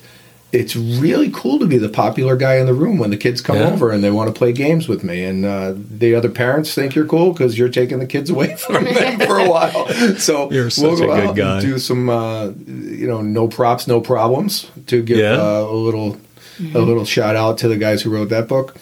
it's 0.51 0.75
really 0.75 1.29
cool 1.31 1.59
to 1.59 1.67
be 1.67 1.77
the 1.77 1.89
popular 1.89 2.35
guy 2.35 2.55
in 2.55 2.65
the 2.65 2.73
room 2.73 2.97
when 2.97 3.11
the 3.11 3.17
kids 3.17 3.39
come 3.39 3.57
Yeah. 3.57 3.71
over 3.71 3.91
and 3.91 4.03
they 4.03 4.09
want 4.09 4.33
to 4.33 4.37
play 4.37 4.51
games 4.51 4.87
with 4.87 5.03
me. 5.03 5.23
And 5.23 5.45
uh, 5.45 5.73
the 5.75 6.15
other 6.15 6.29
parents 6.29 6.73
think 6.73 6.95
you're 6.95 7.05
cool 7.05 7.33
because 7.33 7.57
you're 7.57 7.69
taking 7.69 7.99
the 7.99 8.07
kids 8.07 8.29
away 8.31 8.55
from 8.57 8.83
them 8.85 9.19
for 9.27 9.37
a 9.37 9.47
while. 9.47 9.87
So 10.17 10.51
You're 10.51 10.69
we'll 10.77 10.97
go 10.97 11.03
a 11.11 11.17
good 11.17 11.27
out 11.29 11.35
guy. 11.35 11.53
and 11.59 11.61
do 11.61 11.77
some, 11.77 12.09
uh, 12.09 12.47
you 12.67 13.07
know, 13.07 13.21
no 13.21 13.47
props, 13.47 13.87
no 13.87 14.01
problems 14.01 14.71
to 14.87 15.03
give 15.03 15.17
Yeah. 15.19 15.33
uh, 15.33 15.61
a 15.69 15.75
little, 15.75 16.17
a 16.73 16.79
little 16.79 17.05
shout 17.05 17.35
out 17.35 17.59
to 17.59 17.67
the 17.67 17.77
guys 17.77 18.01
who 18.01 18.09
wrote 18.09 18.29
that 18.29 18.47
book. 18.47 18.75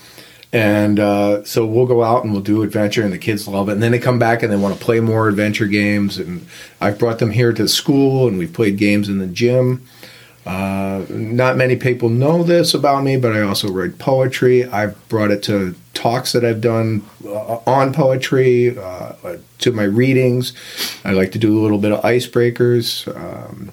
And 0.54 0.98
uh, 1.02 1.44
so 1.44 1.66
we'll 1.66 1.86
go 1.86 2.02
out 2.02 2.24
and 2.24 2.32
we'll 2.32 2.42
do 2.42 2.64
adventure, 2.64 3.04
and 3.04 3.12
the 3.12 3.18
kids 3.18 3.50
love 3.50 3.68
it. 3.68 3.74
And 3.74 3.84
then 3.84 3.92
they 3.92 4.00
come 4.00 4.18
back 4.18 4.42
and 4.42 4.52
they 4.52 4.56
want 4.56 4.78
to 4.80 4.84
play 4.84 5.02
more 5.02 5.28
adventure 5.28 5.68
games. 5.68 6.18
And 6.18 6.48
I've 6.80 6.98
brought 6.98 7.20
them 7.20 7.32
here 7.32 7.52
to 7.52 7.68
school, 7.68 8.30
and 8.30 8.38
we've 8.38 8.54
played 8.54 8.78
games 8.78 9.10
in 9.10 9.20
the 9.20 9.28
gym. 9.28 9.86
Uh, 10.48 11.06
not 11.10 11.58
many 11.58 11.76
people 11.76 12.08
know 12.08 12.42
this 12.42 12.74
about 12.74 13.04
me, 13.04 13.18
but 13.18 13.34
I 13.34 13.42
also 13.42 13.70
write 13.70 14.00
poetry. 14.00 14.64
I've 14.64 15.10
brought 15.10 15.30
it 15.30 15.44
to 15.44 15.76
talks 15.94 16.32
that 16.32 16.46
I've 16.46 16.62
done 16.62 17.04
uh, 17.26 17.60
on 17.68 17.94
poetry, 17.94 18.78
uh, 18.80 19.14
to 19.60 19.72
my 19.74 19.84
readings. 19.84 20.54
I 21.04 21.12
like 21.12 21.34
to 21.34 21.40
do 21.40 21.60
a 21.60 21.62
little 21.62 21.80
bit 21.80 21.92
of 21.92 22.02
icebreakers. 22.02 23.14
Um, 23.14 23.72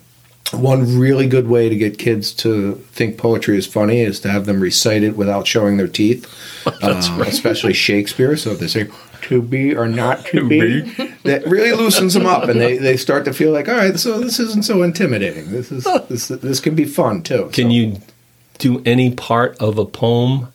one 0.52 0.98
really 0.98 1.28
good 1.28 1.46
way 1.46 1.68
to 1.68 1.76
get 1.76 1.96
kids 1.98 2.32
to 2.32 2.74
think 2.92 3.18
poetry 3.18 3.56
is 3.56 3.66
funny 3.68 4.00
is 4.00 4.18
to 4.20 4.30
have 4.30 4.46
them 4.46 4.60
recite 4.60 5.04
it 5.04 5.16
without 5.16 5.46
showing 5.46 5.76
their 5.76 5.88
teeth, 5.88 6.26
um, 6.82 7.20
especially 7.22 7.72
Shakespeare. 7.72 8.36
So 8.36 8.50
if 8.50 8.58
they 8.58 8.68
say 8.68 8.88
"to 9.28 9.42
be" 9.42 9.74
or 9.74 9.86
"not 9.88 10.24
to, 10.26 10.40
To 10.40 10.48
be,", 10.48 10.82
be. 10.82 11.14
that 11.24 11.46
really 11.46 11.72
loosens 11.72 12.14
them 12.14 12.26
up, 12.26 12.48
and 12.48 12.60
they, 12.60 12.78
they 12.78 12.96
start 12.96 13.24
to 13.26 13.32
feel 13.32 13.52
like, 13.52 13.68
all 13.68 13.74
right, 13.76 13.98
so 13.98 14.18
this 14.20 14.38
isn't 14.40 14.64
so 14.64 14.82
intimidating. 14.82 15.50
This 15.50 15.70
is 15.72 15.84
this 16.08 16.28
this 16.28 16.60
can 16.60 16.74
be 16.74 16.84
fun 16.84 17.22
too. 17.22 17.50
Can 17.52 17.66
So- 17.68 17.70
you 17.70 18.00
do 18.58 18.82
any 18.86 19.10
part 19.10 19.56
of 19.58 19.78
a 19.78 19.84
poem 19.84 20.48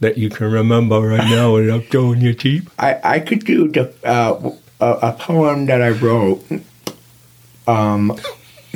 that 0.00 0.16
you 0.18 0.28
can 0.30 0.50
remember 0.50 1.00
right 1.00 1.28
now 1.28 1.54
without 1.54 1.84
showing 1.90 2.20
your 2.20 2.34
teeth? 2.34 2.68
I, 2.78 2.98
I 3.04 3.20
could 3.20 3.44
do 3.44 3.68
the, 3.68 3.92
uh, 4.04 4.50
a, 4.80 5.08
a 5.08 5.12
poem 5.12 5.66
that 5.66 5.80
I 5.82 5.90
wrote. 5.90 6.44
Um, 7.66 8.10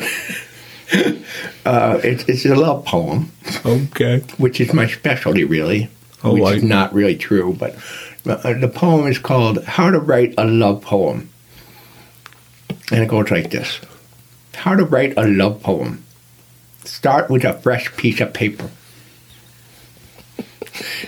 uh, 1.64 2.01
it, 2.05 2.29
it's 2.29 2.44
a 2.44 2.55
love 2.55 2.85
poem. 2.85 3.33
Okay. 3.64 4.20
which 4.38 4.61
is 4.61 4.72
my 4.72 4.87
specialty, 4.87 5.44
really. 5.44 5.88
Oh, 6.25 6.35
which 6.35 6.44
I- 6.44 6.53
is 6.55 6.62
not 6.62 6.92
really 6.94 7.16
true, 7.16 7.55
but 7.59 7.75
Uh, 8.27 8.55
the 8.55 8.69
poem 8.69 9.07
is 9.07 9.19
called 9.19 9.62
"How 9.65 9.91
to 9.91 9.99
Write 9.99 10.35
a 10.37 10.45
Love 10.45 10.83
Poem," 10.83 11.31
and 12.91 13.03
it 13.03 13.09
goes 13.09 13.31
like 13.31 13.51
this: 13.51 13.81
How 14.55 14.75
to 14.75 14.85
write 14.85 15.15
a 15.17 15.27
love 15.27 15.62
poem. 15.62 16.05
Start 16.85 17.31
with 17.31 17.45
a 17.45 17.53
fresh 17.55 17.95
piece 17.97 18.21
of 18.21 18.33
paper, 18.33 18.71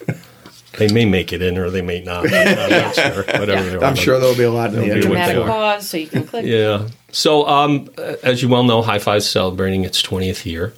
They 0.78 0.88
may 0.92 1.04
make 1.04 1.32
it 1.32 1.42
in 1.42 1.58
or 1.58 1.70
they 1.70 1.82
may 1.82 2.02
not. 2.02 2.24
I'm 2.32 2.70
not 2.70 2.94
sure. 2.94 3.22
Whatever 3.24 3.70
they 3.70 3.76
are. 3.76 3.84
I'm 3.84 3.94
sure 3.94 4.18
there'll 4.18 4.36
be 4.36 4.44
a 4.44 4.50
lot 4.50 4.70
in 4.70 4.76
the 4.76 4.80
There'll 4.86 4.94
be 4.94 5.00
end. 5.00 5.32
Dramatic 5.32 5.42
pause 5.44 5.88
so 5.88 5.96
you 5.98 6.06
can 6.06 6.24
click. 6.24 6.46
Yeah. 6.46 6.88
So, 7.10 7.46
um, 7.46 7.90
as 8.22 8.42
you 8.42 8.48
well 8.48 8.62
know, 8.64 8.80
High 8.82 8.96
is 9.16 9.28
celebrating 9.28 9.84
its 9.84 10.02
20th 10.02 10.46
year. 10.46 10.72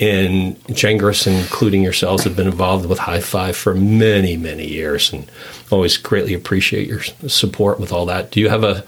And 0.00 0.58
Gengras, 0.64 1.26
including 1.26 1.82
yourselves, 1.82 2.24
have 2.24 2.34
been 2.34 2.48
involved 2.48 2.86
with 2.86 2.98
High 2.98 3.20
Five 3.20 3.56
for 3.56 3.74
many, 3.74 4.36
many 4.36 4.66
years 4.66 5.12
and 5.12 5.30
always 5.70 5.96
greatly 5.98 6.34
appreciate 6.34 6.88
your 6.88 7.02
support 7.02 7.78
with 7.78 7.92
all 7.92 8.06
that. 8.06 8.30
Do 8.32 8.40
you 8.40 8.48
have 8.48 8.64
a 8.64 8.82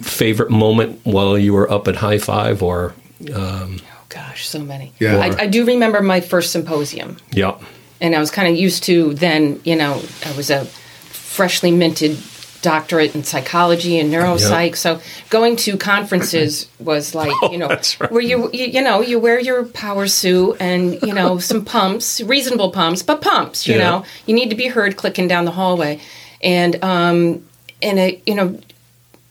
favorite 0.00 0.50
moment 0.50 1.00
while 1.04 1.36
you 1.36 1.52
were 1.52 1.70
up 1.70 1.86
at 1.86 1.96
High 1.96 2.18
Five 2.18 2.62
or, 2.62 2.94
um, 3.34 3.80
Oh 3.82 4.04
gosh, 4.08 4.46
so 4.48 4.60
many. 4.60 4.92
Yeah. 4.98 5.18
I, 5.18 5.42
I 5.42 5.46
do 5.48 5.66
remember 5.66 6.00
my 6.00 6.20
first 6.20 6.50
symposium. 6.50 7.18
yeah. 7.32 7.58
And 8.02 8.14
I 8.14 8.18
was 8.20 8.30
kind 8.30 8.48
of 8.48 8.54
used 8.56 8.82
to 8.84 9.14
then, 9.14 9.60
you 9.64 9.76
know, 9.76 10.02
I 10.26 10.36
was 10.36 10.50
a 10.50 10.66
freshly 10.66 11.70
minted 11.70 12.18
doctorate 12.60 13.14
in 13.14 13.24
psychology 13.24 13.98
and 13.98 14.12
neuropsych. 14.12 14.76
So 14.76 15.00
going 15.30 15.56
to 15.56 15.76
conferences 15.78 16.68
was 16.78 17.14
like, 17.14 17.32
you 17.50 17.58
know, 17.58 17.68
Oh, 17.70 17.80
right. 18.00 18.10
where 18.12 18.20
you, 18.22 18.50
you, 18.52 18.66
you 18.66 18.82
know, 18.82 19.00
you 19.00 19.18
wear 19.18 19.40
your 19.40 19.64
power 19.64 20.06
suit 20.06 20.58
and, 20.60 21.00
you 21.02 21.12
know, 21.14 21.38
some 21.50 21.64
pumps, 21.64 22.20
reasonable 22.20 22.70
pumps, 22.70 23.02
but 23.02 23.20
pumps, 23.22 23.66
you 23.66 23.74
Yeah. 23.76 23.80
know, 23.90 24.04
you 24.26 24.34
need 24.34 24.50
to 24.50 24.56
be 24.56 24.66
heard 24.68 24.96
clicking 24.96 25.26
down 25.26 25.44
the 25.44 25.50
hallway. 25.52 26.00
And, 26.42 26.82
um, 26.84 27.44
and 27.80 27.98
it, 27.98 28.22
you 28.26 28.34
know, 28.34 28.60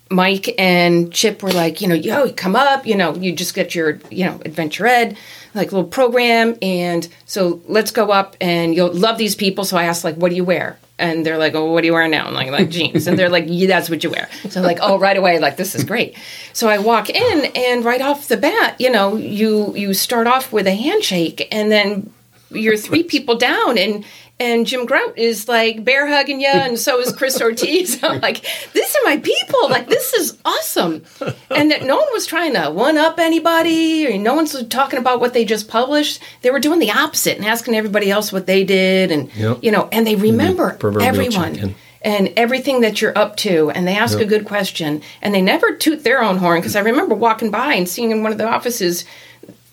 Mike 0.09 0.53
and 0.59 1.13
Chip 1.13 1.41
were 1.41 1.53
like, 1.53 1.79
you 1.79 1.87
know, 1.87 1.95
yo, 1.95 2.31
come 2.33 2.55
up, 2.55 2.85
you 2.85 2.95
know, 2.95 3.15
you 3.15 3.31
just 3.31 3.53
get 3.53 3.73
your, 3.73 3.99
you 4.09 4.25
know, 4.25 4.41
adventure 4.43 4.85
ed, 4.85 5.15
like 5.53 5.71
little 5.71 5.87
program. 5.87 6.57
And 6.61 7.07
so 7.25 7.61
let's 7.67 7.91
go 7.91 8.11
up 8.11 8.35
and 8.39 8.75
you'll 8.75 8.93
love 8.93 9.17
these 9.17 9.35
people. 9.35 9.63
So 9.63 9.77
I 9.77 9.83
asked, 9.83 10.03
like, 10.03 10.15
what 10.15 10.29
do 10.29 10.35
you 10.35 10.43
wear? 10.43 10.77
And 10.97 11.25
they're 11.25 11.37
like, 11.37 11.55
oh, 11.55 11.71
what 11.71 11.81
do 11.81 11.87
you 11.87 11.93
wear 11.93 12.07
now? 12.07 12.27
I'm 12.27 12.33
like, 12.33 12.51
like 12.51 12.69
jeans. 12.69 13.07
And 13.07 13.17
they're 13.17 13.29
like, 13.29 13.45
yeah, 13.47 13.67
that's 13.67 13.89
what 13.89 14.03
you 14.03 14.11
wear. 14.11 14.29
So 14.49 14.59
I'm 14.59 14.65
like, 14.65 14.77
oh, 14.81 14.99
right 14.99 15.17
away, 15.17 15.39
like, 15.39 15.57
this 15.57 15.73
is 15.73 15.83
great. 15.83 16.15
So 16.53 16.69
I 16.69 16.77
walk 16.77 17.09
in 17.09 17.51
and 17.55 17.83
right 17.83 18.01
off 18.01 18.27
the 18.27 18.37
bat, 18.37 18.79
you 18.79 18.91
know, 18.91 19.15
you, 19.15 19.75
you 19.75 19.93
start 19.95 20.27
off 20.27 20.53
with 20.53 20.67
a 20.67 20.75
handshake 20.75 21.47
and 21.51 21.71
then 21.71 22.13
you're 22.51 22.77
three 22.77 23.03
people 23.03 23.35
down 23.35 23.77
and, 23.77 24.05
and 24.41 24.65
Jim 24.65 24.87
Grout 24.87 25.17
is 25.17 25.47
like 25.47 25.83
bear 25.85 26.07
hugging 26.07 26.41
you, 26.41 26.47
and 26.47 26.77
so 26.79 26.99
is 26.99 27.13
Chris 27.13 27.39
Ortiz. 27.39 28.03
I'm 28.03 28.19
like, 28.21 28.43
these 28.73 28.95
are 28.95 29.03
my 29.05 29.17
people. 29.17 29.69
Like, 29.69 29.87
this 29.87 30.13
is 30.15 30.37
awesome. 30.43 31.03
And 31.51 31.69
that 31.69 31.83
no 31.83 31.95
one 31.97 32.07
was 32.11 32.25
trying 32.25 32.55
to 32.55 32.71
one 32.71 32.97
up 32.97 33.19
anybody, 33.19 34.07
or 34.07 34.17
no 34.17 34.33
one's 34.33 34.61
talking 34.67 34.99
about 34.99 35.19
what 35.19 35.33
they 35.33 35.45
just 35.45 35.67
published. 35.67 36.21
They 36.41 36.49
were 36.49 36.59
doing 36.59 36.79
the 36.79 36.91
opposite 36.91 37.37
and 37.37 37.45
asking 37.45 37.75
everybody 37.75 38.09
else 38.09 38.33
what 38.33 38.47
they 38.47 38.63
did, 38.63 39.11
and 39.11 39.31
Yep. 39.35 39.59
you 39.61 39.71
know, 39.71 39.87
and 39.91 40.05
they 40.07 40.15
remember 40.15 40.73
proverbial 40.73 41.07
everyone 41.07 41.75
and 42.01 42.33
everything 42.35 42.81
that 42.81 42.99
you're 42.99 43.15
up 43.15 43.37
to 43.37 43.69
and 43.69 43.87
they 43.87 43.95
ask 43.95 44.17
a 44.19 44.25
good 44.25 44.43
question 44.45 45.03
and 45.21 45.35
they 45.35 45.41
never 45.41 45.75
toot 45.75 46.03
their 46.03 46.23
own 46.23 46.37
horn 46.37 46.59
because 46.59 46.75
i 46.75 46.79
remember 46.79 47.13
walking 47.13 47.51
by 47.51 47.75
and 47.75 47.87
seeing 47.87 48.09
in 48.09 48.23
one 48.23 48.31
of 48.31 48.39
the 48.39 48.47
offices 48.47 49.05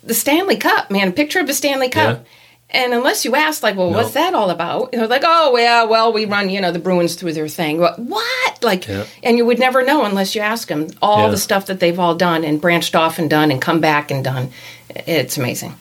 the 0.03 0.13
stanley 0.13 0.57
cup 0.57 0.91
man 0.91 1.09
a 1.09 1.13
picture 1.13 1.41
of 1.41 1.47
the 1.47 1.55
stanley 1.55 1.89
cup 1.89 2.27
and 2.71 2.93
unless 2.93 3.25
you 3.25 3.35
ask 3.35 3.63
like 3.63 3.77
well 3.77 3.91
what's 3.91 4.13
that 4.13 4.35
all 4.35 4.51
about 4.51 4.93
they're 4.93 5.07
like 5.07 5.23
oh 5.25 5.57
yeah 5.57 5.85
well 5.85 6.13
we 6.13 6.25
run 6.27 6.51
you 6.51 6.61
know 6.61 6.71
the 6.71 6.79
bruins 6.79 7.15
through 7.15 7.33
their 7.33 7.49
thing 7.49 7.79
what, 7.81 7.99
what? 7.99 8.63
like 8.63 8.87
Yeah. 8.87 9.05
and 9.23 9.37
you 9.39 9.47
would 9.47 9.59
never 9.59 9.85
know 9.85 10.05
unless 10.05 10.35
you 10.35 10.41
ask 10.43 10.69
them 10.69 10.89
all 11.01 11.25
Yeah. 11.25 11.31
the 11.31 11.39
stuff 11.39 11.67
that 11.67 11.81
they've 11.81 11.99
all 11.99 12.15
done 12.15 12.45
and 12.45 12.61
branched 12.61 12.95
off 12.95 13.19
and 13.19 13.31
done 13.31 13.51
and 13.51 13.61
come 13.63 13.81
back 13.81 14.11
and 14.11 14.23
done 14.23 14.51
it's 14.91 15.37
amazing 15.39 15.75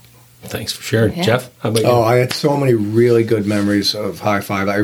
Thanks 0.43 0.71
for 0.71 0.81
sharing, 0.83 1.17
Yeah. 1.17 1.23
Jeff. 1.23 1.49
How 1.59 1.69
about 1.69 1.81
you? 1.81 1.89
Oh, 1.89 2.03
I 2.03 2.17
had 2.17 2.31
so 2.31 2.55
many 2.55 2.73
really 2.73 3.23
good 3.25 3.45
memories 3.45 3.93
of 3.95 4.19
High 4.21 4.39
Five. 4.39 4.69
I 4.69 4.77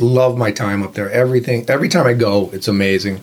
love 0.00 0.38
my 0.38 0.50
time 0.50 0.82
up 0.82 0.94
there. 0.94 1.10
Everything, 1.10 1.66
every 1.68 1.90
time 1.90 2.06
I 2.06 2.14
go, 2.14 2.48
it's 2.54 2.68
amazing. 2.68 3.20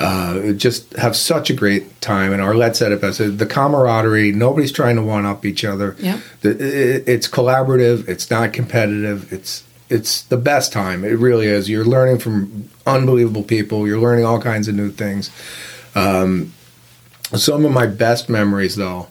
Uh, 0.00 0.52
just 0.52 0.94
have 0.94 1.14
such 1.14 1.50
a 1.50 1.52
great 1.52 2.00
time. 2.00 2.32
And 2.32 2.40
Arlette 2.40 2.74
said 2.74 2.90
it 2.90 3.02
best: 3.02 3.18
the 3.18 3.46
camaraderie. 3.46 4.32
Nobody's 4.32 4.72
trying 4.72 4.96
to 4.96 5.02
one 5.02 5.26
up 5.26 5.44
each 5.44 5.62
other. 5.62 5.94
Yeah. 5.98 6.20
It's 6.42 7.28
collaborative. 7.28 8.08
It's 8.08 8.30
not 8.30 8.54
competitive. 8.54 9.30
It's 9.30 9.62
it's 9.90 10.22
the 10.22 10.38
best 10.38 10.72
time. 10.72 11.04
It 11.04 11.18
really 11.18 11.48
is. 11.48 11.68
You're 11.68 11.84
learning 11.84 12.20
from 12.20 12.70
unbelievable 12.86 13.42
people. 13.42 13.86
You're 13.86 14.00
learning 14.00 14.24
all 14.24 14.40
kinds 14.40 14.68
of 14.68 14.74
new 14.74 14.90
things. 14.90 15.30
Um, 15.94 16.54
some 17.34 17.66
of 17.66 17.72
my 17.72 17.86
best 17.86 18.30
memories, 18.30 18.76
though, 18.76 19.08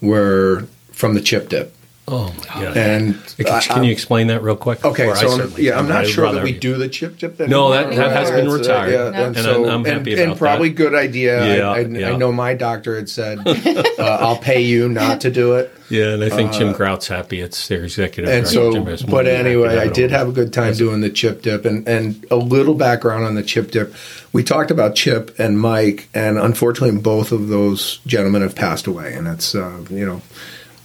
were 0.00 0.66
from 0.92 1.14
the 1.14 1.20
chip 1.20 1.50
dip. 1.50 1.73
Oh 2.06 2.34
my 2.38 2.44
god! 2.44 2.76
And 2.76 3.14
can, 3.36 3.46
I- 3.46 3.60
can 3.60 3.84
you 3.84 3.92
explain 3.92 4.26
that 4.28 4.42
real 4.42 4.56
quick? 4.56 4.84
Okay, 4.84 5.06
Or 5.06 5.12
I 5.12 5.26
so 5.26 5.42
I'm, 5.44 5.52
yeah, 5.56 5.78
I'm 5.78 5.88
not 5.88 6.06
sure 6.06 6.26
that 6.26 6.32
rather- 6.34 6.44
we 6.44 6.52
do 6.52 6.76
the 6.76 6.88
chip 6.88 7.18
dip. 7.18 7.38
No, 7.40 7.70
that- 7.70 7.86
anymore. 7.86 8.08
that 8.08 8.16
has 8.16 8.30
been 8.30 8.46
it's, 8.46 8.54
uh, 8.54 8.58
retired. 8.58 8.92
yeah, 8.92 8.98
No. 8.98 9.24
and, 9.26 9.36
And 9.36 9.44
so 9.44 9.64
I'm- 9.64 9.70
I'm 9.70 9.84
happy 9.84 10.12
and, 10.12 10.20
about 10.20 10.30
and 10.32 10.38
probably 10.38 10.68
that. 10.68 10.74
good 10.76 10.94
idea. 10.94 11.56
Yeah, 11.56 11.68
I, 11.70 11.76
I, 11.76 11.80
yeah. 11.80 12.10
I 12.12 12.16
know 12.16 12.30
my 12.32 12.54
doctor 12.54 12.96
had 12.96 13.08
said, 13.08 13.38
uh, 13.46 14.02
"I'll 14.02 14.36
pay 14.38 14.60
you 14.60 14.88
not 14.88 15.20
to 15.22 15.30
do 15.30 15.54
it." 15.54 15.72
Yeah, 15.90 16.14
and 16.14 16.24
I 16.24 16.30
think 16.30 16.52
Jim 16.52 16.72
Grout's 16.72 17.08
happy. 17.08 17.40
It's 17.40 17.68
their 17.68 17.84
executive. 17.84 18.28
Uh, 18.30 18.32
And 18.36 18.44
director, 18.46 18.54
so, 18.54 18.72
Jim 18.72 18.84
but 19.10 19.24
than 19.26 19.36
happy 19.36 19.44
to 19.44 19.64
anyway, 19.64 19.78
I 19.78 19.88
did 19.88 20.10
have 20.10 20.28
a 20.28 20.32
good 20.32 20.52
time 20.52 20.72
doing 20.74 21.00
the 21.02 21.10
chip 21.10 21.42
dip, 21.42 21.64
and 21.66 21.86
and 21.86 22.24
a 22.30 22.36
little 22.36 22.74
background 22.74 23.24
on 23.24 23.34
the 23.34 23.42
chip 23.42 23.70
dip. 23.70 23.94
We 24.32 24.42
talked 24.42 24.70
about 24.70 24.94
Chip 24.96 25.34
and 25.38 25.58
Mike, 25.60 26.08
and 26.14 26.38
unfortunately, 26.38 26.98
both 27.00 27.32
of 27.32 27.48
those 27.48 27.98
gentlemen 28.06 28.42
have 28.42 28.54
passed 28.56 28.86
away, 28.86 29.12
and 29.14 29.28
it's 29.28 29.54
uh, 29.54 29.78
you 29.90 30.04
know, 30.06 30.16
it- 30.16 30.22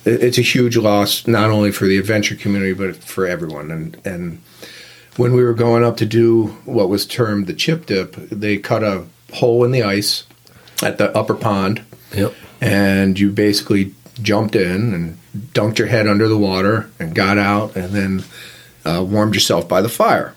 it's 0.06 0.38
a 0.38 0.42
huge 0.42 0.78
loss 0.78 1.28
not 1.28 1.50
only 1.50 1.72
for 1.72 1.86
the 1.86 1.98
adventure 1.98 2.36
community 2.36 2.74
but 2.74 2.96
for 2.96 3.28
everyone. 3.28 3.72
And 3.72 3.98
and 4.06 4.42
when 5.18 5.34
we 5.34 5.44
were 5.44 5.54
going 5.54 5.84
up 5.84 5.98
to 5.98 6.06
do 6.06 6.48
what 6.66 6.90
was 6.90 7.06
termed 7.06 7.48
the 7.48 7.54
chip 7.54 7.86
dip, 7.86 8.16
they 8.16 8.58
cut 8.58 8.84
a 8.84 9.06
hole 9.34 9.64
in 9.64 9.72
the 9.72 9.84
ice 9.84 10.24
at 10.82 10.98
the 10.98 11.16
upper 11.18 11.36
pond 11.36 11.84
Yep. 12.16 12.34
and 12.62 13.20
you 13.20 13.32
basically 13.32 13.94
jumped 14.22 14.56
in 14.56 14.94
and 14.94 15.18
dunked 15.54 15.78
your 15.78 15.88
head 15.88 16.08
under 16.08 16.28
the 16.28 16.38
water 16.38 16.90
and 17.00 17.14
got 17.14 17.38
out 17.38 17.76
and 17.76 17.94
then 17.94 18.24
uh, 18.86 19.04
warmed 19.04 19.34
yourself 19.36 19.68
by 19.68 19.82
the 19.82 19.90
fire. 19.90 20.34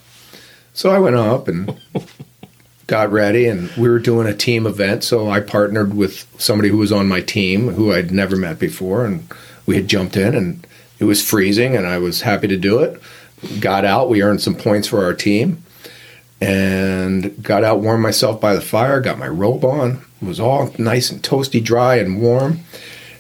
So 0.75 0.91
I 0.91 0.99
went 0.99 1.17
up 1.17 1.49
and 1.49 1.79
got 2.87 3.11
ready, 3.11 3.47
and 3.47 3.71
we 3.77 3.89
were 3.89 3.99
doing 3.99 4.27
a 4.27 4.35
team 4.35 4.67
event. 4.67 5.05
So 5.05 5.31
I 5.31 5.41
partnered 5.41 5.95
with 5.95 6.27
somebody 6.39 6.69
who 6.69 6.79
was 6.79 6.93
on 6.93 7.09
my 7.09 7.21
team 7.21 7.69
who 7.69 7.93
I'd 7.93 8.11
never 8.11 8.37
met 8.37 8.59
before, 8.59 9.05
and 9.07 9.27
we 9.67 9.77
had 9.77 9.89
jumped 9.89 10.17
in, 10.17 10.35
and 10.35 10.67
it 10.99 11.05
was 11.05 11.27
freezing, 11.27 11.77
and 11.77 11.87
I 11.87 11.99
was 11.99 12.23
happy 12.23 12.49
to 12.49 12.57
do 12.57 12.79
it. 12.81 13.01
Got 13.61 13.85
out, 13.85 14.09
we 14.09 14.23
earned 14.23 14.41
some 14.41 14.55
points 14.55 14.89
for 14.89 15.05
our 15.05 15.15
team, 15.15 15.63
and 16.41 17.43
got 17.43 17.65
out, 17.65 17.81
warmed 17.81 18.03
myself 18.03 18.41
by 18.41 18.55
the 18.55 18.61
fire, 18.61 19.01
got 19.01 19.19
my 19.19 19.29
robe 19.29 19.65
on. 19.65 20.05
It 20.21 20.27
was 20.27 20.41
all 20.41 20.73
nice 20.79 21.11
and 21.11 21.23
toasty, 21.23 21.63
dry, 21.63 21.97
and 21.97 22.21
warm. 22.21 22.61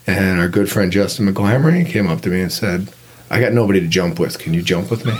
And 0.06 0.40
our 0.40 0.48
good 0.48 0.70
friend 0.70 0.90
Justin 0.90 1.32
McGlamory 1.32 1.86
came 1.86 2.08
up 2.08 2.20
to 2.22 2.28
me 2.28 2.40
and 2.40 2.52
said, 2.52 2.92
I 3.30 3.40
got 3.40 3.52
nobody 3.52 3.80
to 3.80 3.88
jump 3.88 4.18
with. 4.18 4.38
Can 4.38 4.54
you 4.54 4.62
jump 4.62 4.90
with 4.90 5.06
me? 5.06 5.16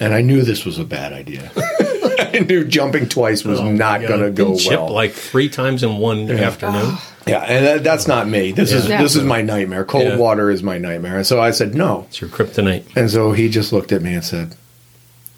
And 0.00 0.14
I 0.14 0.20
knew 0.20 0.42
this 0.42 0.64
was 0.64 0.78
a 0.78 0.84
bad 0.84 1.12
idea. 1.12 1.50
I 2.34 2.38
knew 2.48 2.64
jumping 2.64 3.08
twice 3.08 3.44
was 3.44 3.60
not 3.60 4.00
Yeah, 4.02 4.08
going 4.08 4.20
to 4.20 4.30
go 4.30 4.44
didn't 4.48 4.58
Chip 4.60 4.80
well. 4.80 4.90
like 4.90 5.12
three 5.12 5.48
times 5.48 5.82
in 5.82 5.96
one 5.98 6.30
afternoon. 6.30 6.96
yeah, 7.26 7.38
and 7.40 7.64
that, 7.66 7.84
that's 7.84 8.06
not 8.08 8.28
me. 8.28 8.52
This 8.52 8.72
is 8.72 8.88
Yeah. 8.88 9.02
this 9.02 9.16
is 9.16 9.22
my 9.24 9.42
nightmare. 9.42 9.84
Cold 9.84 10.04
Yeah. 10.04 10.16
water 10.16 10.50
is 10.50 10.62
my 10.62 10.78
nightmare. 10.78 11.16
And 11.16 11.26
so 11.26 11.40
I 11.40 11.50
said 11.50 11.74
no. 11.74 12.06
It's 12.08 12.20
your 12.20 12.30
kryptonite. 12.30 12.84
And 12.96 13.10
so 13.10 13.32
he 13.32 13.48
just 13.48 13.72
looked 13.72 13.92
at 13.92 14.02
me 14.02 14.14
and 14.14 14.24
said, 14.24 14.54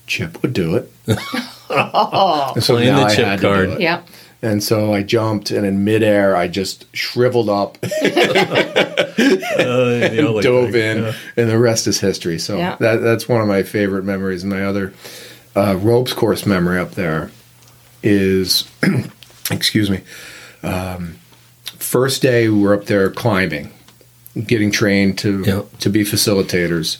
"Chip 0.07 0.41
would 0.43 0.53
do 0.53 0.77
it." 0.77 0.91
and 1.07 2.63
so 2.63 2.75
Playing 2.75 2.93
now 2.95 3.01
the 3.01 3.07
I 3.07 3.15
chip 3.15 3.25
had 3.27 3.41
to 3.41 3.67
do 3.67 3.73
it. 3.73 3.81
yeah 3.81 4.01
And 4.43 4.63
so 4.63 4.93
I 4.93 5.03
jumped, 5.03 5.51
and 5.51 5.65
in 5.67 5.85
midair, 5.85 6.37
I 6.37 6.49
just 6.49 6.85
shriveled 6.95 7.49
up, 7.49 7.79
Uh, 7.83 7.89
the 9.17 10.41
dove 10.43 10.75
in, 10.75 11.03
yeah. 11.05 11.13
and 11.37 11.49
the 11.51 11.59
rest 11.59 11.87
is 11.87 12.01
history. 12.01 12.39
So 12.39 12.57
Yeah. 12.59 12.77
that 12.81 12.97
that's 13.03 13.29
one 13.29 13.41
of 13.41 13.49
my 13.49 13.63
favorite 13.63 14.05
memories. 14.05 14.43
And 14.43 14.53
my 14.53 14.65
other 14.65 14.93
uh, 15.57 15.77
ropes 15.81 16.13
course 16.13 16.47
memory 16.47 16.79
up 16.79 16.93
there 16.93 17.31
is, 18.03 18.69
excuse 19.51 19.91
me, 19.91 20.01
um, 20.63 21.17
first 21.79 22.23
day 22.23 22.49
we 22.49 22.61
were 22.61 22.75
up 22.75 22.85
there 22.87 23.11
climbing, 23.11 23.73
getting 24.47 24.71
trained 24.71 25.19
to 25.19 25.43
Yeah. 25.47 25.63
to 25.81 25.91
be 25.91 26.03
facilitators. 26.05 26.99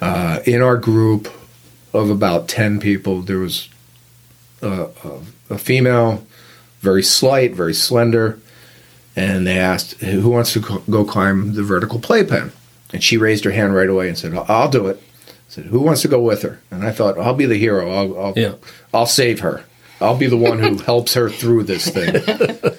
Uh, 0.00 0.40
in 0.46 0.60
our 0.62 0.76
group 0.76 1.28
of 1.94 2.10
about 2.10 2.48
ten 2.48 2.80
people, 2.80 3.22
there 3.22 3.38
was 3.38 3.68
a, 4.60 4.88
a, 5.04 5.20
a 5.54 5.58
female, 5.58 6.24
very 6.80 7.02
slight, 7.02 7.54
very 7.54 7.74
slender, 7.74 8.38
and 9.14 9.46
they 9.46 9.58
asked 9.58 9.94
who 10.00 10.28
wants 10.28 10.52
to 10.54 10.60
co- 10.60 10.82
go 10.90 11.04
climb 11.04 11.54
the 11.54 11.62
vertical 11.62 12.00
playpen, 12.00 12.50
and 12.92 13.02
she 13.04 13.16
raised 13.16 13.44
her 13.44 13.52
hand 13.52 13.74
right 13.74 13.88
away 13.88 14.08
and 14.08 14.18
said, 14.18 14.34
"I'll- 14.34 14.46
"I'll 14.48 14.68
do 14.70 14.86
it." 14.88 15.00
I 15.52 15.54
said, 15.54 15.64
"Who 15.66 15.80
wants 15.80 16.02
to 16.02 16.08
go 16.08 16.20
with 16.20 16.42
her?" 16.42 16.60
And 16.70 16.82
I 16.84 16.92
thought, 16.92 17.18
"I'll 17.18 17.34
be 17.34 17.46
the 17.46 17.58
hero. 17.58 17.90
I'll 17.90 18.18
I'll, 18.18 18.32
Yeah. 18.36 18.54
I'll 18.94 19.06
save 19.06 19.40
her. 19.40 19.64
I'll 20.00 20.16
be 20.16 20.26
the 20.26 20.36
one 20.36 20.58
who 20.58 20.78
helps 20.84 21.14
her 21.14 21.28
through 21.28 21.64
this 21.64 21.88
thing." 21.88 22.22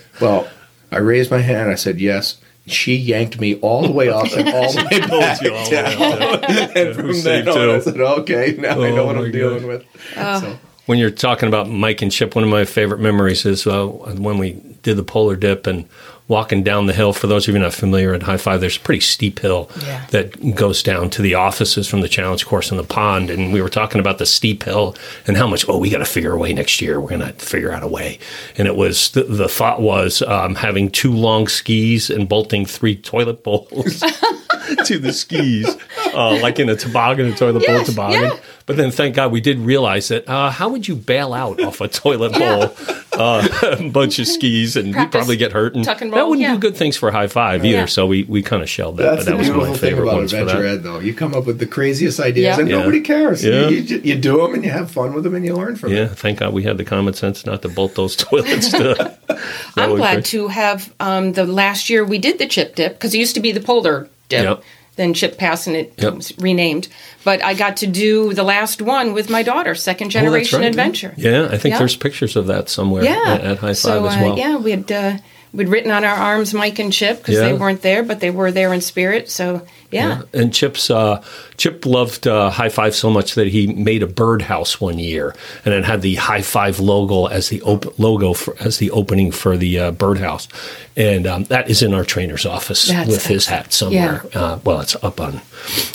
well, 0.21 0.47
I 0.91 0.97
raised 0.97 1.31
my 1.31 1.39
hand. 1.39 1.69
I 1.69 1.75
said, 1.75 1.99
"Yes." 2.01 2.37
She 2.65 2.95
yanked 2.95 3.41
me 3.41 3.55
all 3.55 3.81
the 3.85 3.91
way 3.91 4.07
up 4.07 4.31
and 4.31 4.47
all 4.47 4.71
the 4.71 4.87
way 4.89 4.99
back 5.01 5.41
you 5.41 5.53
all 5.53 5.69
the 5.69 5.75
way 5.75 6.33
up 6.33 6.41
down. 6.47 6.71
and 6.77 6.95
from 6.95 7.11
then 7.21 7.49
on, 7.49 7.69
I 7.71 7.79
said, 7.79 7.99
"Okay, 7.99 8.55
now 8.57 8.81
I 8.81 8.89
know 8.91 8.99
Oh, 8.99 9.05
what 9.07 9.17
I'm 9.17 9.31
dealing 9.33 9.59
God. 9.59 9.67
with." 9.67 9.85
So, 10.15 10.57
when 10.85 10.97
you're 10.97 11.11
talking 11.11 11.49
about 11.49 11.69
Mike 11.69 12.01
and 12.01 12.09
Chip, 12.09 12.35
one 12.35 12.43
of 12.45 12.49
my 12.49 12.63
favorite 12.63 13.01
memories 13.01 13.45
is 13.45 13.67
uh, 13.67 13.85
when 13.87 14.37
we 14.37 14.53
did 14.81 14.95
the 14.95 15.03
polar 15.03 15.35
dip 15.35 15.67
and 15.67 15.89
walking 16.27 16.63
down 16.63 16.85
the 16.85 16.93
hill. 16.93 17.11
For 17.13 17.27
those 17.27 17.47
of 17.47 17.53
you 17.53 17.59
not 17.59 17.73
familiar 17.73 18.13
at 18.13 18.23
High 18.23 18.37
Five, 18.37 18.61
there's 18.61 18.77
a 18.77 18.79
pretty 18.79 19.01
steep 19.01 19.39
hill 19.39 19.69
Yeah. 19.81 20.05
that 20.11 20.55
goes 20.55 20.81
down 20.81 21.09
to 21.11 21.21
the 21.21 21.33
offices 21.35 21.87
from 21.87 22.01
the 22.01 22.07
challenge 22.07 22.45
course 22.45 22.71
in 22.71 22.77
the 22.77 22.83
pond. 22.83 23.29
And 23.29 23.51
we 23.51 23.61
were 23.61 23.69
talking 23.69 23.99
about 23.99 24.17
the 24.19 24.25
steep 24.25 24.63
hill 24.63 24.95
and 25.27 25.35
how 25.35 25.47
much, 25.47 25.65
oh, 25.67 25.77
we 25.77 25.89
got 25.89 25.97
to 25.99 26.05
figure 26.05 26.31
a 26.33 26.37
way 26.37 26.53
next 26.53 26.81
year. 26.81 26.99
We're 27.01 27.09
going 27.09 27.21
to 27.21 27.33
figure 27.33 27.71
out 27.73 27.83
a 27.83 27.87
way. 27.87 28.19
And 28.57 28.67
it 28.67 28.75
was, 28.75 29.11
the, 29.11 29.23
the 29.23 29.49
thought 29.49 29.81
was 29.81 30.21
um, 30.21 30.55
having 30.55 30.89
two 30.89 31.11
long 31.11 31.47
skis 31.47 32.09
and 32.09 32.27
bolting 32.29 32.65
three 32.65 32.95
toilet 32.95 33.43
bowls 33.43 33.99
to 34.85 34.97
the 34.99 35.11
skis, 35.13 35.67
uh, 36.13 36.39
like 36.41 36.57
in 36.59 36.69
a 36.69 36.75
toboggan, 36.75 37.27
a 37.33 37.35
toilet 37.35 37.65
bowl 37.65 37.83
toboggan. 37.83 38.23
yeah. 38.23 38.37
But 38.65 38.77
then, 38.77 38.91
thank 38.91 39.15
God, 39.15 39.31
we 39.31 39.41
did 39.41 39.59
realize 39.59 40.07
that. 40.07 40.27
Uh, 40.27 40.49
how 40.49 40.69
would 40.69 40.87
you 40.87 40.95
bail 40.95 41.33
out 41.33 41.61
off 41.61 41.81
a 41.81 41.87
toilet 41.89 42.31
bowl, 42.39 42.73
uh, 43.11 43.47
a 43.79 43.89
bunch 43.89 44.19
of 44.19 44.27
skis, 44.27 44.77
and 44.77 44.87
you'd 44.95 45.11
probably 45.11 45.35
get 45.35 45.51
hurt? 45.51 45.75
And 45.75 45.83
tuck 45.83 45.99
and 46.01 46.13
that 46.13 46.27
wouldn't 46.27 46.41
yeah. 46.41 46.53
do 46.53 46.59
good 46.59 46.77
things 46.77 46.95
for 46.95 47.11
high 47.11 47.27
five 47.27 47.65
either. 47.65 47.87
So 47.87 48.07
we, 48.07 48.23
we 48.23 48.41
kind 48.41 48.63
of 48.63 48.69
shelled 48.69 48.97
that. 48.97 49.03
That's 49.03 49.25
but 49.25 49.25
that 49.25 49.31
the 49.31 49.37
was 49.37 49.49
one 49.49 49.57
beautiful 49.59 49.63
of 49.63 49.69
my 49.69 49.77
thing 49.77 49.89
favorite 49.91 50.03
about 50.07 50.15
ones 50.17 50.31
for 50.31 50.37
Adventure 50.37 50.61
that. 50.63 50.69
Ed, 50.75 50.83
though. 50.83 50.99
You 50.99 51.13
come 51.13 51.33
up 51.33 51.45
with 51.45 51.59
the 51.59 51.67
craziest 51.67 52.19
ideas, 52.21 52.43
Yeah. 52.55 52.59
and 52.61 52.69
Yeah. 52.69 52.77
nobody 52.77 53.01
cares. 53.01 53.43
Yeah. 53.43 53.67
You, 53.67 53.77
you, 53.79 53.97
you 54.03 54.15
do 54.15 54.37
them, 54.37 54.53
and 54.53 54.63
you 54.63 54.71
have 54.71 54.89
fun 54.89 55.13
with 55.13 55.25
them, 55.25 55.35
and 55.35 55.43
you 55.45 55.55
learn 55.55 55.75
from 55.75 55.89
them. 55.89 55.97
Yeah, 56.07 56.13
thank 56.13 56.39
God 56.39 56.53
we 56.53 56.63
had 56.63 56.77
the 56.77 56.85
common 56.85 57.13
sense 57.13 57.45
not 57.45 57.61
to 57.63 57.69
bolt 57.69 57.95
those 57.95 58.15
toilets. 58.17 58.69
To, 58.71 59.17
I'm 59.75 59.95
glad 59.97 60.17
be- 60.17 60.21
to 60.23 60.47
have 60.47 60.93
um, 61.01 61.33
the 61.33 61.45
last 61.45 61.89
year 61.89 62.05
we 62.05 62.17
did 62.17 62.39
the 62.39 62.47
chip 62.47 62.75
dip 62.75 62.93
because 62.93 63.13
it 63.13 63.17
used 63.17 63.35
to 63.35 63.41
be 63.41 63.51
the 63.51 63.59
polar 63.61 64.07
dip. 64.29 64.43
Yep. 64.43 64.63
Then 64.95 65.13
Chip 65.13 65.37
passed 65.37 65.65
and 65.67 65.75
it 65.75 65.93
Yep. 65.97 66.13
was 66.15 66.33
renamed. 66.37 66.87
But 67.23 67.43
I 67.43 67.53
got 67.55 67.77
to 67.77 67.87
do 67.87 68.33
the 68.33 68.43
last 68.43 68.81
one 68.81 69.13
with 69.13 69.29
my 69.29 69.41
daughter, 69.41 69.73
second 69.75 70.07
Oh, 70.07 70.09
generation 70.11 70.59
right. 70.59 70.67
adventure. 70.67 71.13
Yeah, 71.17 71.47
I 71.51 71.57
think 71.57 71.73
Yeah. 71.73 71.79
there's 71.79 71.95
pictures 71.95 72.35
of 72.35 72.45
that 72.47 72.69
somewhere 72.69 73.03
Yeah. 73.03 73.23
at, 73.25 73.41
at 73.41 73.57
High 73.59 73.67
Five 73.69 73.77
so, 73.77 74.05
as 74.05 74.15
uh, 74.15 74.19
well. 74.21 74.37
yeah, 74.37 74.55
we 74.57 74.71
had 74.71 74.91
uh, 74.91 75.13
we'd 75.53 75.69
written 75.69 75.91
on 75.91 76.03
our 76.03 76.15
arms 76.15 76.53
Mike 76.53 76.79
and 76.79 76.91
Chip 76.91 77.19
because 77.19 77.35
Yeah. 77.35 77.41
they 77.49 77.53
weren't 77.53 77.81
there, 77.81 78.03
but 78.03 78.19
they 78.19 78.31
were 78.31 78.51
there 78.51 78.73
in 78.73 78.81
spirit. 78.81 79.29
So 79.29 79.61
yeah, 79.91 80.23
And 80.33 80.51
Chip's 80.51 80.89
uh, 80.89 81.23
Chip 81.57 81.85
loved 81.85 82.25
uh, 82.25 82.49
High 82.49 82.69
Five 82.69 82.95
so 82.95 83.11
much 83.11 83.35
that 83.35 83.45
he 83.47 83.67
made 83.67 84.01
a 84.01 84.07
birdhouse 84.07 84.81
one 84.81 84.97
year, 84.97 85.35
and 85.65 85.73
it 85.75 85.85
had 85.85 86.01
the 86.01 86.15
High 86.15 86.41
Five 86.41 86.79
logo 86.79 87.27
as 87.27 87.49
the 87.49 87.61
op- 87.61 87.99
logo 87.99 88.33
for, 88.33 88.55
as 88.59 88.79
the 88.79 88.89
opening 88.89 89.31
for 89.31 89.55
the 89.55 89.77
uh, 89.77 89.91
birdhouse, 89.91 90.47
and 90.97 91.27
um, 91.27 91.43
that 91.45 91.69
is 91.69 91.83
in 91.83 91.93
our 91.93 92.03
trainer's 92.03 92.43
office 92.43 92.87
That's 92.87 93.07
with 93.07 93.27
his 93.27 93.45
hat 93.45 93.71
somewhere. 93.71 94.25
Uh, 94.33 94.57
well, 94.63 94.79
it's 94.81 94.95
up 95.03 95.21
on 95.21 95.41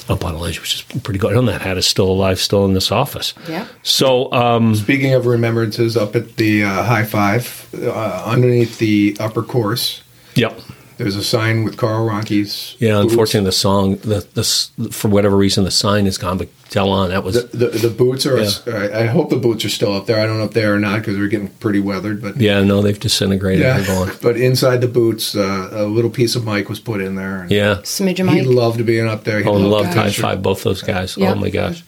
up 0.09 0.24
on 0.24 0.35
a 0.35 0.39
ledge, 0.39 0.61
which 0.61 0.74
is 0.76 0.82
pretty 1.03 1.18
good. 1.18 1.37
And 1.37 1.49
that 1.49 1.62
hat 1.62 1.76
is 1.76 1.87
still 1.87 2.09
alive, 2.09 2.39
still 2.39 2.64
in 2.66 2.74
this 2.74 2.93
office. 2.93 3.35
Yeah. 3.49 3.66
So 3.82 4.32
um, 4.32 4.76
Speaking 4.76 5.12
of 5.14 5.26
remembrances, 5.26 5.97
up 5.97 6.14
at 6.14 6.37
the 6.37 6.62
uh, 6.62 6.85
High 6.85 7.05
Five, 7.05 7.66
uh, 7.74 8.22
underneath 8.26 8.78
the 8.78 9.16
upper 9.18 9.43
course, 9.49 10.03
yep. 10.34 10.59
there's 10.99 11.16
a 11.16 11.24
sign 11.24 11.64
with 11.64 11.76
Karl 11.76 12.07
Rohnke's. 12.09 12.76
Yeah, 12.78 13.01
boots. 13.01 13.12
unfortunately, 13.12 13.49
the 13.49 13.53
song, 13.53 13.96
the, 13.96 14.26
the 14.34 14.90
for 14.90 15.09
whatever 15.09 15.36
reason, 15.36 15.64
the 15.64 15.70
sign 15.70 16.07
is 16.07 16.18
gone. 16.18 16.38
But 16.38 16.49
tell 16.70 16.90
on 16.90 17.09
that 17.11 17.24
was 17.24 17.34
The, 17.51 17.57
the, 17.57 17.88
the 17.88 17.90
boots 17.90 18.26
are. 18.26 18.38
Yeah. 18.38 18.49
I 18.92 19.03
I 19.03 19.07
hope 19.07 19.30
the 19.30 19.36
boots 19.36 19.64
are 19.64 19.68
still 19.70 19.94
up 19.94 20.07
there. 20.07 20.20
I 20.20 20.26
don't 20.26 20.38
know 20.38 20.44
if 20.44 20.53
they 20.53 20.64
are 20.64 20.74
or 20.74 20.78
not 20.78 20.99
because 21.01 21.16
they're 21.16 21.28
getting 21.28 21.49
pretty 21.49 21.80
weathered. 21.80 22.20
But 22.20 22.36
yeah, 22.36 22.62
no, 22.62 22.82
they've 22.82 22.99
disintegrated. 22.99 23.64
They're 23.64 23.86
gone. 23.86 24.12
But 24.22 24.36
inside 24.36 24.80
the 24.80 24.88
boots, 24.88 25.34
uh, 25.34 25.70
a 25.72 25.84
little 25.84 26.11
piece 26.11 26.36
of 26.36 26.44
Mike 26.44 26.68
was 26.68 26.80
put 26.80 27.01
in 27.01 27.14
there. 27.14 27.42
and 27.42 27.51
Yeah. 27.51 27.76
smidge 27.82 28.20
of 28.20 28.28
He 28.28 28.42
Mike 28.42 28.46
loved 28.46 28.84
being 28.84 29.09
up 29.09 29.24
there. 29.24 29.40
He 29.40 29.49
Oh, 29.49 29.53
loved 29.53 29.86
loved 29.86 29.94
high 29.94 30.11
five 30.11 30.42
both 30.42 30.62
those 30.62 30.82
guys. 30.82 31.16
Yeah. 31.16 31.32
Oh 31.32 31.34
my 31.36 31.51
gosh. 31.51 31.82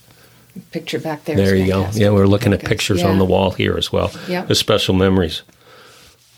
picture 0.73 0.99
back 0.99 1.25
there. 1.25 1.37
There 1.37 1.55
you 1.57 1.67
go. 1.67 1.89
Yeah, 1.93 2.11
we're 2.11 2.27
looking 2.27 2.53
at 2.53 2.61
pictures 2.65 3.01
yeah. 3.01 3.09
on 3.09 3.19
the 3.19 3.25
wall 3.25 3.51
here 3.53 3.77
as 3.77 3.93
well. 3.93 4.11
Yeah. 4.29 4.45
The 4.47 4.55
special 4.55 4.95
memories. 4.95 5.43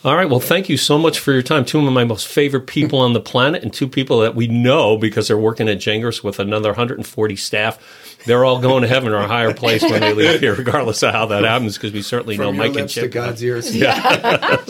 All 0.05 0.17
right. 0.17 0.29
Well, 0.29 0.41
thank 0.41 0.69
you 0.69 0.77
so 0.77 0.99
much 0.99 1.21
for 1.21 1.33
your 1.33 1.43
time. 1.43 1.65
Two 1.65 1.79
of 1.87 1.93
my 1.93 2.03
most 2.05 2.27
favorite 2.27 2.67
people 2.67 2.99
on 2.99 3.13
the 3.13 3.21
planet, 3.21 3.63
and 3.63 3.73
two 3.73 3.87
people 3.87 4.19
that 4.21 4.35
we 4.35 4.49
know 4.49 4.97
because 4.97 5.29
they're 5.29 5.39
working 5.39 5.69
at 5.69 5.79
Gengras 5.79 6.25
with 6.25 6.41
another 6.41 6.71
140 6.71 7.37
staff. 7.37 8.19
They're 8.27 8.45
all 8.45 8.61
going 8.61 8.83
to 8.83 8.89
heaven 8.89 9.13
or 9.13 9.19
a 9.19 9.29
higher 9.29 9.55
place 9.55 9.83
when 9.83 10.01
they 10.01 10.13
leave 10.13 10.41
here, 10.41 10.55
regardless 10.55 11.03
of 11.03 11.13
how 11.13 11.27
that 11.27 11.45
happens, 11.45 11.77
because 11.77 11.93
we 11.93 12.03
certainly 12.03 12.37
know 12.37 12.49
From 12.49 12.57
your 12.57 12.65
Mike 12.65 12.71
and 12.71 12.81
lips 12.83 12.95
to 12.95 13.09
God's 13.09 13.43
ears. 13.45 13.75
Yeah. 13.77 14.65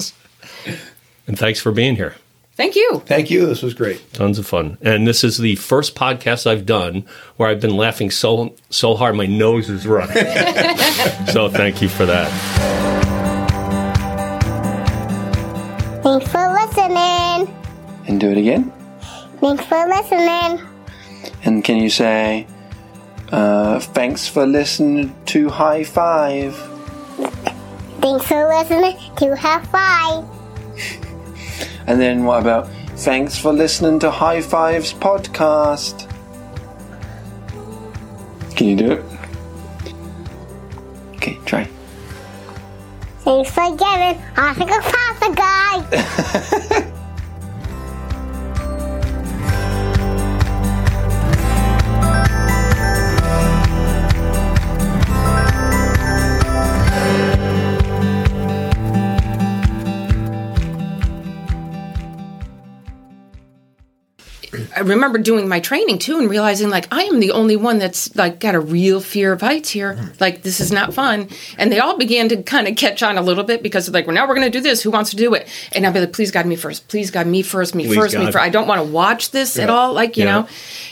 And 1.26 1.38
thanks 1.38 1.60
for 1.60 1.72
being 1.72 1.96
here. 1.96 2.16
Thank 2.54 2.76
you. 2.76 3.02
Thank 3.06 3.30
you. 3.30 3.46
This 3.46 3.62
was 3.62 3.72
great. 3.74 4.12
Tons 4.12 4.38
of 4.38 4.46
fun. 4.46 4.76
And 4.82 5.06
this 5.06 5.24
is 5.24 5.38
the 5.38 5.56
first 5.56 5.94
podcast 5.94 6.46
I've 6.46 6.66
done 6.66 7.06
where 7.36 7.48
I've 7.48 7.60
been 7.60 7.76
laughing 7.76 8.10
so 8.10 8.54
so 8.68 8.94
hard 8.94 9.16
my 9.16 9.26
nose 9.26 9.70
is 9.70 9.86
running. 9.86 10.14
so 11.32 11.48
thank 11.48 11.80
you 11.80 11.88
for 11.88 12.04
that. 12.06 12.71
Thanks 16.02 16.30
for 16.30 16.52
listening. 16.52 17.54
And 18.08 18.20
do 18.20 18.30
it 18.30 18.36
again. 18.38 18.72
Thanks 19.40 19.64
for 19.64 19.86
listening. 19.86 20.60
And 21.44 21.62
can 21.62 21.76
you 21.76 21.90
say, 21.90 22.46
uh, 23.30 23.78
thanks 23.80 24.28
for 24.28 24.46
listening 24.46 25.14
to 25.26 25.48
High 25.48 25.84
Five? 25.84 26.56
Thanks 28.00 28.26
for 28.26 28.48
listening 28.48 28.96
to 29.16 29.36
High 29.36 29.62
Five. 29.66 30.24
And 31.84 32.00
then 32.00 32.22
what 32.24 32.40
about, 32.40 32.68
thanks 32.96 33.36
for 33.36 33.52
listening 33.52 33.98
to 34.00 34.10
High 34.10 34.40
Five's 34.40 34.92
podcast? 34.92 36.08
Can 38.54 38.68
you 38.68 38.76
do 38.76 38.92
it? 38.92 39.04
Okay, 41.16 41.40
try. 41.44 41.68
Thanks 43.24 43.50
for 43.50 43.70
giving 43.76 44.20
Oscar 44.36 44.82
Pasta 44.82 45.32
Guy. 45.36 46.92
remember 64.88 65.18
doing 65.18 65.48
my 65.48 65.60
training 65.60 65.98
too 65.98 66.18
and 66.18 66.28
realizing 66.30 66.70
like 66.70 66.86
I 66.92 67.02
am 67.04 67.20
the 67.20 67.30
only 67.32 67.56
one 67.56 67.78
that's 67.78 68.14
like 68.16 68.40
got 68.40 68.54
a 68.54 68.60
real 68.60 69.00
fear 69.00 69.32
of 69.32 69.40
heights 69.40 69.70
here. 69.70 70.12
Like 70.20 70.42
this 70.42 70.60
is 70.60 70.70
not 70.72 70.94
fun. 70.94 71.28
And 71.58 71.70
they 71.72 71.78
all 71.80 71.96
began 71.98 72.28
to 72.30 72.42
kind 72.42 72.68
of 72.68 72.76
catch 72.76 73.02
on 73.02 73.18
a 73.18 73.22
little 73.22 73.44
bit 73.44 73.62
because 73.62 73.88
like, 73.90 74.06
well, 74.06 74.14
now 74.14 74.26
we're 74.28 74.34
going 74.34 74.50
to 74.50 74.58
do 74.58 74.62
this. 74.62 74.82
Who 74.82 74.90
wants 74.90 75.10
to 75.10 75.16
do 75.16 75.34
it? 75.34 75.48
And 75.72 75.86
I'd 75.86 75.94
be 75.94 76.00
like, 76.00 76.12
please 76.12 76.30
God, 76.30 76.46
me 76.46 76.56
first. 76.56 76.88
Please 76.88 77.10
God, 77.10 77.26
me 77.26 77.42
first. 77.42 77.74
Me 77.74 77.86
Please, 77.86 77.96
first. 77.96 78.16
Me 78.16 78.24
first. 78.26 78.36
I 78.38 78.48
don't 78.48 78.66
want 78.68 78.84
to 78.84 78.90
watch 78.92 79.30
this 79.30 79.58
at 79.58 79.70
all. 79.70 79.92
Like 79.92 80.16
you 80.16 80.24
Yeah. 80.24 80.40
know. 80.42 80.48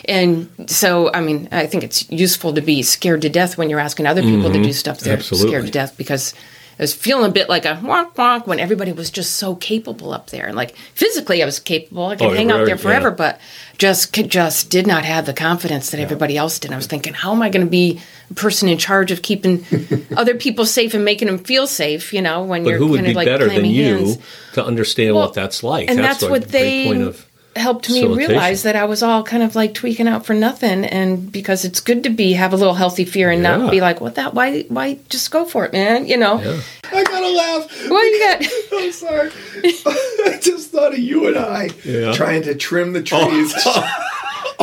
And 0.07 0.49
so 0.67 1.13
I 1.13 1.21
mean, 1.21 1.49
I 1.53 1.67
think 1.67 1.85
it's 1.85 2.11
useful 2.11 2.55
to 2.55 2.61
be 2.61 2.83
scared 2.83 3.23
to 3.23 3.29
death 3.29 3.59
when 3.59 3.71
you're 3.71 3.81
asking 3.81 4.07
other 4.07 4.23
people 4.23 4.53
to 4.53 4.63
do 4.63 4.73
stuff 4.73 5.01
they're 5.01 5.15
Mm-hmm. 5.15 5.21
Absolutely. 5.21 5.49
scared 5.51 5.67
to 5.67 5.71
death 5.73 5.97
because. 5.97 6.35
I 6.81 6.83
was 6.83 6.95
feeling 6.95 7.27
a 7.29 7.33
bit 7.33 7.51
like 7.51 7.67
a 7.67 7.75
wonk 7.83 8.15
wonk 8.15 8.47
when 8.47 8.59
everybody 8.59 8.91
was 8.93 9.11
just 9.11 9.35
so 9.35 9.55
capable 9.55 10.15
up 10.15 10.31
there. 10.31 10.47
And 10.47 10.57
like 10.57 10.75
physically, 10.95 11.43
I 11.43 11.45
was 11.47 11.59
capable. 11.59 12.07
I 12.07 12.17
could 12.17 12.29
Oh, 12.29 12.35
hang 12.35 12.51
out 12.51 12.65
there 12.65 12.79
forever, 12.79 13.11
yeah. 13.11 13.15
but 13.17 13.41
just 13.77 14.15
just 14.15 14.71
did 14.71 14.87
not 14.87 15.05
have 15.05 15.27
the 15.27 15.35
confidence 15.35 15.91
that 15.91 16.01
everybody 16.01 16.39
else 16.39 16.59
did. 16.59 16.73
I 16.73 16.77
was 16.77 16.87
thinking, 16.87 17.13
how 17.13 17.33
am 17.33 17.43
I 17.43 17.51
going 17.51 17.67
to 17.67 17.71
be 17.71 18.01
a 18.31 18.35
person 18.35 18.67
in 18.71 18.79
charge 18.79 19.11
of 19.11 19.21
keeping 19.21 19.67
other 20.17 20.35
people 20.35 20.65
safe 20.65 20.95
and 20.95 21.05
making 21.05 21.27
them 21.29 21.37
feel 21.39 21.67
safe? 21.67 22.15
You 22.15 22.23
know, 22.23 22.45
when 22.45 22.65
But 22.65 22.71
you're 22.71 22.79
who 22.79 22.87
would 22.89 22.97
kind 22.97 23.05
be 23.05 23.11
of 23.11 23.17
like 23.17 23.27
better 23.27 23.47
than 23.49 23.67
you 23.67 23.85
hands. 23.99 24.19
to 24.55 24.65
understand 24.65 25.15
Well, 25.17 25.27
what 25.27 25.35
that's 25.35 25.63
like? 25.63 25.91
and 25.91 25.99
that's, 25.99 26.23
what 26.23 26.39
a 26.45 26.47
big 26.47 26.51
they 26.51 26.85
point 26.87 27.03
of 27.03 27.27
helped 27.57 27.91
me 27.91 28.07
realize 28.07 28.63
that 28.63 28.77
I 28.77 28.85
was 28.85 29.03
all 29.03 29.23
kind 29.23 29.43
of 29.43 29.55
like 29.57 29.75
tweaking 29.75 30.07
out 30.09 30.25
for 30.27 30.35
nothing, 30.35 30.85
and 30.85 31.31
because 31.33 31.65
it's 31.65 31.81
good 31.81 32.05
to 32.05 32.11
be 32.11 32.33
have 32.35 32.53
a 32.53 32.57
little 32.57 32.75
healthy 32.75 33.05
fear 33.05 33.31
and 33.31 33.43
Yeah. 33.43 33.57
not 33.57 33.71
be 33.71 33.81
like, 33.81 34.01
what 34.01 34.15
that? 34.15 34.35
Why? 34.35 34.63
Why 34.69 34.99
just 35.09 35.31
go 35.31 35.45
for 35.45 35.65
it, 35.65 35.73
man? 35.73 36.07
You 36.07 36.17
know. 36.17 36.41
Yeah. 36.41 36.61
I 36.93 37.05
gotta 37.05 37.29
laugh. 37.29 37.91
What 37.91 38.03
you 38.03 38.19
got? 38.29 38.53
I'm 38.83 38.93
sorry. 38.93 39.31
I 39.65 40.39
just 40.41 40.71
thought 40.71 40.93
of 40.93 40.99
you 40.99 41.29
and 41.29 41.37
I 41.39 41.71
Yeah. 41.85 42.13
trying 42.13 42.43
to 42.43 42.55
trim 42.55 42.93
the 42.93 43.03
trees. 43.03 43.55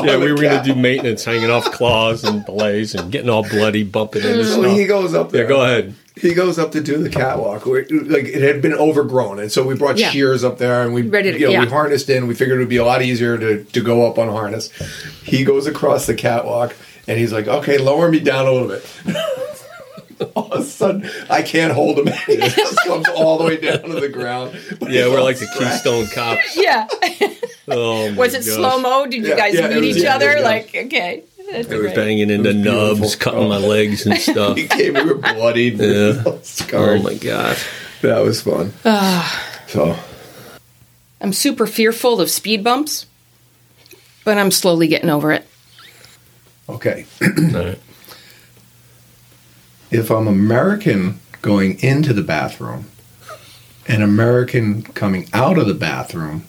Yeah, 0.08 0.16
on 0.16 0.22
we 0.22 0.28
the 0.28 0.34
were 0.36 0.42
gonna 0.42 0.64
do 0.64 0.76
maintenance, 0.76 1.24
hanging 1.26 1.50
off 1.50 1.66
claws 1.72 2.24
and 2.24 2.46
blades 2.46 2.96
and 2.96 3.12
getting 3.12 3.30
all 3.30 3.44
bloody, 3.48 3.84
bumping 3.84 4.24
into 4.24 4.44
So 4.46 4.64
he 4.64 4.86
goes 4.86 5.14
up 5.14 5.32
there. 5.32 5.44
Yeah, 5.44 5.50
go 5.50 5.62
ahead. 5.64 5.94
He 6.16 6.34
goes 6.34 6.58
up 6.58 6.72
to 6.72 6.82
do 6.82 6.98
the 6.98 7.10
catwalk. 7.12 7.66
Where, 7.68 7.82
like 7.92 8.26
it 8.26 8.42
had 8.42 8.62
been 8.62 8.74
overgrown, 8.74 9.40
and 9.40 9.52
so 9.52 9.64
we 9.64 9.76
brought 9.76 9.98
Yeah. 10.00 10.10
shears 10.10 10.44
up 10.44 10.58
there, 10.58 10.82
and 10.82 10.94
we 10.94 11.04
Ready 11.04 11.32
to- 11.34 11.40
you 11.40 11.46
know 11.46 11.52
yeah. 11.52 11.60
we 11.62 11.68
harnessed 11.68 12.10
in. 12.10 12.26
We 12.26 12.34
figured 12.34 12.58
it 12.58 12.62
would 12.62 12.70
be 12.70 12.78
a 12.78 12.86
lot 12.86 13.02
easier 13.04 13.38
to 13.38 13.64
to 13.64 13.82
go 13.82 14.08
up 14.08 14.18
on 14.18 14.28
harness. 14.30 14.72
He 15.24 15.44
goes 15.44 15.68
across 15.68 16.08
the 16.08 16.16
catwalk, 16.16 16.76
and 17.08 17.20
he's 17.20 17.32
like, 17.32 17.48
"Okay, 17.48 17.78
lower 17.78 18.10
me 18.10 18.20
down 18.20 18.48
a 18.48 18.52
little 18.52 18.68
bit." 18.68 18.84
all 20.36 20.52
of 20.52 20.62
a 20.62 20.64
sudden, 20.64 21.10
I 21.30 21.42
can't 21.42 21.74
hold 21.74 22.00
him. 22.00 22.08
he 22.28 22.38
just 22.38 22.78
comes 22.86 23.08
all 23.10 23.38
the 23.38 23.44
way 23.46 23.58
down 23.58 23.82
to 23.84 24.00
the 24.00 24.10
ground. 24.10 24.58
But 24.80 24.92
Yeah, 24.92 25.08
we're 25.08 25.20
all 25.20 25.24
like 25.24 25.40
the. 25.40 25.48
Keystone 25.58 26.08
Cops. 26.08 26.56
yeah. 26.58 26.88
Oh, 27.68 28.12
my 28.12 28.18
Was 28.18 28.34
it 28.34 28.44
slow 28.44 28.80
mo? 28.80 29.06
Did 29.06 29.26
you 29.26 29.36
guys 29.36 29.54
yeah, 29.54 29.68
it 29.68 29.76
meet 29.76 29.88
was- 29.88 29.98
each 29.98 30.04
yeah, 30.04 30.16
other? 30.16 30.38
yeah. 30.38 30.44
Like, 30.44 30.76
okay. 30.76 31.24
That's 31.52 31.72
I 31.72 31.78
was 31.78 31.94
banging 31.94 32.30
into 32.30 32.54
nubs, 32.54 33.00
beautiful. 33.00 33.20
cutting 33.20 33.48
my 33.50 33.56
oh. 33.56 33.68
legs 33.68 34.06
and 34.06 34.20
stuff. 34.20 34.58
He 34.58 34.68
came. 34.68 34.96
We 34.96 35.04
were 35.06 35.16
bloodied. 35.16 35.80
Yeah. 35.80 36.24
Oh 36.74 37.02
my 37.02 37.14
god! 37.14 37.58
That 38.02 38.20
was 38.20 38.42
fun. 38.42 38.74
Ah. 38.84 39.62
so 39.68 39.98
I'm 41.22 41.32
super 41.32 41.66
fearful 41.66 42.20
of 42.20 42.30
speed 42.30 42.66
bumps, 42.66 43.06
but 44.26 44.38
I'm 44.38 44.52
slowly 44.52 44.90
getting 44.90 45.10
over 45.10 45.32
it. 45.32 45.48
okay. 46.68 47.06
All 47.22 47.30
right. 47.30 47.80
If 49.92 50.12
I'm 50.12 50.28
American 50.28 51.20
going 51.42 51.82
into 51.82 52.14
the 52.14 52.22
bathroom, 52.22 52.86
an 53.88 54.02
American 54.02 54.84
coming 54.84 55.30
out 55.34 55.58
of 55.58 55.68
the 55.68 55.74
bathroom, 55.74 56.46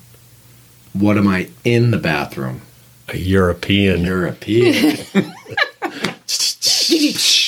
what 0.93 1.17
am 1.17 1.29
I 1.29 1.51
in 1.65 1.91
the 1.91 1.99
bathroom? 1.99 2.63
A 3.09 3.17
European. 3.17 4.05
European. 4.05 4.99